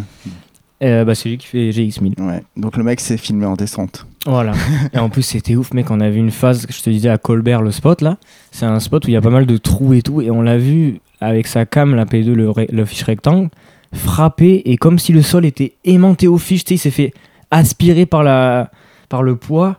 [0.83, 2.21] Euh, bah, C'est lui qui fait GX1000.
[2.21, 2.43] Ouais.
[2.55, 4.05] Donc le mec s'est filmé en descente.
[4.25, 4.53] Voilà.
[4.93, 5.89] et en plus, c'était ouf, mec.
[5.89, 8.17] On a vu une phase, je te disais, à Colbert, le spot là.
[8.51, 10.21] C'est un spot où il y a pas mal de trous et tout.
[10.21, 13.49] Et on l'a vu avec sa cam, la P2, le, le fiche rectangle,
[13.93, 14.61] frapper.
[14.65, 17.13] Et comme si le sol était aimanté au fiche, tu sais, il s'est fait
[17.49, 18.69] aspirer par, la,
[19.09, 19.77] par le poids.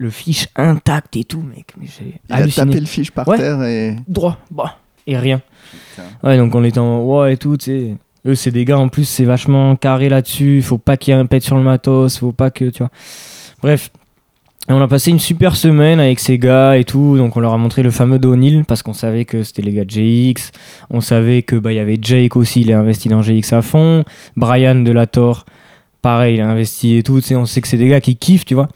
[0.00, 1.72] Le fiche intact et tout, mec.
[1.78, 2.66] Mais j'ai Il a halluciné.
[2.66, 3.36] tapé le fiche par Ouais.
[3.36, 3.96] terre et.
[4.06, 4.38] Droit.
[4.50, 4.76] Bah.
[5.08, 5.40] Et rien.
[5.96, 6.08] Putain.
[6.22, 7.96] Ouais, donc on était en ouais et tout, tu sais.
[8.28, 10.62] Eux, c'est des gars en plus, c'est vachement carré là-dessus.
[10.62, 12.90] Faut pas qu'il y ait un pet sur le matos, faut pas que, tu vois.
[13.62, 13.90] Bref.
[14.70, 17.16] On a passé une super semaine avec ces gars et tout.
[17.16, 19.86] Donc on leur a montré le fameux Donil parce qu'on savait que c'était les gars
[19.86, 20.50] de GX.
[20.90, 23.62] On savait que bah il y avait Jake aussi, il est investi dans GX à
[23.62, 24.04] fond.
[24.36, 25.46] Brian de la Tor,
[26.02, 27.22] pareil, il a investi et tout.
[27.32, 28.68] On sait que c'est des gars qui kiffent, tu vois.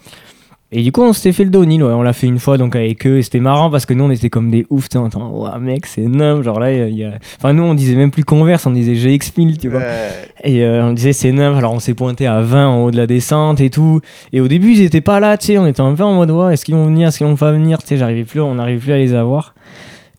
[0.74, 1.92] Et du coup, on s'était fait le Donil, ouais.
[1.92, 3.18] On l'a fait une fois donc avec eux.
[3.18, 4.88] Et c'était marrant parce que nous, on était comme des ouf.
[4.88, 6.42] Tu sais, on entend, Ouah, mec, c'est énorme.
[6.42, 7.12] Genre là, il y a-.
[7.36, 9.80] Enfin, nous, on disait même plus Converse, on disait GX 1000, tu vois.
[9.80, 10.10] Ouais.
[10.44, 12.96] Et euh, on disait c'est neuf, alors on s'est pointé à 20 en haut de
[12.96, 14.00] la descente et tout.
[14.32, 16.30] Et au début, ils étaient pas là, tu sais, on était un peu en mode
[16.30, 18.54] ouais, est-ce qu'ils vont venir, est-ce qu'ils vont pas venir, tu sais, j'arrivais plus, on
[18.54, 19.54] n'arrivait plus à les avoir.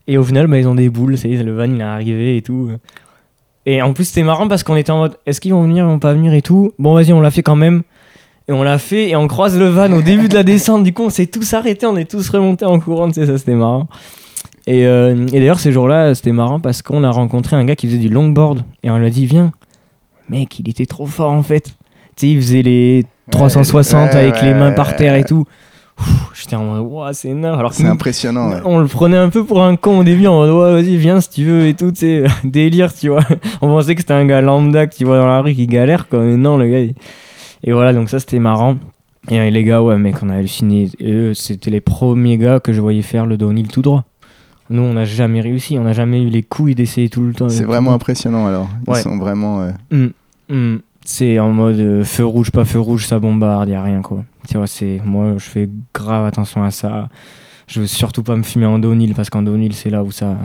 [0.07, 2.41] Et au final, bah, ils ont des boules, c'est le van il est arrivé et
[2.41, 2.69] tout.
[3.65, 5.87] Et en plus, c'était marrant parce qu'on était en mode est-ce qu'ils vont venir, ils
[5.87, 6.73] vont pas venir et tout.
[6.77, 7.83] Bon, vas-y, on l'a fait quand même.
[8.47, 10.83] Et on l'a fait et on croise le van au début de la descente.
[10.83, 13.37] Du coup, on s'est tous arrêtés, on est tous remontés en courant, tu sais, ça
[13.37, 13.87] c'était marrant.
[14.67, 17.87] Et, euh, et d'ailleurs, ces jours-là, c'était marrant parce qu'on a rencontré un gars qui
[17.87, 19.51] faisait du longboard et on lui a dit Viens,
[20.29, 21.63] mec, il était trop fort en fait.
[21.65, 21.71] Tu
[22.17, 25.45] sais, il faisait les 360 ouais, avec les mains par terre et tout.
[26.33, 27.59] J'étais en mode Ouah, c'est énorme.
[27.59, 28.49] Alors C'est impressionnant.
[28.51, 28.57] ouais.
[28.65, 31.21] on le prenait un peu pour un con au début en mode ouais, vas-y, viens
[31.21, 33.23] si tu veux et tout, sais, délire, tu vois.
[33.61, 36.07] On pensait que c'était un gars lambda que tu vois dans la rue qui galère,
[36.09, 36.19] quoi.
[36.19, 36.79] Mais non, le gars.
[36.79, 36.95] il-
[37.63, 38.77] Et voilà, donc ça c'était marrant.
[39.29, 40.89] Et euh, les gars, ouais, mec, on a halluciné.
[41.01, 44.03] Eux, c'était les premiers gars que je voyais faire le downhill tout droit.
[44.69, 47.47] Nous, on n'a jamais réussi, on n'a jamais eu les couilles d'essayer tout le temps.
[47.49, 48.69] C'est vraiment impressionnant alors.
[48.87, 49.01] Ils Ouais.
[49.01, 49.61] sont vraiment.
[49.61, 49.71] euh,
[50.49, 50.79] Mm, mm.
[51.05, 54.23] C'est en mode euh, feu rouge, pas feu rouge, ça bombarde, y a rien quoi.
[54.47, 57.09] Tu vois, c'est moi, je fais grave attention à ça.
[57.67, 60.37] Je veux surtout pas me fumer en downhill parce qu'en downhill, c'est là où ça,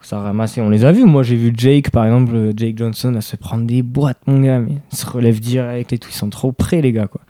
[0.00, 0.58] ça ramasse.
[0.58, 1.04] Et on les a vus.
[1.04, 4.40] Moi, j'ai vu Jake, par exemple, euh, Jake Johnson, à se prendre des boîtes, mon
[4.40, 6.08] gars, mais il se relève direct et tout.
[6.10, 7.20] Ils sont trop près, les gars, quoi.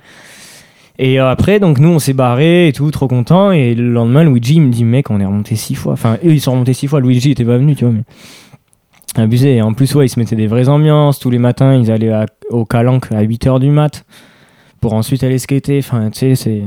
[0.99, 3.53] Et euh, après, donc nous, on s'est barré et tout, trop content.
[3.53, 5.93] Et le lendemain, Luigi il me dit, mec, on est remonté six fois.
[5.93, 7.01] Enfin, eux, ils sont remontés six fois.
[7.01, 8.05] Luigi était pas venu, tu vois, mais
[9.15, 9.57] abusé.
[9.57, 11.21] Et en plus, ouais, ils se mettaient des vraies ambiances.
[11.21, 12.13] Tous les matins, ils allaient
[12.51, 14.05] au Calanque à 8h du mat
[14.81, 15.79] pour ensuite aller skater.
[15.79, 16.63] Enfin, tu sais, c'est.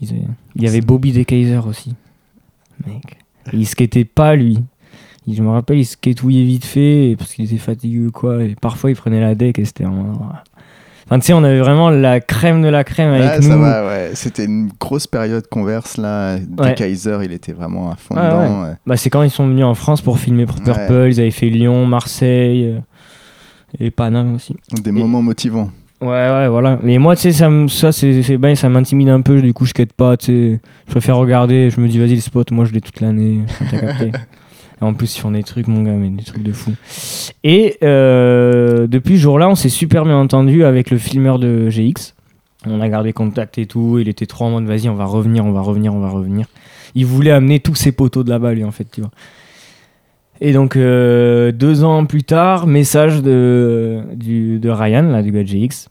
[0.00, 1.94] Il y avait Bobby De Kaiser aussi.
[2.84, 3.18] Mec.
[3.52, 4.58] Il skatait pas, lui.
[5.26, 8.42] Il- Je me rappelle, il skatouillait vite fait parce qu'il était fatigué ou quoi.
[8.42, 10.18] Et parfois, il prenait la deck et c'était en.
[11.06, 13.48] Enfin, tu sais, on avait vraiment la crème de la crème avec Ah, nous.
[13.48, 14.10] ça va, ouais.
[14.14, 16.38] C'était une grosse période converse là.
[16.38, 16.74] De Ouais.
[16.74, 18.62] Kaiser, il était vraiment à fond Ah, dedans.
[18.64, 18.74] ouais.
[18.86, 21.08] Bah, c'est quand ils sont venus en France pour filmer pour Purple.
[21.10, 22.78] Ils avaient fait Lyon, Marseille euh,
[23.80, 24.56] et Paname aussi.
[24.82, 25.70] Des moments motivants.
[26.00, 26.78] Ouais, ouais, voilà.
[26.82, 29.40] Mais moi, tu sais, ça, ça, c'est ben, ça m'intimide un peu.
[29.42, 30.60] Du coup, je quête pas, tu sais.
[30.86, 31.68] Je préfère regarder.
[31.70, 33.40] Je me dis, vas-y, le spot, moi, je l'ai toute l'année.
[34.82, 36.72] En plus, ils font des trucs, mon gars, mais des trucs de fou.
[37.44, 42.14] Et euh, depuis ce jour-là, on s'est super bien entendu avec le filmeur de GX.
[42.66, 43.98] On a gardé contact et tout.
[44.00, 46.46] Il était trop en mode, vas-y, on va revenir, on va revenir, on va revenir.
[46.96, 49.10] Il voulait amener tous ses poteaux de là-bas, lui, en fait, tu vois.
[50.40, 54.02] Et donc, euh, deux ans plus tard, message de,
[54.64, 55.88] Ryan, là, du gars de GX,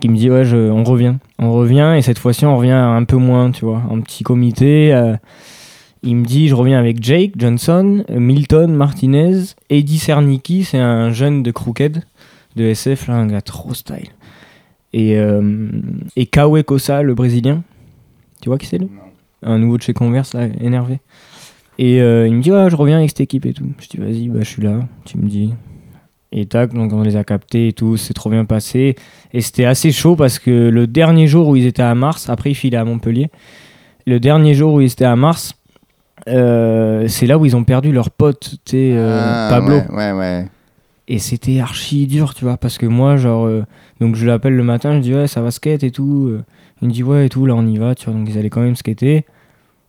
[0.00, 1.16] qui me dit, ouais, on revient.
[1.40, 4.94] On revient, et cette fois-ci, on revient un peu moins, tu vois, en petit comité.
[4.94, 5.16] euh,
[6.02, 11.42] il me dit, je reviens avec Jake Johnson, Milton Martinez, Eddie Cernicki, c'est un jeune
[11.42, 12.02] de Crooked,
[12.56, 14.08] de SF, là, un gars trop style.
[14.92, 15.68] Et, euh,
[16.16, 17.62] et Kawe Kosa, le brésilien.
[18.40, 18.88] Tu vois qui c'est, lui
[19.42, 21.00] Un nouveau de chez Converse, là, énervé.
[21.78, 23.70] Et euh, il me dit, ouais, je reviens avec cette équipe et tout.
[23.78, 24.80] Je dis, vas-y, bah, je suis là.
[25.04, 25.52] Tu me dis.
[26.32, 28.94] Et tac, donc on les a captés et tout, c'est trop bien passé.
[29.32, 32.52] Et c'était assez chaud parce que le dernier jour où ils étaient à Mars, après
[32.52, 33.30] ils filaient à Montpellier,
[34.06, 35.54] le dernier jour où ils étaient à Mars,
[36.28, 39.76] euh, c'est là où ils ont perdu leur pote, tu sais, euh, Ah, Pablo.
[39.76, 40.48] Ouais, ouais, ouais.
[41.08, 43.64] Et c'était archi dur, tu vois, parce que moi, genre, euh,
[44.00, 46.32] donc je l'appelle le matin, je dis ouais, ça va skate et tout.
[46.82, 48.48] Il me dit ouais et tout, là on y va, tu vois, donc ils allaient
[48.50, 49.24] quand même skater.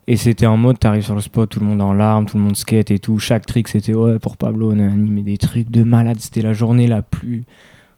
[0.07, 2.43] Et c'était en mode, t'arrives sur le spot, tout le monde en larmes, tout le
[2.43, 3.19] monde skate et tout.
[3.19, 6.18] Chaque trick c'était ouais pour Pablo, on a animé des trucs de malade.
[6.19, 7.43] C'était la journée la plus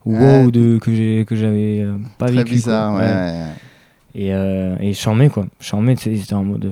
[0.05, 0.51] wow Ouais.
[0.51, 1.85] de, que j'ai que j'avais
[2.19, 2.51] pas Très vécu.
[2.55, 2.99] bizarre, ouais.
[2.99, 3.07] Ouais.
[3.07, 3.45] ouais.
[4.15, 5.45] Et, euh, et charmé quoi.
[5.61, 6.69] Charmé, tu sais, c'était en mode.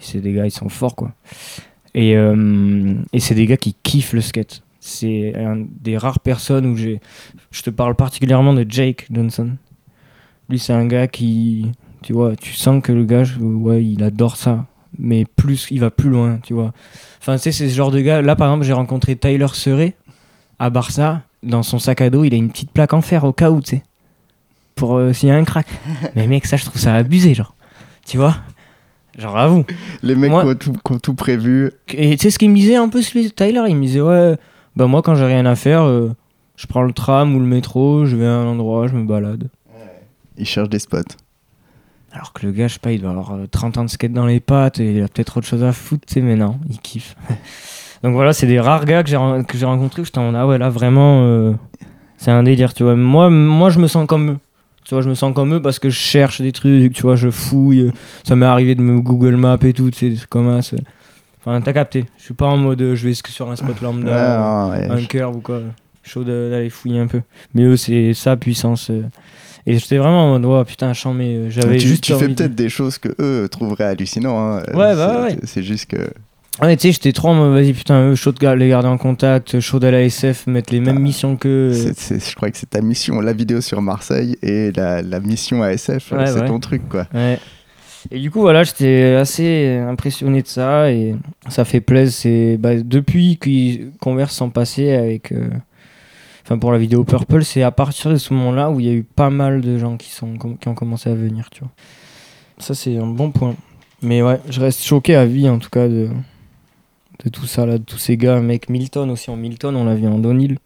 [0.00, 1.12] C'est des gars, ils sont forts quoi.
[1.94, 4.62] Et, euh, et c'est des gars qui kiffent le skate.
[4.80, 7.00] C'est un des rares personnes où j'ai.
[7.50, 9.56] Je te parle particulièrement de Jake Johnson.
[10.48, 11.70] Lui, c'est un gars qui.
[12.02, 14.66] Tu vois, tu sens que le gars, ouais, il adore ça.
[14.98, 16.72] Mais plus, il va plus loin, tu vois.
[17.20, 18.22] Enfin, tu sais, c'est ce genre de gars.
[18.22, 19.94] Là, par exemple, j'ai rencontré Tyler Seré
[20.58, 21.22] à Barça.
[21.42, 23.60] Dans son sac à dos, il a une petite plaque en fer au cas où,
[23.60, 23.82] tu sais.
[24.74, 25.66] Pour euh, s'il y a un crack.
[26.16, 27.54] Mais mec, ça, je trouve ça abusé, genre.
[28.06, 28.36] Tu vois?
[29.18, 29.64] Genre, avoue.
[30.02, 31.72] Les mecs Moi- qui ont tout, qui ont tout prévu.
[31.92, 33.62] Et tu sais ce qu'il me disait un peu, celui Tyler?
[33.68, 34.36] Il me disait, ouais,
[34.76, 36.12] bah moi, quand j'ai rien à faire, euh,
[36.56, 39.48] je prends le tram ou le métro, je vais à un endroit, je me balade.
[40.38, 40.98] Ils cherchent des spots.
[42.12, 44.12] Alors que le gars, je sais pas, il doit avoir euh, 30 ans de skate
[44.12, 46.58] dans les pattes et il a peut-être autre chose à foutre, tu sais, mais non,
[46.68, 47.14] il kiffe.
[48.02, 50.34] Donc voilà, c'est des rares gars que j'ai ren- que j'ai rencontrés où j'étais en
[50.34, 51.52] ah ouais, là, vraiment, euh,
[52.16, 52.96] c'est un délire, tu vois.
[52.96, 54.38] Moi, moi, je me sens comme.
[54.90, 57.14] Tu vois, je me sens comme eux parce que je cherche des trucs, tu vois,
[57.14, 57.92] je fouille.
[58.24, 60.70] Ça m'est arrivé de me Google Maps et tout, tu sais, comme ça.
[60.76, 60.82] c'est-
[61.38, 62.06] Enfin, t'as capté.
[62.18, 65.04] Je suis pas en mode euh, je vais sur un spot lambda, Ouais, ouais, un
[65.04, 65.60] curve ou quoi.
[66.02, 67.20] Chaud d'aller fouiller un peu.
[67.54, 68.90] Mais eux, c'est sa puissance.
[68.90, 69.02] euh.
[69.64, 72.02] Et j'étais vraiment en mode, oh putain, chant, mais euh, j'avais tu, juste.
[72.02, 74.56] tu fais de- peut-être des choses que eux trouveraient hallucinants.
[74.56, 74.62] hein.
[74.74, 75.40] Ouais, bah C'est- ouais.
[75.44, 75.98] C'est juste que.
[76.60, 79.60] Ouais, tu sais, j'étais trop vas-y, putain, eux, chaud de gar- les garder en contact,
[79.60, 81.72] chaud d'aller à SF, mettre les mêmes missions que.
[81.96, 85.62] c'est- je crois que c'est ta mission, la vidéo sur Marseille et la, la mission
[85.62, 86.46] ASF, Ouais, c'est ouais.
[86.46, 87.06] ton truc quoi.
[87.14, 87.38] Ouais.
[88.10, 91.14] Et du coup, voilà, j'étais assez impressionné de ça et
[91.48, 92.12] ça fait plaisir.
[92.14, 95.32] C'est bah, depuis qu'ils conversent sans passer avec.
[95.32, 95.48] euh,
[96.42, 98.92] Enfin, pour la vidéo Purple, c'est à partir de ce moment-là où il y a
[98.92, 101.70] eu pas mal de gens qui, sont, qui ont commencé à venir, tu vois.
[102.58, 103.54] Ça, c'est un bon point.
[104.02, 106.08] Mais ouais, je reste choqué à vie, en tout cas, de,
[107.24, 108.40] de tout ça, là, de tous ces gars.
[108.40, 110.58] Mec, Milton aussi, en Milton, on l'a vu en Donil.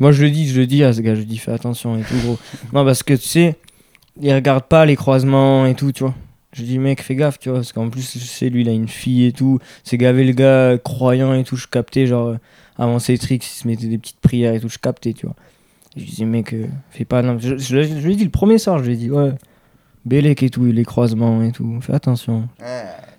[0.00, 2.02] Moi, je le dis, je le dis à ce gars, je dis, fais attention et
[2.02, 2.38] tout, gros.
[2.72, 3.56] Non, parce que tu sais,
[4.20, 6.14] il regarde pas les croisements et tout, tu vois.
[6.52, 8.72] Je dis, mec, fais gaffe, tu vois, parce qu'en plus, je sais, lui, il a
[8.72, 9.58] une fille et tout.
[9.82, 12.38] C'est gavé le gars croyant et tout, je captais, genre, euh,
[12.78, 15.34] avant ses tricks, il se mettait des petites prières et tout, je captais, tu vois.
[15.96, 17.22] Et je dis, mec, euh, fais pas.
[17.22, 19.32] Non, je, je, je lui ai dit le premier soir, je lui ai dit, ouais,
[20.04, 22.48] Bélec et tout, les croisements et tout, fais attention.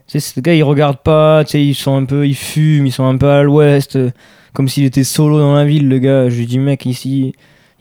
[0.07, 2.91] Tu sais, gars, ils regardent pas, tu sais, ils sont un peu, ils fument, ils
[2.91, 4.11] sont un peu à l'ouest, euh,
[4.53, 6.29] comme s'il était solo dans la ville, le gars.
[6.29, 7.33] Je lui dis, mec, ici,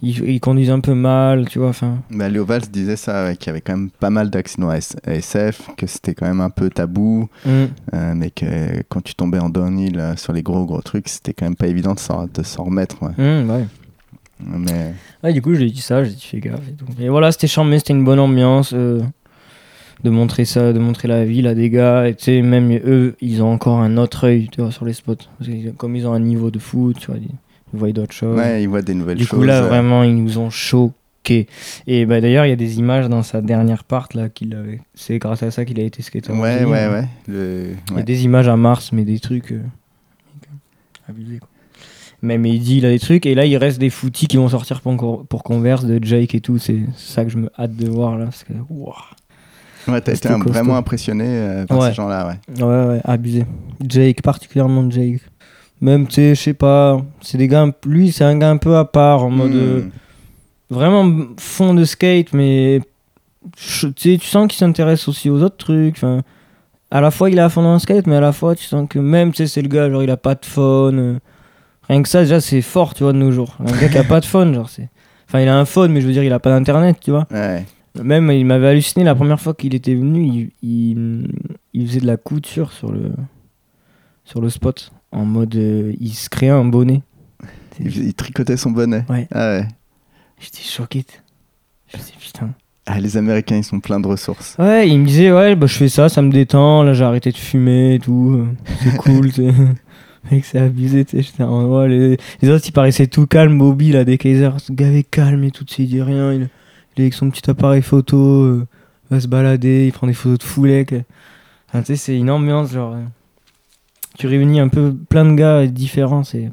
[0.02, 1.98] ils, ils conduisent un peu mal, tu vois, enfin.
[2.10, 4.96] Bah, Léo Valls disait ça, ouais, qu'il y avait quand même pas mal d'accidents AS-
[5.06, 7.50] ASF, que c'était quand même un peu tabou, mm.
[7.92, 11.34] euh, mais que quand tu tombais en downhill euh, sur les gros gros trucs, c'était
[11.34, 12.26] quand même pas évident de s'en,
[12.64, 13.02] remettre.
[13.02, 13.12] ouais.
[13.44, 13.64] Mm, ouais.
[14.40, 16.86] Mais Ouais, du coup, j'ai dit ça, j'ai dit fais gaffe et tout.
[17.00, 19.00] Et voilà, c'était charmé, c'était une bonne ambiance euh,
[20.02, 22.08] de montrer ça, de montrer la ville à des gars.
[22.08, 24.92] Et tu sais, même eux, ils ont encore un autre œil tu vois, sur les
[24.92, 25.16] spots.
[25.38, 27.28] Parce que comme ils ont un niveau de foot, tu vois, ils,
[27.72, 28.36] ils voient d'autres choses.
[28.36, 29.38] ouais, il voit des nouvelles du choses.
[29.38, 31.46] coup, là, euh, vraiment, ils nous ont choqués.
[31.86, 34.80] Et bah, d'ailleurs, il y a des images dans sa dernière part, là, qu'il avait.
[34.94, 36.32] C'est grâce à ça qu'il a été skater.
[36.32, 37.08] Ouais, ouais, ouais.
[37.26, 37.70] Le...
[37.92, 39.52] Il y a des images à Mars, mais des trucs.
[39.52, 39.62] euh,
[41.08, 41.48] abusés, quoi.
[42.22, 44.48] Même il dit, il a des trucs, et là il reste des footies qui vont
[44.48, 46.56] sortir pour, pour Converse de Jake et tout.
[46.56, 48.24] C'est ça que je me hâte de voir là.
[48.24, 48.94] Parce que, Ouah.
[49.88, 51.88] Ouais, t'as été un- vraiment impressionné euh, par Ouais.
[51.88, 52.62] ces gens-là, ouais.
[52.64, 53.44] Ouais, ouais, abusé.
[53.86, 55.20] Jake, particulièrement Jake.
[55.80, 57.00] Même, tu sais, je sais pas.
[57.20, 57.66] C'est des gars.
[57.86, 59.54] Lui, c'est un gars un peu à part, en mode.
[59.54, 59.90] euh, Hmm.
[60.70, 62.80] vraiment fond de skate, mais
[63.96, 65.96] tu sens qu'il s'intéresse aussi aux autres trucs.
[65.96, 66.22] Enfin,
[66.90, 68.64] à la fois il est à fond dans le skate, mais à la fois tu
[68.64, 70.98] sens que même, tu sais, c'est le gars, genre il a pas de phone.
[70.98, 71.18] euh,
[71.88, 73.56] rien que ça, déjà, c'est fort, tu vois, de nos jours.
[73.60, 74.88] Un gars qui a pas de phone, genre, c'est.
[75.28, 77.26] Enfin, il a un phone, mais je veux dire, il a pas d'internet, tu vois.
[77.30, 77.64] Ouais.
[78.02, 81.28] Même, il m'avait halluciné la première fois qu'il était venu, il, il,
[81.72, 83.12] il faisait de la couture sur le,
[84.24, 84.92] sur le spot.
[85.12, 87.02] En mode, euh, il se créait un bonnet.
[87.78, 89.04] Il, il tricotait son bonnet.
[89.08, 89.28] Ouais.
[89.32, 89.68] Ah ouais.
[90.40, 91.04] J'étais choqué.
[91.86, 92.50] Je putain.
[92.86, 94.56] Ah, les Américains, ils sont pleins de ressources.
[94.58, 97.30] Ouais, il me disait, ouais, bah, je fais ça, ça me détend, là j'ai arrêté
[97.30, 98.46] de fumer et tout,
[98.82, 99.30] c'est cool.
[100.30, 101.44] Mec, c'est abusé, tu sais.
[101.88, 105.44] les, les autres, ils paraissaient tout calmes, Bobby, là, des Kaiser, ce gars est calme
[105.44, 106.48] et tout, tu sais, il dit rien, il,
[106.96, 108.66] il est avec son petit appareil photo, euh,
[109.10, 110.94] va se balader, il prend des photos de foulec.
[111.68, 112.94] Enfin, tu sais, c'est une ambiance, genre.
[112.94, 113.02] euh,
[114.18, 116.50] tu réunis un peu plein de gars différents, c'est,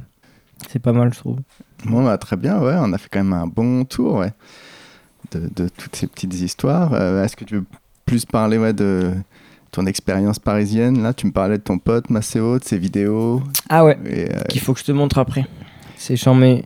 [0.69, 1.37] c'est pas mal, je trouve.
[1.85, 2.75] Bon, bah, très bien, ouais.
[2.77, 4.33] On a fait quand même un bon tour, ouais.
[5.31, 6.93] De, de toutes ces petites histoires.
[6.93, 7.65] Euh, Est-ce que tu veux
[8.05, 9.11] plus parler, ouais, de
[9.71, 11.01] ton expérience parisienne?
[11.03, 13.41] Là, tu me parlais de ton pote Maceo, de ses vidéos.
[13.69, 13.97] Ah ouais.
[14.05, 15.45] Et, euh, qu'il faut que je te montre après.
[15.97, 16.65] C'est charmé.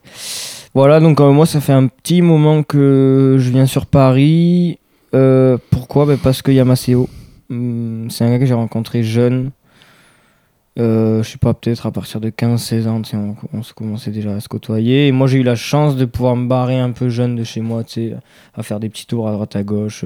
[0.75, 4.77] Voilà, donc euh, moi, ça fait un petit moment que je viens sur Paris.
[5.13, 6.05] Euh, pourquoi?
[6.05, 7.07] Ben, Parce qu'il y a Maceo.
[7.49, 9.51] Hum, C'est un gars que j'ai rencontré jeune.
[10.77, 14.35] Euh, je sais pas, peut-être à partir de 15-16 ans, on, on se commençait déjà
[14.35, 15.07] à se côtoyer.
[15.07, 17.61] Et moi, j'ai eu la chance de pouvoir me barrer un peu jeune de chez
[17.61, 17.83] moi,
[18.53, 20.03] à faire des petits tours à droite à gauche.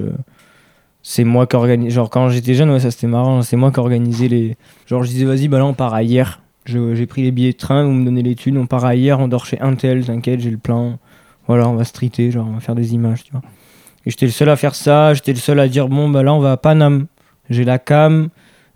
[1.02, 1.92] C'est moi qui organise.
[1.92, 3.42] Genre, quand j'étais jeune, ouais, ça c'était marrant.
[3.42, 4.56] C'est moi qui organisais les.
[4.86, 6.39] Genre, je disais, vas-y, bah là, on part hier.
[6.66, 9.46] J'ai pris les billets de train, vous me donnez les on part hier, on dort
[9.46, 10.98] chez Intel, t'inquiète, j'ai le plan.
[11.46, 13.24] Voilà, on va streeter, genre, on va faire des images.
[14.06, 16.32] Et j'étais le seul à faire ça, j'étais le seul à dire, bon, bah là,
[16.32, 17.06] on va à Paname.
[17.48, 18.28] J'ai la cam,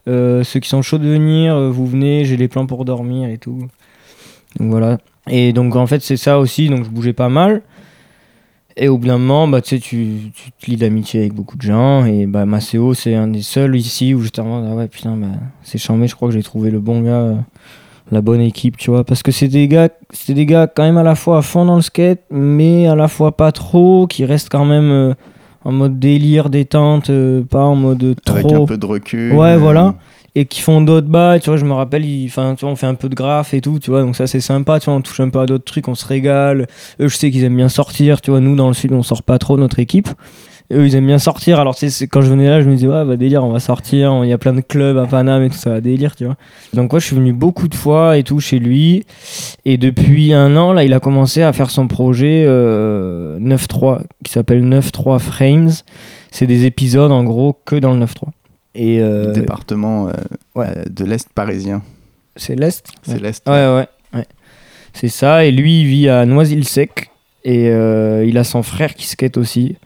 [0.09, 3.29] euh, ceux qui sont chauds de venir, euh, vous venez, j'ai les plans pour dormir
[3.29, 3.69] et tout.
[4.59, 4.99] Donc voilà.
[5.29, 7.63] Et donc, en fait, c'est ça aussi, donc je bougeais pas mal.
[8.77, 12.05] Et au bout d'un moment, bah, tu tu, te lis d'amitié avec beaucoup de gens.
[12.07, 15.17] Et bah, Maceo, c'est un des seuls ici où j'étais en mode, ah ouais, putain,
[15.17, 15.29] bah,
[15.63, 17.35] c'est charmé, je crois que j'ai trouvé le bon gars, euh,
[18.11, 19.05] la bonne équipe, tu vois.
[19.05, 21.65] Parce que c'est des gars, c'est des gars quand même à la fois à fond
[21.65, 25.15] dans le skate, mais à la fois pas trop, qui restent quand même euh,
[25.65, 28.39] en mode délire, détente, euh, pas en mode trop.
[28.39, 29.33] Avec un peu de recul.
[29.35, 29.95] Ouais, voilà.
[30.37, 32.77] Et qui font d'autres bails, tu vois, je me rappelle, ils- enfin, tu vois, on
[32.77, 34.95] fait un peu de graphe et tout, tu vois, donc ça c'est sympa, tu vois,
[34.95, 36.67] on touche un peu à d'autres trucs, on se régale.
[37.01, 39.23] Eux, je sais qu'ils aiment bien sortir, tu vois, nous dans le sud, on sort
[39.23, 40.09] pas trop notre équipe.
[40.73, 43.05] Eux, ils aiment bien sortir, alors tu quand je venais là, je me disais, ouais,
[43.05, 45.57] bah délire, on va sortir, il y a plein de clubs à Paname et tout
[45.59, 46.37] ça, va délire, tu vois.
[46.73, 49.05] Donc, ouais, je suis venu beaucoup de fois et tout chez lui,
[49.67, 54.33] et depuis un an, là, il a commencé à faire son projet euh, 9.3, qui
[54.33, 55.71] s'appelle 9.3 Frames.
[56.31, 58.31] C'est des épisodes, en gros, que dans le 9.3.
[58.75, 60.13] Et euh, Département euh,
[60.55, 60.67] ouais.
[60.77, 61.83] euh, de l'Est parisien.
[62.37, 63.49] c'est l'Est C'est l'Est.
[63.49, 64.27] Ouais, ouais, ouais.
[64.93, 65.45] C'est ça.
[65.45, 67.11] Et lui, il vit à Noisy-le-Sec.
[67.45, 69.77] Et euh, il a son frère qui skate aussi.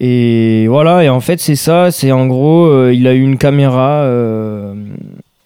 [0.00, 1.04] Et voilà.
[1.04, 1.90] Et en fait, c'est ça.
[1.90, 4.04] C'est en gros, il a eu une caméra,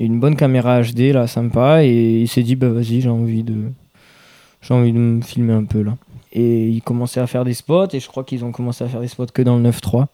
[0.01, 1.85] une bonne caméra HD, là, sympa.
[1.85, 3.55] Et il s'est dit, bah vas-y, j'ai envie de,
[4.63, 5.97] j'ai envie de me filmer un peu là.
[6.33, 7.89] Et il commençait à faire des spots.
[7.93, 10.07] Et je crois qu'ils ont commencé à faire des spots que dans le 9.3.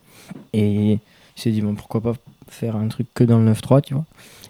[0.54, 0.98] Et
[1.36, 2.14] il s'est dit, bon, pourquoi pas
[2.48, 4.04] faire un truc que dans le 9.3, tu vois.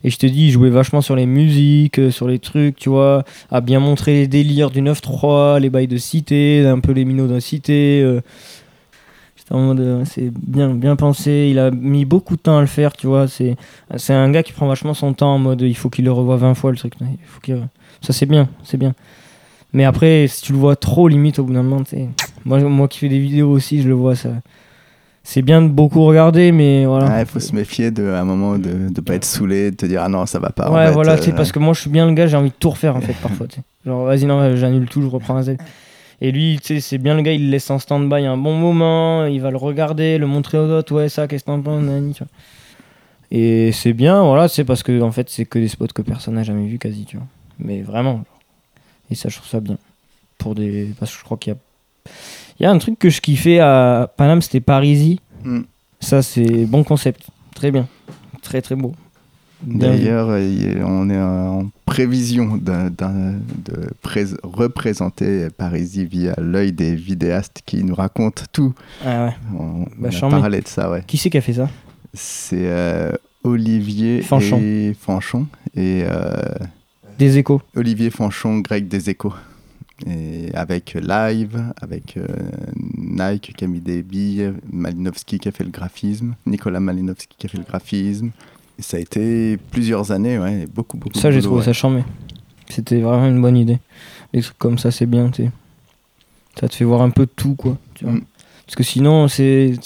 [0.05, 2.89] Et je te dis, il jouait vachement sur les musiques, euh, sur les trucs, tu
[2.89, 7.05] vois, à bien montrer les délires du 9-3, les bails de cité, un peu les
[7.05, 8.03] minots de cité.
[8.05, 8.21] euh.
[9.53, 11.49] Euh, c'est bien, bien pensé.
[11.51, 13.27] Il a mis beaucoup de temps à le faire, tu vois.
[13.29, 13.57] C'est,
[14.09, 16.55] un gars qui prend vachement son temps en mode, il faut qu'il le revoie 20
[16.55, 16.95] fois le truc.
[18.01, 18.95] Ça, c'est bien, c'est bien.
[19.73, 21.85] Mais après, si tu le vois trop, limite, au bout d'un moment.
[22.45, 24.31] Moi, moi qui fais des vidéos aussi, je le vois, ça.
[25.29, 27.19] C'est bien de beaucoup regarder, mais voilà.
[27.21, 29.85] Il faut se méfier de, à un moment de ne pas être saoulé, de te
[29.85, 30.71] dire ah non, ça va pas.
[30.71, 32.37] en Ouais, fait, voilà, euh, sais, parce que moi je suis bien le gars, j'ai
[32.37, 33.49] envie de tout refaire en fait parfois.
[33.85, 35.57] Genre, vas-y, non, j'annule tout, je reprends un Z.
[36.21, 38.55] Et lui, tu sais, c'est bien le gars, il le laisse en stand-by un bon
[38.55, 41.83] moment, il va le regarder, le montrer aux autres, ouais, ça, qu'est-ce que t'en penses.
[43.33, 46.35] Et c'est bien, voilà, c'est parce que en fait, c'est que des spots que personne
[46.35, 47.27] n'a jamais vu quasi, tu vois.
[47.59, 48.13] Mais vraiment.
[48.13, 48.25] genre.
[49.11, 49.77] Et ça, je trouve ça bien.
[50.39, 50.95] Pour des.
[51.01, 52.11] Parce que je crois qu'il y a.
[52.59, 55.21] Il y a un truc que je kiffais à Paname, c'était Parisie.
[55.45, 55.61] Hmm.
[56.01, 57.27] Ça, c'est bon concept.
[57.55, 57.87] Très bien.
[58.43, 58.95] Très, très beau.
[59.63, 62.91] D'ailleurs, il- on est en prévision de
[64.03, 68.75] prés- représenter Parisie via l'œil des vidéastes qui nous racontent tout.
[69.05, 69.33] Ah ouais.
[69.59, 71.03] On, Bah, on a parlé de ça, ouais.
[71.07, 71.71] Qui c'est qui a fait ça
[72.13, 73.13] C'est euh,
[73.45, 74.59] Olivier Fanchon.
[74.61, 76.35] et Fanchon et euh,
[77.19, 77.63] Des échos.
[77.75, 79.33] Olivier Fanchon, Greg des Échos.
[80.05, 82.27] Et avec Live, avec euh,
[82.97, 87.47] Nike qui a mis des billes, Malinowski qui a fait le graphisme, Nicolas Malinowski qui
[87.47, 88.31] a fait le graphisme.
[88.79, 91.65] Et ça a été plusieurs années, ouais, beaucoup, beaucoup Ça, j'ai trouvé ouais.
[91.65, 92.05] ça charmé.
[92.69, 93.79] C'était vraiment une bonne idée.
[94.35, 95.51] Les trucs comme ça, c'est bien, tu sais.
[96.61, 97.79] Ça te fait voir un peu de tout, quoi.
[97.95, 98.15] Tu vois.
[98.15, 98.25] Mm.
[98.67, 99.79] Parce que sinon, c'est.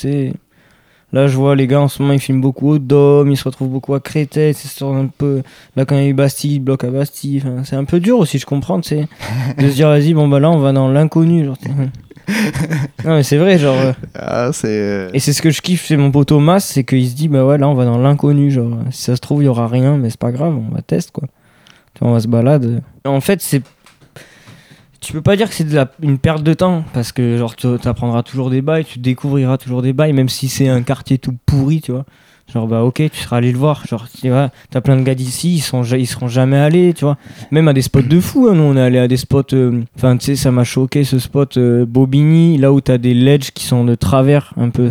[1.12, 3.44] Là, je vois les gars en ce moment, ils filment beaucoup au Dôme, ils se
[3.44, 5.42] retrouvent beaucoup à Créteil, c'est un peu.
[5.76, 7.42] Là, quand il y a eu Bastille, ils bloquent à Bastille.
[7.44, 10.38] Enfin, c'est un peu dur aussi, je comprends, tu de se dire, vas-y, bon, bah
[10.38, 11.44] là, on va dans l'inconnu.
[11.44, 11.56] genre,
[13.04, 13.76] non, mais c'est vrai, genre.
[13.76, 14.68] euh, Ah, c'est.
[14.68, 17.26] euh, Et c'est ce que je kiffe chez mon poteau Mas, c'est qu'il se dit,
[17.28, 19.66] bah ouais, là on va dans l'inconnu, genre, si ça se trouve, il y aura
[19.66, 21.28] rien, mais c'est pas grave, on va tester, quoi.
[21.94, 22.82] Tu vois, on va se balade.
[23.04, 23.62] En fait, c'est.
[25.00, 27.66] Tu peux pas dire que c'est de une perte de temps, parce que, genre, tu
[27.84, 31.34] apprendras toujours des bails, tu découvriras toujours des bails, même si c'est un quartier tout
[31.46, 32.04] pourri, tu vois.
[32.52, 33.86] Genre, bah ok, tu seras allé le voir.
[33.86, 37.04] Genre, tu vois, t'as plein de gars d'ici, ils, sont, ils seront jamais allés, tu
[37.04, 37.16] vois.
[37.52, 39.54] Même à des spots de fou, hein, nous on est allé à des spots.
[39.54, 43.14] euh, Enfin, tu sais, ça m'a choqué ce spot euh, Bobigny, là où t'as des
[43.14, 44.90] ledges qui sont de travers un peu.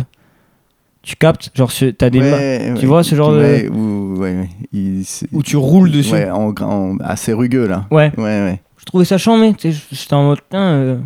[1.02, 1.50] Tu captes?
[1.54, 2.20] Genre, t'as des.
[2.20, 6.12] ouais, tu vois ce genre de- ouais, Où, ouais, ouais, il- Où tu roules dessus.
[6.14, 7.86] Ouais, en, en- assez rugueux, là.
[7.90, 8.60] Ouais, Ouais, ouais.
[8.80, 9.54] Je trouvais ça chambé.
[9.62, 10.98] J'étais en mode, euh,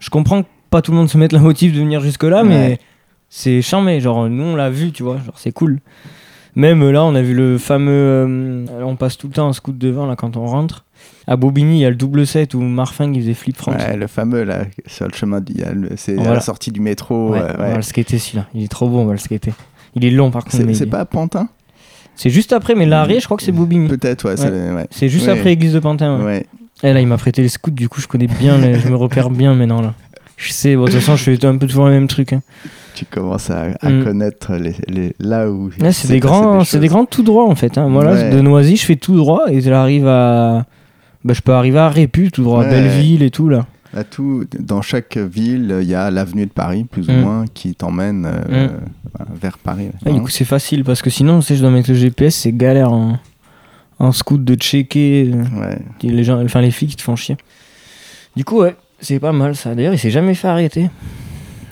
[0.00, 2.78] je comprends que pas tout le monde se mette la motive de venir jusque-là, mais
[3.28, 4.00] c'est chambé.
[4.00, 5.80] Genre, nous on l'a vu, tu vois, genre, c'est cool.
[6.54, 7.90] Même là, on a vu le fameux.
[7.92, 10.84] euh, on passe tout le temps en scout devant là quand on rentre.
[11.26, 13.76] À Bobigny, il y a le double set où Marfing il faisait flip France.
[13.76, 15.40] Ouais, le fameux, là, sur le chemin,
[15.96, 17.30] c'est à la sortie du métro.
[17.30, 18.46] Ouais, euh, on va le skater celui-là.
[18.54, 19.52] Il est trop beau, on va le skater.
[19.94, 20.56] Il est long par contre.
[20.56, 21.48] C'est il pas Pantin?
[22.14, 23.88] C'est juste après, mais l'arrêt, je crois que c'est Bobigny.
[23.88, 24.86] Peut-être, ouais.
[24.90, 26.22] c'est- juste après l'église de Pantin.
[26.22, 26.46] ouais.
[26.82, 28.96] Et là, il m'a prêté les scouts, du coup, je connais bien, les- je me
[28.96, 29.94] repère bien maintenant là.
[30.36, 32.32] Je sais, bon, de toute façon, je fais un peu toujours les mêmes trucs.
[32.32, 32.42] hein.
[32.94, 34.04] Tu commences à, à Mm.
[34.04, 35.70] connaître les, les- là où.
[35.80, 37.78] Il c'est des grands, des c'est des grands tout droit en fait.
[37.78, 37.88] Hein.
[37.88, 38.30] Moi, là, Ouais.
[38.30, 40.66] de Noisy, je fais tout droit et j'arrive à.
[41.24, 42.68] Bah, je peux arriver à Répu, tout droit, à.
[42.68, 43.66] Belleville et tout là.
[43.94, 47.20] Là, tout, dans chaque ville, il y a l'avenue de Paris, plus ou Mm.
[47.20, 48.70] moins, qui t'emmène euh, Mm.
[49.16, 49.88] voilà, vers Paris.
[50.04, 52.34] Ah, du coup, c'est facile parce que sinon, tu sais, je dois mettre le GPS,
[52.34, 53.18] c'est galère en,
[54.02, 55.30] en scout de checker.
[55.54, 55.78] Ouais.
[56.02, 57.36] Les, gens, enfin, les filles qui te font chier.
[58.36, 59.74] Du coup, ouais, c'est pas mal ça.
[59.74, 60.90] D'ailleurs, il s'est jamais fait arrêter.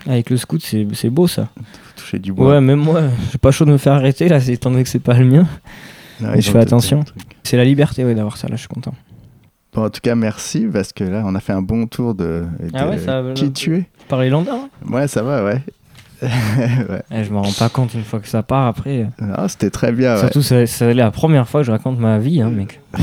[0.06, 1.48] Avec le scout, c'est beau ça.
[1.96, 2.48] Toucher du bois.
[2.54, 3.02] Ouais, même moi,
[3.32, 5.46] j'ai pas chaud de me faire arrêter là, étant donné que c'est pas le mien.
[6.20, 7.04] Ouais, mais je fais attention.
[7.42, 8.94] C'est la liberté ouais, d'avoir ça là, je suis content.
[9.74, 12.44] Bon, en tout cas, merci parce que là, on a fait un bon tour de,
[12.60, 13.84] de Ah ouais, ça- qui tu es.
[14.08, 15.62] Par les landais, hein Ouais, ça va, ouais.
[16.22, 17.02] ouais.
[17.10, 19.06] Et je me rends pas compte une fois que ça part après.
[19.34, 20.16] Ah, c'était très bien.
[20.18, 22.80] Surtout, c'est la première fois que je raconte ma vie, hein, mec.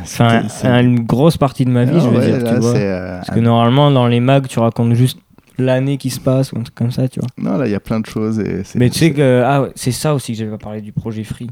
[0.00, 0.42] Enfin,
[0.80, 2.74] une grosse partie de ma vie, Ah je veux ouais, dire, là, tu vois.
[2.74, 5.18] euh, Parce que normalement, dans les mags, tu racontes juste
[5.58, 7.28] l'année qui se passe ou un truc comme ça, tu vois.
[7.36, 8.40] Non, là, il y a plein de choses.
[8.40, 11.24] Et Mais tu sais que ah c'est ça aussi que j'avais pas parlé du projet
[11.24, 11.50] Free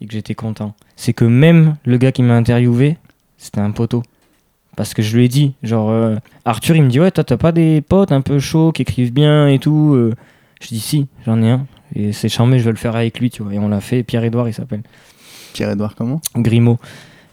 [0.00, 0.74] et que j'étais content.
[0.96, 2.96] C'est que même le gars qui m'a interviewé,
[3.36, 4.02] c'était un poteau.
[4.76, 7.36] Parce que je lui ai dit, genre, euh, Arthur, il me dit, ouais, toi, t'as
[7.36, 9.92] pas des potes un peu chauds qui écrivent bien et tout.
[9.94, 10.14] euh.
[10.60, 11.66] Je dis, si, j'en ai un.
[11.94, 13.52] Et c'est charmé, je veux le faire avec lui, tu vois.
[13.52, 14.02] Et on l'a fait.
[14.02, 14.82] Pierre-Edouard, il s'appelle.
[15.52, 16.20] Pierre-Edouard, comment?
[16.36, 16.78] Grimaud.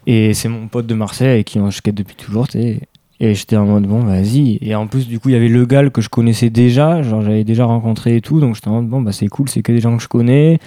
[0.05, 2.79] Et c'est mon pote de Marseille avec qui on skate depuis toujours, tu sais.
[3.21, 4.57] Et j'étais en mode, bon, vas-y.
[4.61, 7.21] Et en plus, du coup, il y avait le gal que je connaissais déjà, genre
[7.21, 8.39] j'avais déjà rencontré et tout.
[8.39, 10.59] Donc j'étais en mode, bon, bah c'est cool, c'est que des gens que je connais.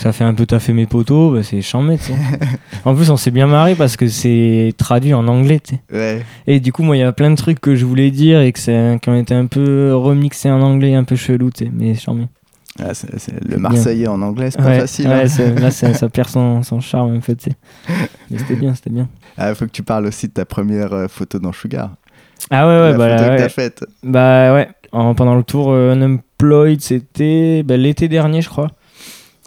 [0.00, 1.98] Ça fait un peu taffer mes potos, bah, c'est chambé,
[2.86, 5.60] en plus, on s'est bien marré parce que c'est traduit en anglais.
[5.92, 6.24] Ouais.
[6.46, 8.50] Et du coup, moi, il y a plein de trucs que je voulais dire et
[8.52, 11.50] que c'est, qui ont été un peu remixés en anglais, un peu chelou.
[11.74, 12.28] Mais chambé.
[12.82, 12.92] Ah,
[13.46, 15.08] le Marseillais en anglais, c'est pas Ouais, facile.
[15.08, 15.24] hein.
[15.60, 17.56] là, ça perd son, son charme un peu, tu sais.
[18.30, 19.06] Mais c'était bien, c'était bien.
[19.36, 21.90] Ah, faut que tu parles aussi de ta première euh, photo dans Sugar.
[22.50, 23.36] Ah ouais, ouais, la bah, photo là, que ouais.
[23.42, 23.84] t'as faite.
[24.02, 28.68] Bah ouais, en- pendant le tour euh, Unemployed, c'était bah, l'été dernier, je crois.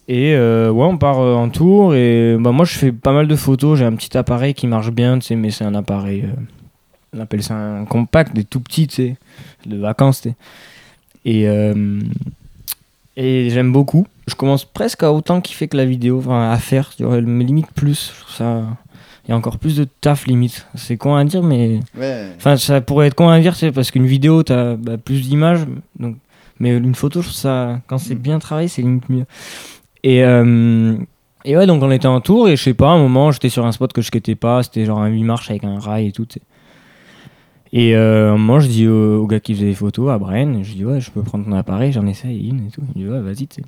[0.08, 3.28] Et euh, ouais, on part euh, en tour et bah, moi je fais pas mal
[3.28, 3.80] de photos.
[3.80, 6.42] J'ai un petit appareil qui marche bien, tu sais, mais c'est un appareil, euh,
[7.16, 9.16] on appelle ça un compact, des tout petits, tu sais,
[9.66, 10.36] de vacances, tu sais.
[11.26, 12.02] Et, euh,
[13.16, 14.06] et j'aime beaucoup.
[14.28, 17.46] Je commence presque à autant kiffer que la vidéo, enfin à faire, tu vois, mais
[17.46, 18.12] limite plus.
[18.14, 18.64] Je trouve ça.
[19.26, 20.68] Il y a encore plus de taf limite.
[20.76, 22.28] C'est con à dire, mais Ouais.
[22.36, 25.66] Enfin, ça pourrait être con à dire, sais, parce qu'une vidéo, t'as bah, plus d'images.
[25.98, 26.18] Donc...
[26.60, 29.26] Mais une photo, je trouve ça, quand c'est bien travaillé, c'est limite mieux.
[30.04, 30.96] Et, euh,
[31.46, 33.50] et ouais, donc on était en tour, et je sais pas, à un moment, j'étais
[33.50, 36.08] sur un spot que je quittais pas, c'était genre un 8 marches avec un rail
[36.08, 36.28] et tout.
[37.72, 40.18] Et euh, à un moment, je dis au, au gars qui faisait les photos, à
[40.20, 42.84] Bren, je dis ouais, je peux prendre ton appareil, j'en essaye une et tout.
[42.96, 43.64] Il dit ouais, vas-y, tu sais.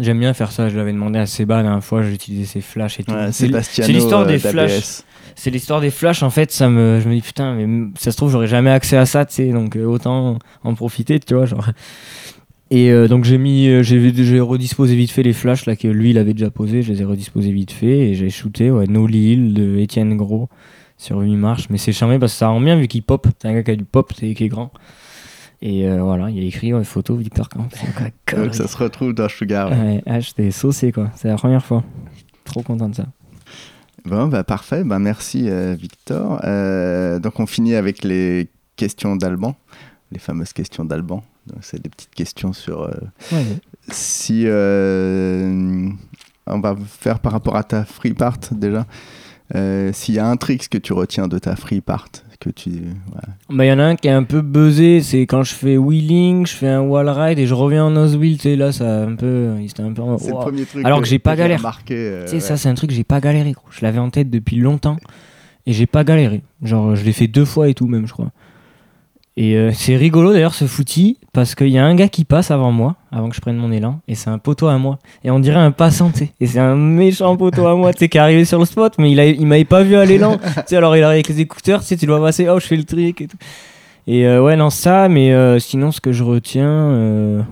[0.00, 2.60] J'aime bien faire ça, je l'avais demandé à Seba la dernière fois, j'ai utilisé ses
[2.60, 3.12] flashs et tout.
[3.12, 3.46] Ouais, C'est-
[3.88, 4.50] l'histoire euh, des d'ABS.
[4.50, 5.02] flashs.
[5.36, 8.16] C'est l'histoire des flashs, en fait, ça me, je me dis putain, mais ça se
[8.16, 11.46] trouve, j'aurais jamais accès à ça, tu sais, donc euh, autant en profiter, tu vois,
[11.46, 11.64] genre.
[12.74, 16.10] Et euh, donc j'ai mis, euh, j'ai redisposé vite fait les flashs là que lui
[16.10, 19.06] il avait déjà posé, je les ai redisposés vite fait et j'ai shooté ouais, No
[19.06, 20.48] Lil de Étienne Gros
[20.96, 23.46] sur 8 marches, mais c'est charmé parce que ça rend bien vu qu'il pop, c'est
[23.46, 24.72] un gars qui a du pop, c'est qui est grand.
[25.62, 27.68] Et euh, voilà, il y a écrit ouais, photo Victor Camp.
[28.36, 29.70] Donc ça se retrouve dans Sugar.
[29.70, 29.78] ouais.
[29.78, 31.84] Ouais, ah, j'étais saucé quoi, c'est la première fois.
[32.44, 33.06] Trop content de ça.
[34.04, 34.82] Bon, bah parfait.
[34.84, 36.40] Bah, merci, euh, Victor.
[36.44, 39.54] Euh, donc, on finit avec les questions d'Alban,
[40.12, 41.22] les fameuses questions d'Alban.
[41.46, 42.94] Donc, C'est des petites questions sur euh,
[43.32, 43.44] Ouais,
[43.88, 45.88] si euh,
[46.46, 48.86] on va faire par rapport à ta free part déjà.
[49.54, 52.08] Euh, S'il y a un trick que tu retiens de ta free part,
[52.40, 52.70] que tu
[53.10, 53.28] voilà.
[53.50, 56.46] Bah, y en a un qui est un peu buzzé, c'est quand je fais wheeling,
[56.46, 59.02] je fais un wall ride et je reviens en nose wheel, tu sais, là, ça
[59.02, 59.54] un peu.
[59.66, 60.02] C'était un peu.
[60.02, 60.84] le premier truc.
[60.84, 62.40] Alors que j'ai pas euh, ouais.
[62.40, 63.66] ça, c'est un truc que j'ai pas galéré, gros.
[63.70, 64.96] Je l'avais en tête depuis longtemps
[65.66, 66.42] et j'ai pas galéré.
[66.62, 68.30] Genre, je l'ai fait deux fois et tout, même, je crois.
[69.36, 72.52] Et euh, c'est rigolo d'ailleurs ce footy parce qu'il y a un gars qui passe
[72.52, 75.00] avant moi, avant que je prenne mon élan, et c'est un poteau à moi.
[75.24, 76.32] Et on dirait un passant, tu sais.
[76.40, 78.94] Et c'est un méchant poteau à moi, tu sais, qui est arrivé sur le spot,
[78.98, 80.38] mais il, a, il m'avait pas vu à l'élan.
[80.38, 82.66] tu sais, alors il arrive avec les écouteurs, tu sais, tu dois passer, oh, je
[82.66, 83.36] fais le trick et tout.
[84.06, 87.44] Et euh, ouais, non, ça, mais euh, sinon, ce que je retiens.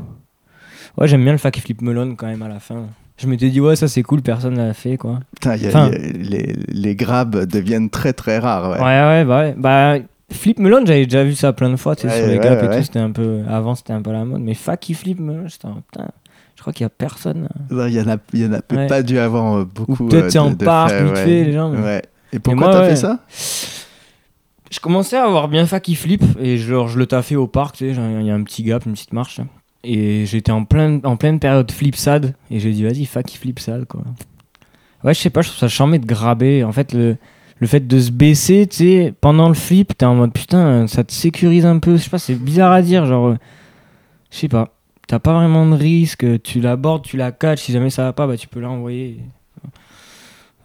[0.99, 2.85] Ouais, j'aime bien le fac flip melon quand même à la fin.
[3.17, 5.21] Je m'étais dit, ouais, ça c'est cool, personne l'a fait, quoi.
[5.35, 8.71] Putain, il y a- Enfin- il y a- les, les grabs deviennent très très rares.
[8.73, 8.79] Ouais.
[8.79, 9.55] Ouais, ouais, bah ouais.
[9.57, 9.97] Bah,
[10.33, 12.45] Flip Melon, j'avais déjà vu ça plein de fois, tu sais, Ouais, sur les ouais,
[12.45, 12.83] gaps et tout.
[12.85, 13.41] C'était un peu.
[13.49, 14.41] Avant, c'était un peu la mode.
[14.41, 16.09] Mais Faki Flip Melon, j'étais en putain.
[16.57, 17.49] Je crois qu'il y a personne.
[17.71, 20.07] Non, Il y en a, il y en a pas dû avoir euh, Ou beaucoup.
[20.09, 21.71] peut-être euh, c'est en faits, vite fait, les gens.
[21.71, 22.03] mais- Ouais.
[22.33, 23.19] Et pourquoi t'as fait ça?
[24.71, 27.93] Je commençais à avoir bien Faki Flip et genre, je le taffais au parc, tu
[27.95, 28.01] sais.
[28.21, 29.39] Il y a un petit gap, une petite marche.
[29.39, 29.45] là.
[29.85, 32.35] Et j'étais en, plein, en pleine période flip sad.
[32.51, 34.03] Et j'ai dit, vas-y, Faki Flip sad, quoi.
[35.05, 36.63] Ouais, je sais pas, je trouve ça charmé de graber.
[36.65, 37.17] En fait, le,
[37.63, 41.05] le fait de se baisser, tu sais, pendant le flip, t'es en mode putain, ça
[41.05, 41.97] te sécurise un peu.
[41.97, 43.07] Je sais pas, c'est bizarre à dire.
[43.07, 43.37] Genre, euh,
[44.33, 44.75] je sais pas.
[45.07, 46.27] T'as pas vraiment de risque.
[46.43, 47.61] Tu l'abordes, tu la catches.
[47.61, 49.21] Si jamais ça va pas, bah tu peux l'envoyer.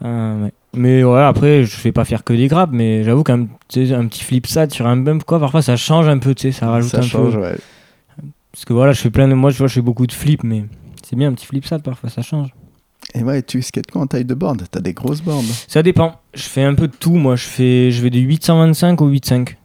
[0.04, 0.54] Euh, ouais.
[0.74, 4.24] Mais ouais, après, je fais pas faire que des grappes, mais j'avoue qu'un un petit
[4.24, 6.90] flip sad sur un bump, quoi, parfois ça change un peu, tu sais, ça rajoute
[6.90, 7.42] Ça un change, peu.
[7.42, 7.58] ouais.
[8.52, 9.36] Parce que voilà, je fais plein de.
[9.36, 10.66] Moi, je vois, je fais beaucoup de flips, mais
[11.08, 12.50] c'est bien un petit flip sad, parfois ça change.
[13.14, 14.64] Et ouais, tu skates quoi en taille de board?
[14.70, 15.44] T'as des grosses boards.
[15.68, 16.20] Ça dépend.
[16.34, 17.36] Je fais un peu de tout, moi.
[17.36, 19.56] Je fais, je vais de 825 au 8.5.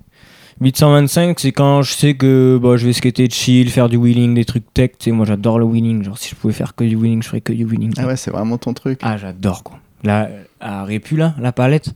[0.60, 4.44] 825, c'est quand je sais que bah, je vais skater chill, faire du wheeling, des
[4.44, 4.90] trucs tech.
[4.98, 6.04] Tu sais, moi, j'adore le wheeling.
[6.04, 7.92] Genre, si je pouvais faire que du wheeling, je ferais que du wheeling.
[7.96, 9.00] Ah ouais, c'est vraiment ton truc.
[9.02, 9.78] Ah, j'adore, quoi.
[10.04, 10.28] Là,
[10.60, 11.94] à Répu, là, la palette.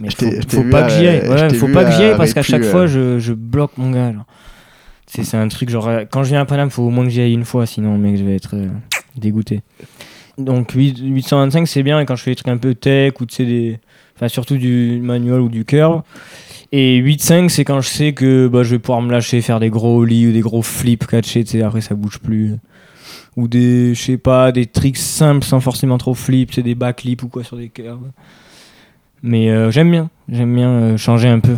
[0.00, 1.28] Mais faut, pas à- que j'y aille.
[1.28, 2.70] Ouais, faut pas que j'y aille parce qu'à chaque euh.
[2.70, 4.12] fois, je, je bloque mon gars.
[5.06, 7.20] c'est un truc genre euh, quand je viens à Paname, faut au moins que j'y
[7.20, 8.68] aille une fois, sinon mec, je vais être euh,
[9.16, 9.60] dégoûté.
[10.38, 13.78] Donc 8, 825 c'est bien quand je fais des trucs un peu tech ou des
[14.16, 16.02] enfin surtout du manual ou du curve.
[16.72, 19.70] Et 8.5 c'est quand je sais que bah, je vais pouvoir me lâcher faire des
[19.70, 22.56] gros ollies ou des gros flips catchés, tu sais après ça bouge plus.
[23.36, 27.22] Ou des je sais pas, des tricks simples sans forcément trop flip, c'est des backlips
[27.22, 28.10] ou quoi sur des curves.
[29.22, 31.56] Mais euh, j'aime bien, j'aime bien euh, changer un peu.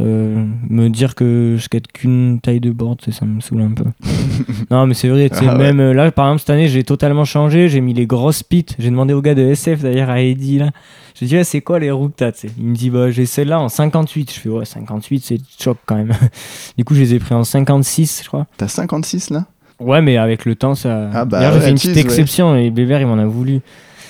[0.00, 3.84] Euh, me dire que je skate qu'une taille de board, ça me saoule un peu.
[4.70, 7.68] non, mais c'est vrai, Ah même euh, là, par exemple, cette année, j'ai totalement changé.
[7.68, 8.66] J'ai mis les grosses pits.
[8.78, 10.70] J'ai demandé au gars de SF, d'ailleurs, à Eddie, là.
[11.14, 13.10] Je lui ai dit, Ouais, c'est quoi les roues que t'as, Il me dit, bah,
[13.10, 14.32] j'ai celle-là en 58.
[14.32, 16.12] Je fais, ouais, 58, c'est choc quand même.
[16.78, 18.46] du coup, je les ai pris en 56, je crois.
[18.56, 19.46] T'as 56 là?
[19.80, 21.10] Ouais, mais avec le temps, ça.
[21.12, 22.00] Ah bah D'ailleurs, j'ai fait une petite ouais.
[22.00, 23.60] exception et Bébert, il m'en a voulu.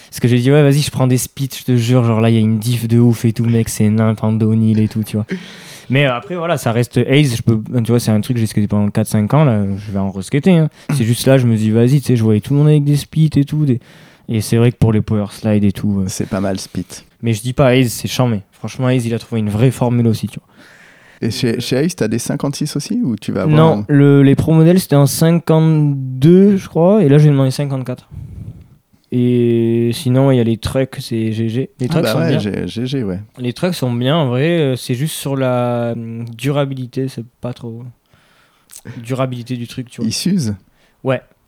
[0.09, 2.05] Parce que j'ai dit, ouais, vas-y, je prends des spits, je te jure.
[2.05, 4.81] Genre là, il y a une diff de ouf et tout, mec, c'est Nintendo O'Neill
[4.81, 5.27] et tout, tu vois.
[5.91, 7.37] Mais après, voilà, ça reste Ace.
[7.37, 9.65] Je peux, tu vois, c'est un truc que j'ai skaté pendant 4-5 ans, là.
[9.77, 10.53] Je vais en reskater.
[10.59, 10.69] Hein.
[10.95, 12.85] C'est juste là, je me dis, vas-y, tu sais, je voyais tout le monde avec
[12.85, 13.65] des spits et tout.
[13.65, 13.81] des-
[14.29, 16.01] Et c'est vrai que pour les power slide et tout.
[16.01, 16.85] euh, C'est pas mal Spit.
[17.23, 18.43] Mais je dis pas Ace, c'est chambé.
[18.53, 20.49] Franchement, Ace, il a trouvé une vraie formule aussi, tu vois.
[21.21, 24.35] Et chez, chez Ace, t'as des 56 aussi ou tu vas avoir Non, le- les
[24.37, 28.09] pro modèles c'était en 52, je crois, et là j'ai demandé 54.
[29.11, 31.71] Et sinon, il y a les trucks, c'est GG.
[31.81, 32.67] Les Ah trucks bah sont ouais, bien.
[32.67, 33.21] GG, ouais.
[33.39, 34.59] Les trucks sont bien, en vrai.
[34.61, 37.85] euh, C'est juste sur la hum, durabilité, c'est pas trop.
[39.03, 40.09] Durabilité du truc, tu vois.
[40.09, 40.55] Ils s'usent.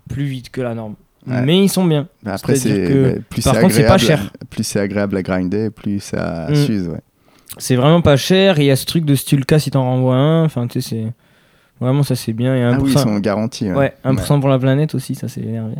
[0.08, 0.94] Plus vite que la norme.
[1.26, 1.42] Ouais.
[1.42, 2.08] Mais ils sont bien.
[2.24, 4.32] Bah après, c'est que- ouais, plus par contre, c'est pas agréable- cher.
[4.48, 6.54] Plus c'est agréable à grinder, plus ça Mm.
[6.56, 7.00] s'use, ouais.
[7.58, 8.58] C'est vraiment pas cher.
[8.58, 10.44] Il y a ce truc de Stulka si t'en renvoies un.
[10.44, 11.12] Enfin, tu sais, c'est.
[11.80, 12.56] Vraiment, ça c'est bien.
[12.56, 13.66] Et Ah 1%, oui, ils sont garantis.
[13.70, 13.76] Ouais.
[13.76, 15.74] Ouais, 1% pour la planète aussi, ça c'est énervé.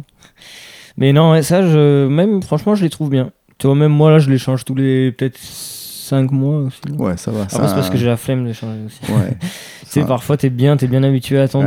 [1.01, 3.31] Mais non, ouais, ça, je, même franchement, je les trouve bien.
[3.59, 6.81] Tu vois, même moi là, je les change tous les peut-être 5 mois aussi.
[6.99, 7.43] Ouais, ça va.
[7.43, 9.01] Après, c'est parce que j'ai la flemme de les changer aussi.
[9.13, 9.37] Ouais.
[9.93, 11.67] Tu sais, parfois, t'es bien, t'es bien habitué à ton Ouais.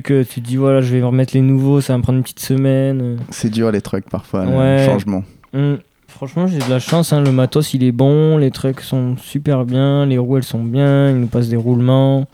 [0.00, 0.12] truc.
[0.12, 2.22] euh, Tu te dis, voilà, je vais remettre les nouveaux, ça va me prendre une
[2.22, 3.00] petite semaine.
[3.02, 3.16] euh.
[3.30, 4.78] C'est dur les trucs parfois, Ouais.
[4.78, 5.24] le changement.
[5.54, 7.12] Hum, Franchement, j'ai de la chance.
[7.12, 8.36] hein, Le matos, il est bon.
[8.38, 10.06] Les trucks sont super bien.
[10.06, 11.10] Les roues, elles sont bien.
[11.10, 12.28] Ils nous passent des roulements.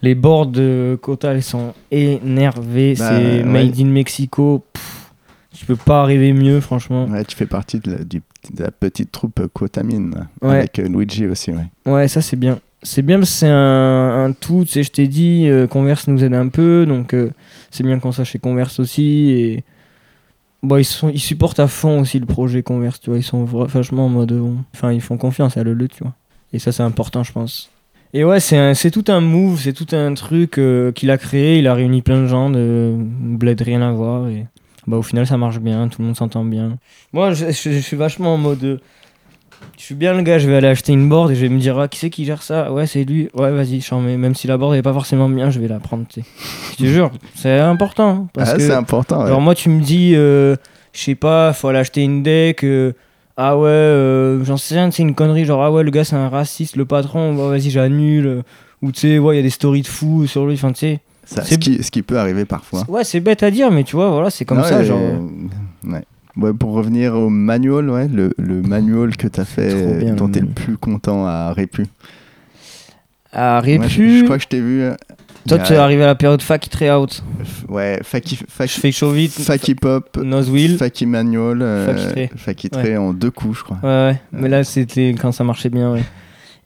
[0.00, 2.94] Les boards de Kota, elles sont énervées.
[2.98, 4.64] Bah, c'est made in Mexico.
[4.72, 4.99] Pff,
[5.52, 7.06] tu peux pas arriver mieux, franchement.
[7.06, 8.22] Ouais, tu fais partie de la, du-
[8.54, 9.40] de la petite troupe
[10.42, 10.56] Ouais.
[10.58, 11.66] avec euh, Luigi aussi, ouais.
[11.86, 12.58] Ouais, ça c'est bien.
[12.82, 16.08] C'est bien parce que c'est un, un tout, tu sais, je t'ai dit, euh, Converse
[16.08, 17.30] nous aide un peu, donc euh,
[17.70, 19.30] c'est bien qu'on soit chez Converse aussi.
[19.30, 19.64] Et
[20.62, 23.44] bon, ils, sont, ils supportent à fond aussi le projet Converse, tu vois, ils sont
[23.44, 24.32] vachement en mode.
[24.74, 26.14] Enfin, ils font confiance à le tu vois.
[26.54, 27.70] Et ça, c'est important, je pense.
[28.14, 31.18] Et ouais, c'est un- c'est tout un move, c'est tout un truc euh, qu'il a
[31.18, 34.26] créé, il a réuni plein de gens de bled rien à voir.
[34.28, 34.46] Et
[34.90, 36.76] bah, au final, ça marche bien, tout le monde s'entend bien.
[37.12, 38.62] Moi, je, je- je suis vachement en mode.
[38.64, 38.78] euh,
[39.78, 41.58] je suis bien le gars, je vais aller acheter une board et je vais me
[41.58, 42.70] dire, ah, qui c'est qui gère ça?
[42.72, 43.28] Ouais, c'est lui.
[43.34, 44.16] Ouais, vas-y, j'en mets.
[44.18, 46.26] Même si la board est pas forcément bien, je vais la prendre, tu sais.
[46.72, 48.08] Je te jure, c'est important.
[48.10, 49.20] hein, Parce Ah, que, c'est important.
[49.20, 49.26] ouais.
[49.26, 50.56] alors, moi, tu me dis, euh,
[50.92, 52.62] je sais pas, faut aller acheter une deck.
[52.64, 52.92] euh,
[53.38, 55.46] ah ouais, euh, j'en sais rien, c'est une connerie.
[55.46, 57.34] Genre, ah ouais, le gars, c'est un raciste, le patron.
[57.34, 58.42] bah, vas-y, j'annule.
[58.82, 60.54] Ou tu sais, ouais, il y a des stories de fous sur lui.
[60.54, 61.00] Enfin, tu sais.
[61.32, 62.84] Ça, ce, qui, ce qui peut arriver parfois.
[62.88, 64.82] Ouais, c'est bête à dire, mais tu vois, voilà, c'est comme Non, ça.
[64.82, 64.98] Genre,
[65.84, 66.02] ouais.
[66.36, 70.16] Ouais, pour revenir au manual, ouais, le, le manual que tu as fait, bien, euh,
[70.16, 71.86] dont tu es le plus content à Répu.
[73.32, 74.82] à je, Répu, je crois que je t'ai vu.
[74.82, 74.94] euh,
[75.48, 77.22] toi, tu es arrivé à la période fac très out.
[77.68, 79.32] Ouais, Faki, Faki, fais chaud vite.
[79.32, 80.76] Faki Pop, Nosewheel.
[80.78, 83.78] Faki Manual, euh, Faki Tray en deux coups, je crois.
[83.82, 84.20] Ouais, ouais.
[84.32, 86.02] Mais là, c'était quand ça marchait bien, ouais.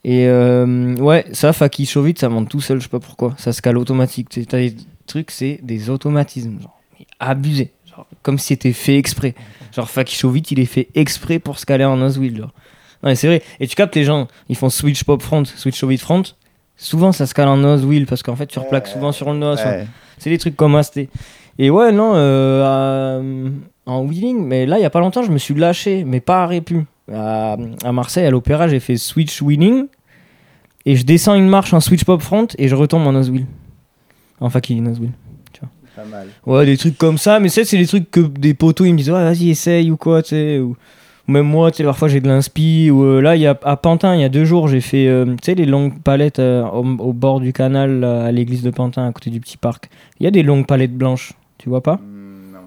[0.05, 3.35] Et euh, ouais, ça, Faki vite, ça monte tout seul, je sais pas pourquoi.
[3.39, 4.29] Ça se cale automatique.
[4.47, 4.77] T'as des
[5.07, 6.61] trucs, c'est des automatismes.
[6.61, 7.73] Genre, mais abusé.
[7.87, 9.35] Genre, comme si c'était fait exprès.
[9.75, 12.37] Genre, Faki chaud vite, il est fait exprès pour se caler en nosewheel.
[12.37, 12.53] Genre.
[13.03, 13.43] Non, mais c'est vrai.
[13.61, 16.23] Et tu captes les gens, ils font switch pop front, switch chaud vite front.
[16.77, 19.59] Souvent, ça se cale en nosewheel parce qu'en fait, tu replaques souvent sur le nose.
[19.65, 19.87] Ouais.
[20.19, 21.09] C'est des trucs comme c'était.
[21.59, 23.49] Et ouais, non, euh,
[23.87, 26.43] en wheeling, mais là, il y a pas longtemps, je me suis lâché, mais pas
[26.43, 26.85] à Répu.
[27.13, 29.87] À, à Marseille, à l'Opéra, j'ai fait switch wheeling.
[30.87, 33.47] Et je descends une marche en switch pop front et je retombe en nosewheel.
[34.41, 34.81] Enfin, qui.
[35.97, 36.27] Pas mal.
[36.45, 38.99] Ouais, des trucs comme ça, mais c'est c'est des trucs que des potos ils me
[38.99, 40.59] disent, ouais, vas-y, essaye ou quoi, tu sais.
[40.59, 40.77] Ou,
[41.29, 42.91] même moi, tu sais, parfois j'ai de l'inspi.
[42.91, 45.25] Ou euh, là, y a, à Pantin, il y a deux jours, j'ai fait, euh,
[45.25, 48.71] tu sais, les longues palettes euh, au, au bord du canal là, à l'église de
[48.71, 49.89] Pantin, à côté du petit parc.
[50.19, 52.01] Il y a des longues palettes blanches, tu vois pas?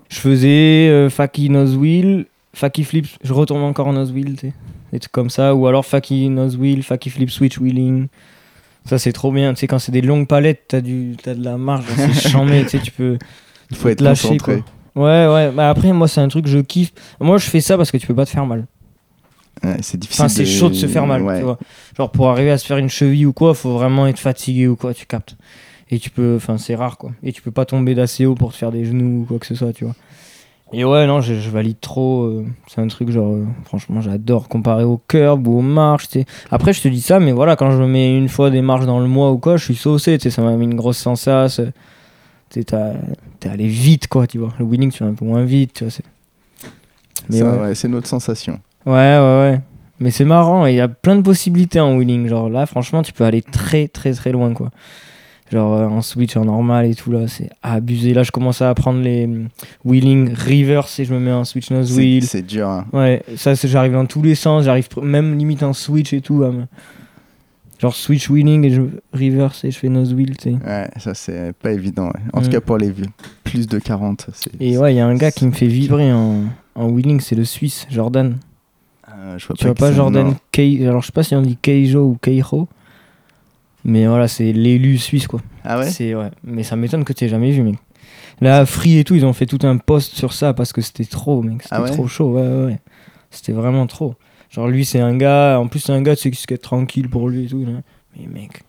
[0.07, 4.53] Je faisais euh, Faki nosewheel, Faki flip, je retourne encore en nosewheel, tu sais.
[4.93, 5.53] Des trucs comme ça.
[5.55, 8.07] Ou alors Faki nosewheel, Faki flip switch wheeling.
[8.85, 9.53] Ça, c'est trop bien.
[9.53, 12.63] Tu sais, quand c'est des longues palettes, t'as du, t'as de la marge, c'est chambé,
[12.63, 13.17] tu sais, tu peux.
[13.69, 14.63] Il faut être lâcher, concentré.
[14.95, 15.51] Ouais, ouais.
[15.51, 16.91] Bah après, moi, c'est un truc que je kiffe.
[17.19, 18.65] Moi, je fais ça parce que tu peux pas te faire mal.
[19.63, 20.23] Ouais, c'est difficile.
[20.25, 21.39] Enfin, c'est chaud de se faire mal, Ouais.
[21.39, 21.57] tu vois.
[21.97, 24.75] Genre, pour arriver à se faire une cheville ou quoi, faut vraiment être fatigué ou
[24.75, 25.35] quoi, tu captes.
[25.89, 27.11] Et tu peux, enfin, c'est rare quoi.
[27.23, 29.45] Et tu peux pas tomber d'assez haut pour te faire des genoux ou quoi que
[29.45, 29.95] ce soit, tu vois.
[30.73, 32.23] Et ouais, non, je, je valide trop.
[32.23, 36.09] euh, c'est un truc genre, euh, franchement, j'adore comparé au curb ou aux marches.
[36.09, 36.25] tu sais.
[36.51, 38.85] Après, je te dis ça, mais voilà, quand je me mets une fois des marches
[38.85, 40.17] dans le mois ou quoi, je suis saucé.
[40.17, 41.71] tu sais, Ça m'a mis une grosse sensation.
[42.49, 42.93] Tu sais, t'as-
[43.39, 44.51] T'es allé vite, quoi, tu vois.
[44.59, 45.91] Le winning, tu vas un peu moins vite, tu vois.
[45.91, 46.03] c'est-
[47.29, 47.59] Mais Ça, ouais.
[47.61, 48.59] ouais, c'est notre sensation.
[48.85, 49.61] Ouais, ouais, ouais.
[49.99, 52.27] Mais c'est marrant, et il y a plein de possibilités en wheeling.
[52.27, 54.69] Genre là, franchement, tu peux aller très, très, très loin, quoi.
[55.51, 58.13] Genre euh, en switch, en normal et tout, là, c'est abusé.
[58.13, 59.29] Là, je commence à apprendre les
[59.85, 62.23] wheeling reverse et je me mets en switch nose wheel.
[62.23, 62.67] c'est dur.
[62.67, 62.85] hein.
[62.91, 64.65] Ouais, ça, j'arrive dans tous les sens.
[64.65, 66.39] J'arrive même limite en switch et tout.
[66.43, 66.65] me-
[67.79, 68.81] Genre switch wheeling et je
[69.13, 70.57] reverse et je fais nose wheel, tu sais.
[70.65, 72.07] Ouais, ça c'est pas évident.
[72.07, 72.19] ouais.
[72.33, 72.43] En Mm.
[72.43, 72.91] tout cas pour les.
[73.43, 74.27] Plus de 40.
[74.33, 76.45] c'est- Et ouais, il y a un gars qui me fait vibrer en,
[76.75, 78.35] en wheeling, c'est le Suisse, Jordan.
[79.09, 80.33] Euh, je vois Tu vois pas Jordan.
[80.51, 80.85] Kei...
[80.87, 82.67] Alors je sais pas si on dit Keijo ou Keijo.
[83.87, 85.41] Mais voilà, c'est l'élu suisse quoi.
[85.63, 85.89] Ah ouais?
[85.89, 86.29] C'est ouais.
[86.43, 87.75] Mais ça m'étonne que tu aies jamais vu mec.
[88.41, 91.05] Là, Free et tout, ils ont fait tout un post sur ça parce que c'était
[91.05, 91.63] trop mec.
[91.63, 91.89] C'était Ah ouais?
[91.91, 92.65] trop chaud, ouais ouais.
[92.65, 92.79] ouais.
[93.31, 94.13] C'était vraiment trop.
[94.51, 97.09] Genre lui c'est un gars, en plus c'est un gars tu sais qui se tranquille
[97.09, 97.65] pour lui et tout.
[97.65, 97.81] là.
[98.15, 98.61] Mais mec,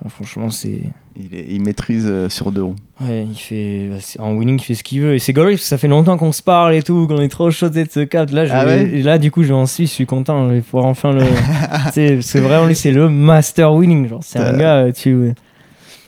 [0.00, 0.80] enfin, franchement c'est...
[1.16, 2.76] il, est- il maîtrise euh, sur deux roues.
[3.00, 5.14] Ouais, il fait bah, en winning, il fait ce qu'il veut.
[5.14, 7.28] Et c'est gaulerie parce que ça fait longtemps qu'on se parle et tout, qu'on est
[7.28, 8.30] trop chaudé de ce cap.
[8.30, 10.48] Là, je Ah vais- ouais là, du coup, je vais en Suisse, je suis content.
[10.48, 11.22] Je vais pouvoir enfin le.
[11.92, 14.08] c'est vraiment lui, c'est le master winning.
[14.08, 15.32] Genre, c'est un gars, euh, tu.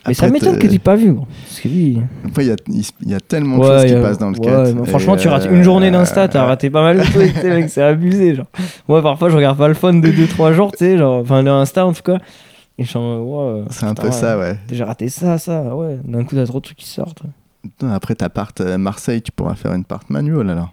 [0.07, 1.13] Mais ça m'étonne que tu n'aies pas vu.
[1.13, 1.99] Parce que lui.
[2.25, 4.73] Après, il y y a tellement de Ouais, choses qui a- passent dans le ouais,
[4.73, 4.89] cut.
[4.89, 8.35] franchement, tu rates euh, une journée d'Insta, t'as raté pas mal de trucs, c'est abusé.
[8.35, 8.45] Genre.
[8.87, 11.49] Moi, parfois, je regarde pas le phone de 2-3 jours, tu sais, genre, enfin, de
[11.49, 12.19] Insta en tout cas.
[12.77, 14.57] Et je suis en mode, ouais, C'est un peu ça, ouais.
[14.71, 15.97] J'ai raté ça, ça, ouais.
[16.03, 17.23] D'un coup, t'as trop de trucs qui sortent.
[17.81, 20.71] Après ta part euh, Marseille, tu pourras faire une part manual alors.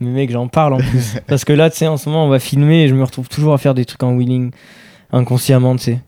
[0.00, 1.18] Mais mec, j'en parle en plus.
[1.26, 3.28] Parce que là, tu sais, en ce moment, on va filmer et je me retrouve
[3.28, 4.50] toujours à faire des trucs en wheeling
[5.12, 6.00] inconsciemment, tu sais.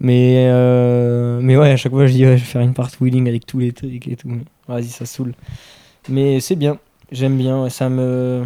[0.00, 2.90] Mais, euh, mais ouais, à chaque fois, je dis, ouais, je vais faire une part
[3.00, 4.28] wheeling avec tous les trucs et tout.
[4.66, 5.32] Vas-y, ça saoule.
[6.08, 6.78] Mais c'est bien.
[7.12, 7.62] J'aime bien.
[7.62, 8.44] ouais, Ça me.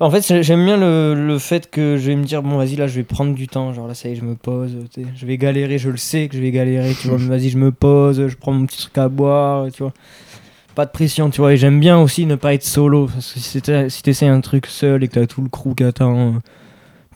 [0.00, 2.76] En fait, j'ai- j'aime bien le, le fait que je vais me dire, bon, vas-y,
[2.76, 3.72] là, je vais prendre du temps.
[3.72, 4.76] Genre là, ça y est, je me pose.
[5.16, 7.18] Je vais galérer, je le sais que je vais galérer, tu vois.
[7.20, 9.92] Vas-y, je me pose, je prends mon petit truc à boire, tu vois
[10.74, 11.52] pas de pression, tu vois.
[11.54, 13.08] Et j'aime bien aussi ne pas être solo.
[13.12, 15.74] Parce que si t'es- si t'essayes un truc seul et que t'as tout le crew
[15.76, 16.30] qui attend, euh,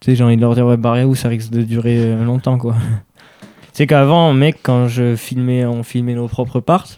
[0.01, 2.59] tu sais, j'ai envie de leur dire, ouais, barrez-vous, ça risque de durer euh, longtemps,
[2.59, 2.74] quoi.
[3.73, 6.89] C'est qu'avant, mec, quand je filmais, on filmait nos propres parts,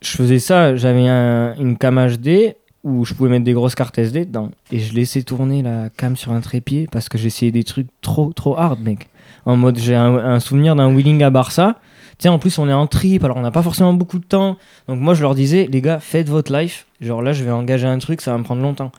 [0.00, 2.54] je faisais ça, j'avais un- une cam HD
[2.88, 4.50] où je pouvais mettre des grosses cartes SD dedans.
[4.72, 8.32] Et je laissais tourner la cam sur un trépied parce que j'essayais des trucs trop,
[8.32, 9.08] trop hard, mec.
[9.44, 11.76] En mode, j'ai un, souvenir d'un wheeling à Barça.
[12.18, 14.56] Sais, en plus, on est en trip, alors on n'a pas forcément beaucoup de temps.
[14.88, 16.86] Donc moi je leur disais, les gars, faites votre life.
[17.00, 18.90] Genre là, je vais engager un truc, ça va me prendre longtemps.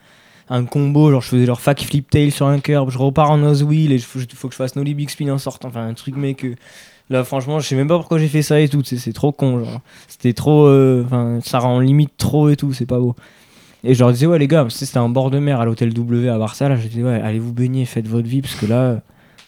[0.50, 3.38] Un combo, genre je faisais leur fac flip tail sur un curb, je repars en
[3.38, 5.68] nose wheel et il faut, que je fasse nollie big spin en sortant.
[5.68, 6.46] Enfin, un truc, mec.
[6.46, 6.56] euh,
[7.12, 8.82] Là, franchement, je sais même pas pourquoi j'ai fait ça et tout.
[8.84, 9.82] C'est trop con, genre.
[10.08, 10.68] C'était trop.
[10.68, 13.16] euh, Enfin, ça rend limite trop et tout, c'est pas beau.
[13.84, 16.30] Et je leur disais, ouais, les gars, c'était en bord de mer à l'hôtel W
[16.30, 16.68] à Barça.
[16.68, 19.02] Là, je disais, ouais, allez vous baigner, faites votre vie parce que là,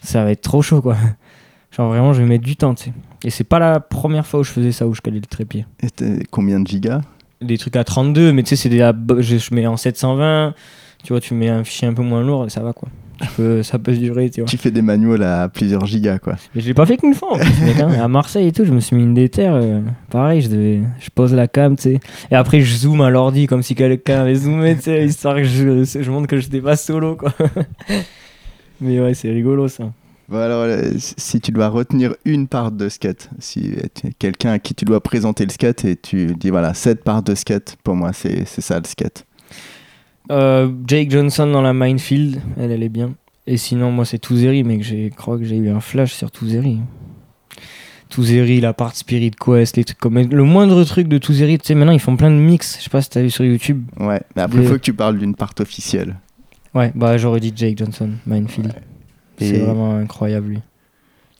[0.03, 0.95] ça va être trop chaud, quoi.
[1.75, 2.93] Genre vraiment, je vais mettre du temps, tu sais.
[3.23, 5.65] Et c'est pas la première fois où je faisais ça, où je calais le trépied
[5.81, 7.01] Et combien de gigas?
[7.41, 8.89] Des trucs à 32, mais tu sais, c'est des,
[9.19, 10.53] je, je mets en 720.
[11.03, 12.89] Tu vois, tu mets un fichier un peu moins lourd et ça va quoi.
[13.37, 14.47] Peux- ça peut durer, tu vois.
[14.49, 16.35] Tu fais des manuals à plusieurs gigas quoi.
[16.55, 17.89] Mais je l'ai pas fait qu'une fois en plus, mec, hein.
[18.01, 19.53] À Marseille et tout, je me suis mis une déterre.
[19.55, 21.99] euh, pareil, je, devais, je pose la cam, tu sais.
[22.31, 25.43] Et après, je zoome à l'ordi comme si quelqu'un avait zoomé, tu sais, histoire que
[25.43, 27.33] je, je montre que j'étais pas solo, quoi.
[28.81, 29.91] Mais ouais, c'est rigolo ça.
[30.29, 33.73] Bon alors, euh, si tu dois retenir une part de skate, si
[34.17, 37.35] quelqu'un à qui tu dois présenter le skate et tu dis voilà, cette part de
[37.35, 39.25] skate, pour moi c'est ça le skate.
[40.31, 43.13] Euh, Jake Johnson dans la minefield, elle, elle est bien.
[43.47, 44.83] Et sinon, moi, c'est Touzeri, mec.
[44.83, 46.79] Je crois que j'ai eu un flash sur Touzeri.
[48.09, 50.19] Touzeri, la part Spirit Quest, les trucs comme.
[50.19, 52.77] Le moindre truc de Touzeri, tu sais, maintenant, ils font plein de mix.
[52.77, 53.83] Je sais pas si t'as vu sur YouTube.
[53.99, 56.17] Ouais, mais après il faut que tu parles d'une part officielle.
[56.73, 58.73] Ouais, bah, j'aurais dit Jake Johnson, minefield.
[59.37, 60.59] C'est Et- vraiment incroyable, lui.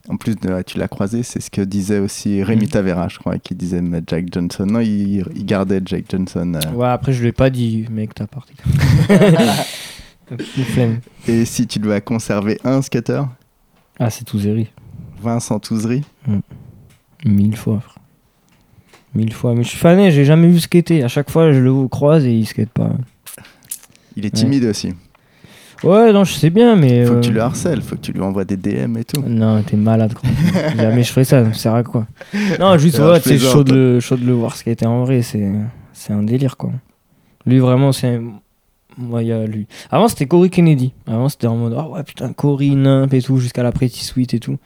[0.08, 2.68] En plus, de, tu l'as croisé, c'est ce que disait aussi Rémi Mm.
[2.70, 4.66] Tavera, je crois, qui disait mais Jack Johnson.
[4.66, 6.54] Non, il, il gardait Jack Johnson.
[6.56, 6.72] euh.
[6.72, 8.54] Ouais, après, je l'ai pas dit, mec, t'as parti.
[10.30, 11.00] Une flemme.
[11.28, 13.22] Et si tu dois conserver un skater,
[13.98, 14.68] Ah, c'est Touzeri.
[15.20, 16.02] Vincent Touzery,
[17.24, 17.98] Mille fois, frère.
[19.14, 19.54] Mille fois.
[19.54, 21.04] Mais je suis fané, j'ai jamais vu skater.
[21.04, 22.90] À chaque fois, je le croise et il skate pas.
[24.16, 24.94] il est timide aussi.
[25.84, 27.04] Ouais, non, je sais bien, mais.
[27.04, 29.22] Faut euh, que tu le harcèles, faut que tu lui envoies des DM et tout.
[29.26, 30.26] Non, t'es malade, gros.
[30.76, 32.06] Jamais je ferais ça, ça sert à quoi?
[32.60, 36.12] Non, juste, ouais, c'est chaud de, le, chaud de le voir skater en vrai, c'est
[36.12, 36.70] un délire, quoi.
[37.46, 38.20] Lui, vraiment, c'est.
[38.98, 39.66] Moi, il y a lui.
[39.90, 40.92] Avant, c'était Corey Kennedy.
[41.06, 44.34] Avant, c'était en mode, oh ouais, putain, Corey, Nimp et tout, jusqu'à la Pretty Sweet
[44.34, 44.58] et tout.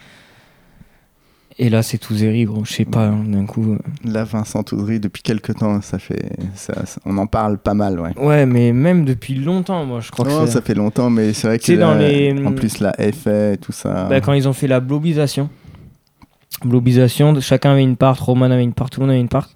[1.59, 2.65] Et là, c'est Touzeri, gros.
[2.67, 3.73] Je sais pas, hein, d'un coup.
[3.73, 3.79] euh.
[4.05, 7.99] Là, Vincent Toudry, depuis quelques temps, ça fait, ça- ça- on en parle pas mal,
[7.99, 8.13] ouais.
[8.19, 11.47] Ouais, mais même depuis longtemps, moi, je crois Non, que ça fait longtemps, mais c'est
[11.49, 14.05] vrai que dans les- en plus la FA et tout ça.
[14.09, 15.49] Bah, quand ils ont fait la blobisation.
[16.65, 19.51] Blobisation, chacun avait une part, Roman avait une part, tout le monde avait une part.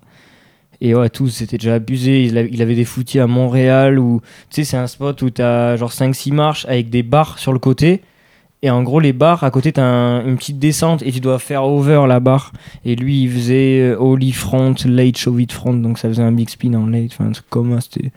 [0.83, 2.25] Et ouais, tous, c'était déjà abusé.
[2.25, 5.29] Il avait, il avait des footies à Montréal où, tu sais, c'est un spot où
[5.31, 8.01] t'as genre 5-6 marches avec des barres sur le côté.
[8.63, 11.39] Et en gros, les barres, à côté, t'as un- une petite descente et tu dois
[11.39, 12.53] faire over la barre.
[12.85, 16.49] Et lui, il faisait euh, Holy Front, Late Shove Front, donc ça faisait un big
[16.51, 17.81] spin en late, enfin un truc comme.
[17.81, 18.11] C'était...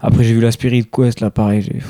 [0.00, 1.80] Après, j'ai vu la Spirit Quest, là, pareil, j'ai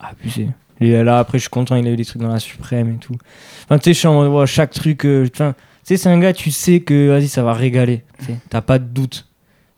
[0.00, 0.48] abusé.
[0.80, 2.98] Et là, après, je suis content, il a eu des trucs dans la Suprême et
[2.98, 3.16] tout.
[3.64, 5.04] Enfin, tu sais, je suis en mode, chaque truc.
[5.04, 5.42] euh, tu
[5.84, 8.02] sais, c'est un gars, tu sais que, vas-y, ça va régaler.
[8.50, 9.26] T'as pas de doute.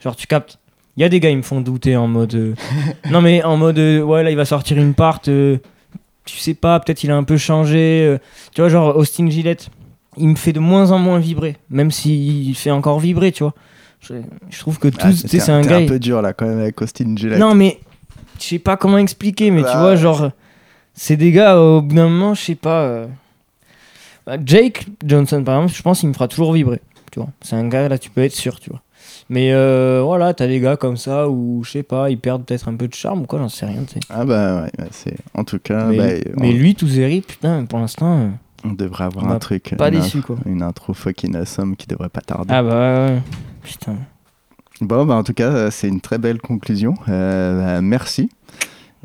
[0.00, 0.58] Genre, tu captes.
[0.96, 2.34] Il y a des gars, ils me font douter en mode.
[2.34, 2.54] euh,
[3.10, 5.20] non, mais en mode, euh, ouais, là, il va sortir une part.
[6.24, 8.04] Tu sais pas, peut-être il a un peu changé.
[8.06, 8.18] euh,
[8.54, 9.68] tu vois, genre, Austin Gillette,
[10.16, 11.56] il me fait de moins en moins vibrer.
[11.70, 13.54] Même s'il fait encore vibrer, tu vois.
[14.00, 14.14] Je,
[14.50, 14.98] je trouve que tout.
[15.00, 15.78] Ah, c'est un gars.
[15.78, 17.38] un peu dur là quand même avec Austin Gillette.
[17.38, 17.78] non, mais
[18.38, 19.96] je sais pas comment expliquer, mais tu Bah, vois, ouais.
[19.96, 20.30] genre,
[20.92, 22.82] c'est des gars, au bout d'un moment, je sais pas.
[22.82, 23.06] euh,
[24.26, 26.80] bah, Jake Johnson, par exemple, je pense qu'il me fera toujours vibrer.
[27.12, 28.82] Tu vois, c'est un gars, là, tu peux être sûr, tu vois.
[29.30, 32.68] Mais euh, voilà, t'as des gars comme ça où, je sais pas, ils perdent peut-être
[32.68, 34.00] un peu de charme ou quoi, j'en sais rien, tu sais.
[34.10, 37.64] Ah bah ouais, ouais, c'est en tout cas, mais, bah, mais on, lui, Touzeri, putain,
[37.64, 38.28] pour l'instant, euh,
[38.64, 40.36] on devrait avoir on un truc, pas une, déçu, quoi.
[40.46, 42.52] une intro fucking awesome qui devrait pas tarder.
[42.52, 43.22] Ah bah ouais,
[43.62, 43.96] putain.
[44.80, 46.94] Bon, bah, en tout cas, c'est une très belle conclusion.
[47.08, 48.30] Euh, bah, merci.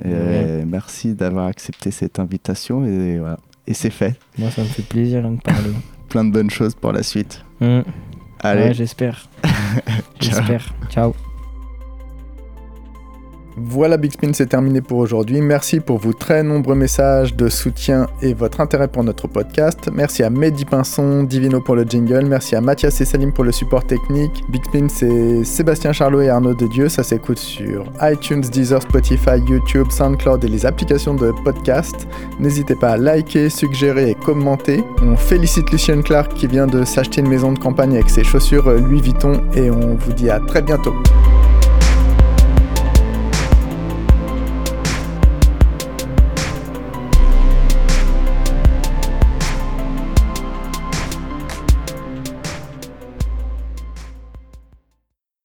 [0.05, 0.65] Euh, Ouais.
[0.65, 3.37] Merci d'avoir accepté cette invitation et voilà.
[3.67, 4.17] Et c'est fait.
[4.37, 5.71] Moi, ça me fait plaisir hein, de parler.
[6.09, 7.43] Plein de bonnes choses pour la suite.
[7.61, 7.83] Hum,
[8.41, 9.27] Allez, ouais, j'espère.
[10.19, 10.73] j'espère.
[10.89, 11.13] Ciao.
[13.61, 15.41] Voilà, Big Spin, c'est terminé pour aujourd'hui.
[15.41, 19.89] Merci pour vos très nombreux messages de soutien et votre intérêt pour notre podcast.
[19.93, 22.25] Merci à Mehdi Pinson, Divino pour le jingle.
[22.25, 24.43] Merci à Mathias et Salim pour le support technique.
[24.49, 26.87] Big Spin, c'est Sébastien Charlot et Arnaud de Dieu.
[26.87, 32.07] Ça s'écoute sur iTunes, Deezer, Spotify, YouTube, SoundCloud et les applications de podcast.
[32.39, 34.83] N'hésitez pas à liker, suggérer et commenter.
[35.01, 38.71] On félicite Lucien Clark qui vient de s'acheter une maison de campagne avec ses chaussures
[38.71, 40.93] Louis Vuitton et on vous dit à très bientôt.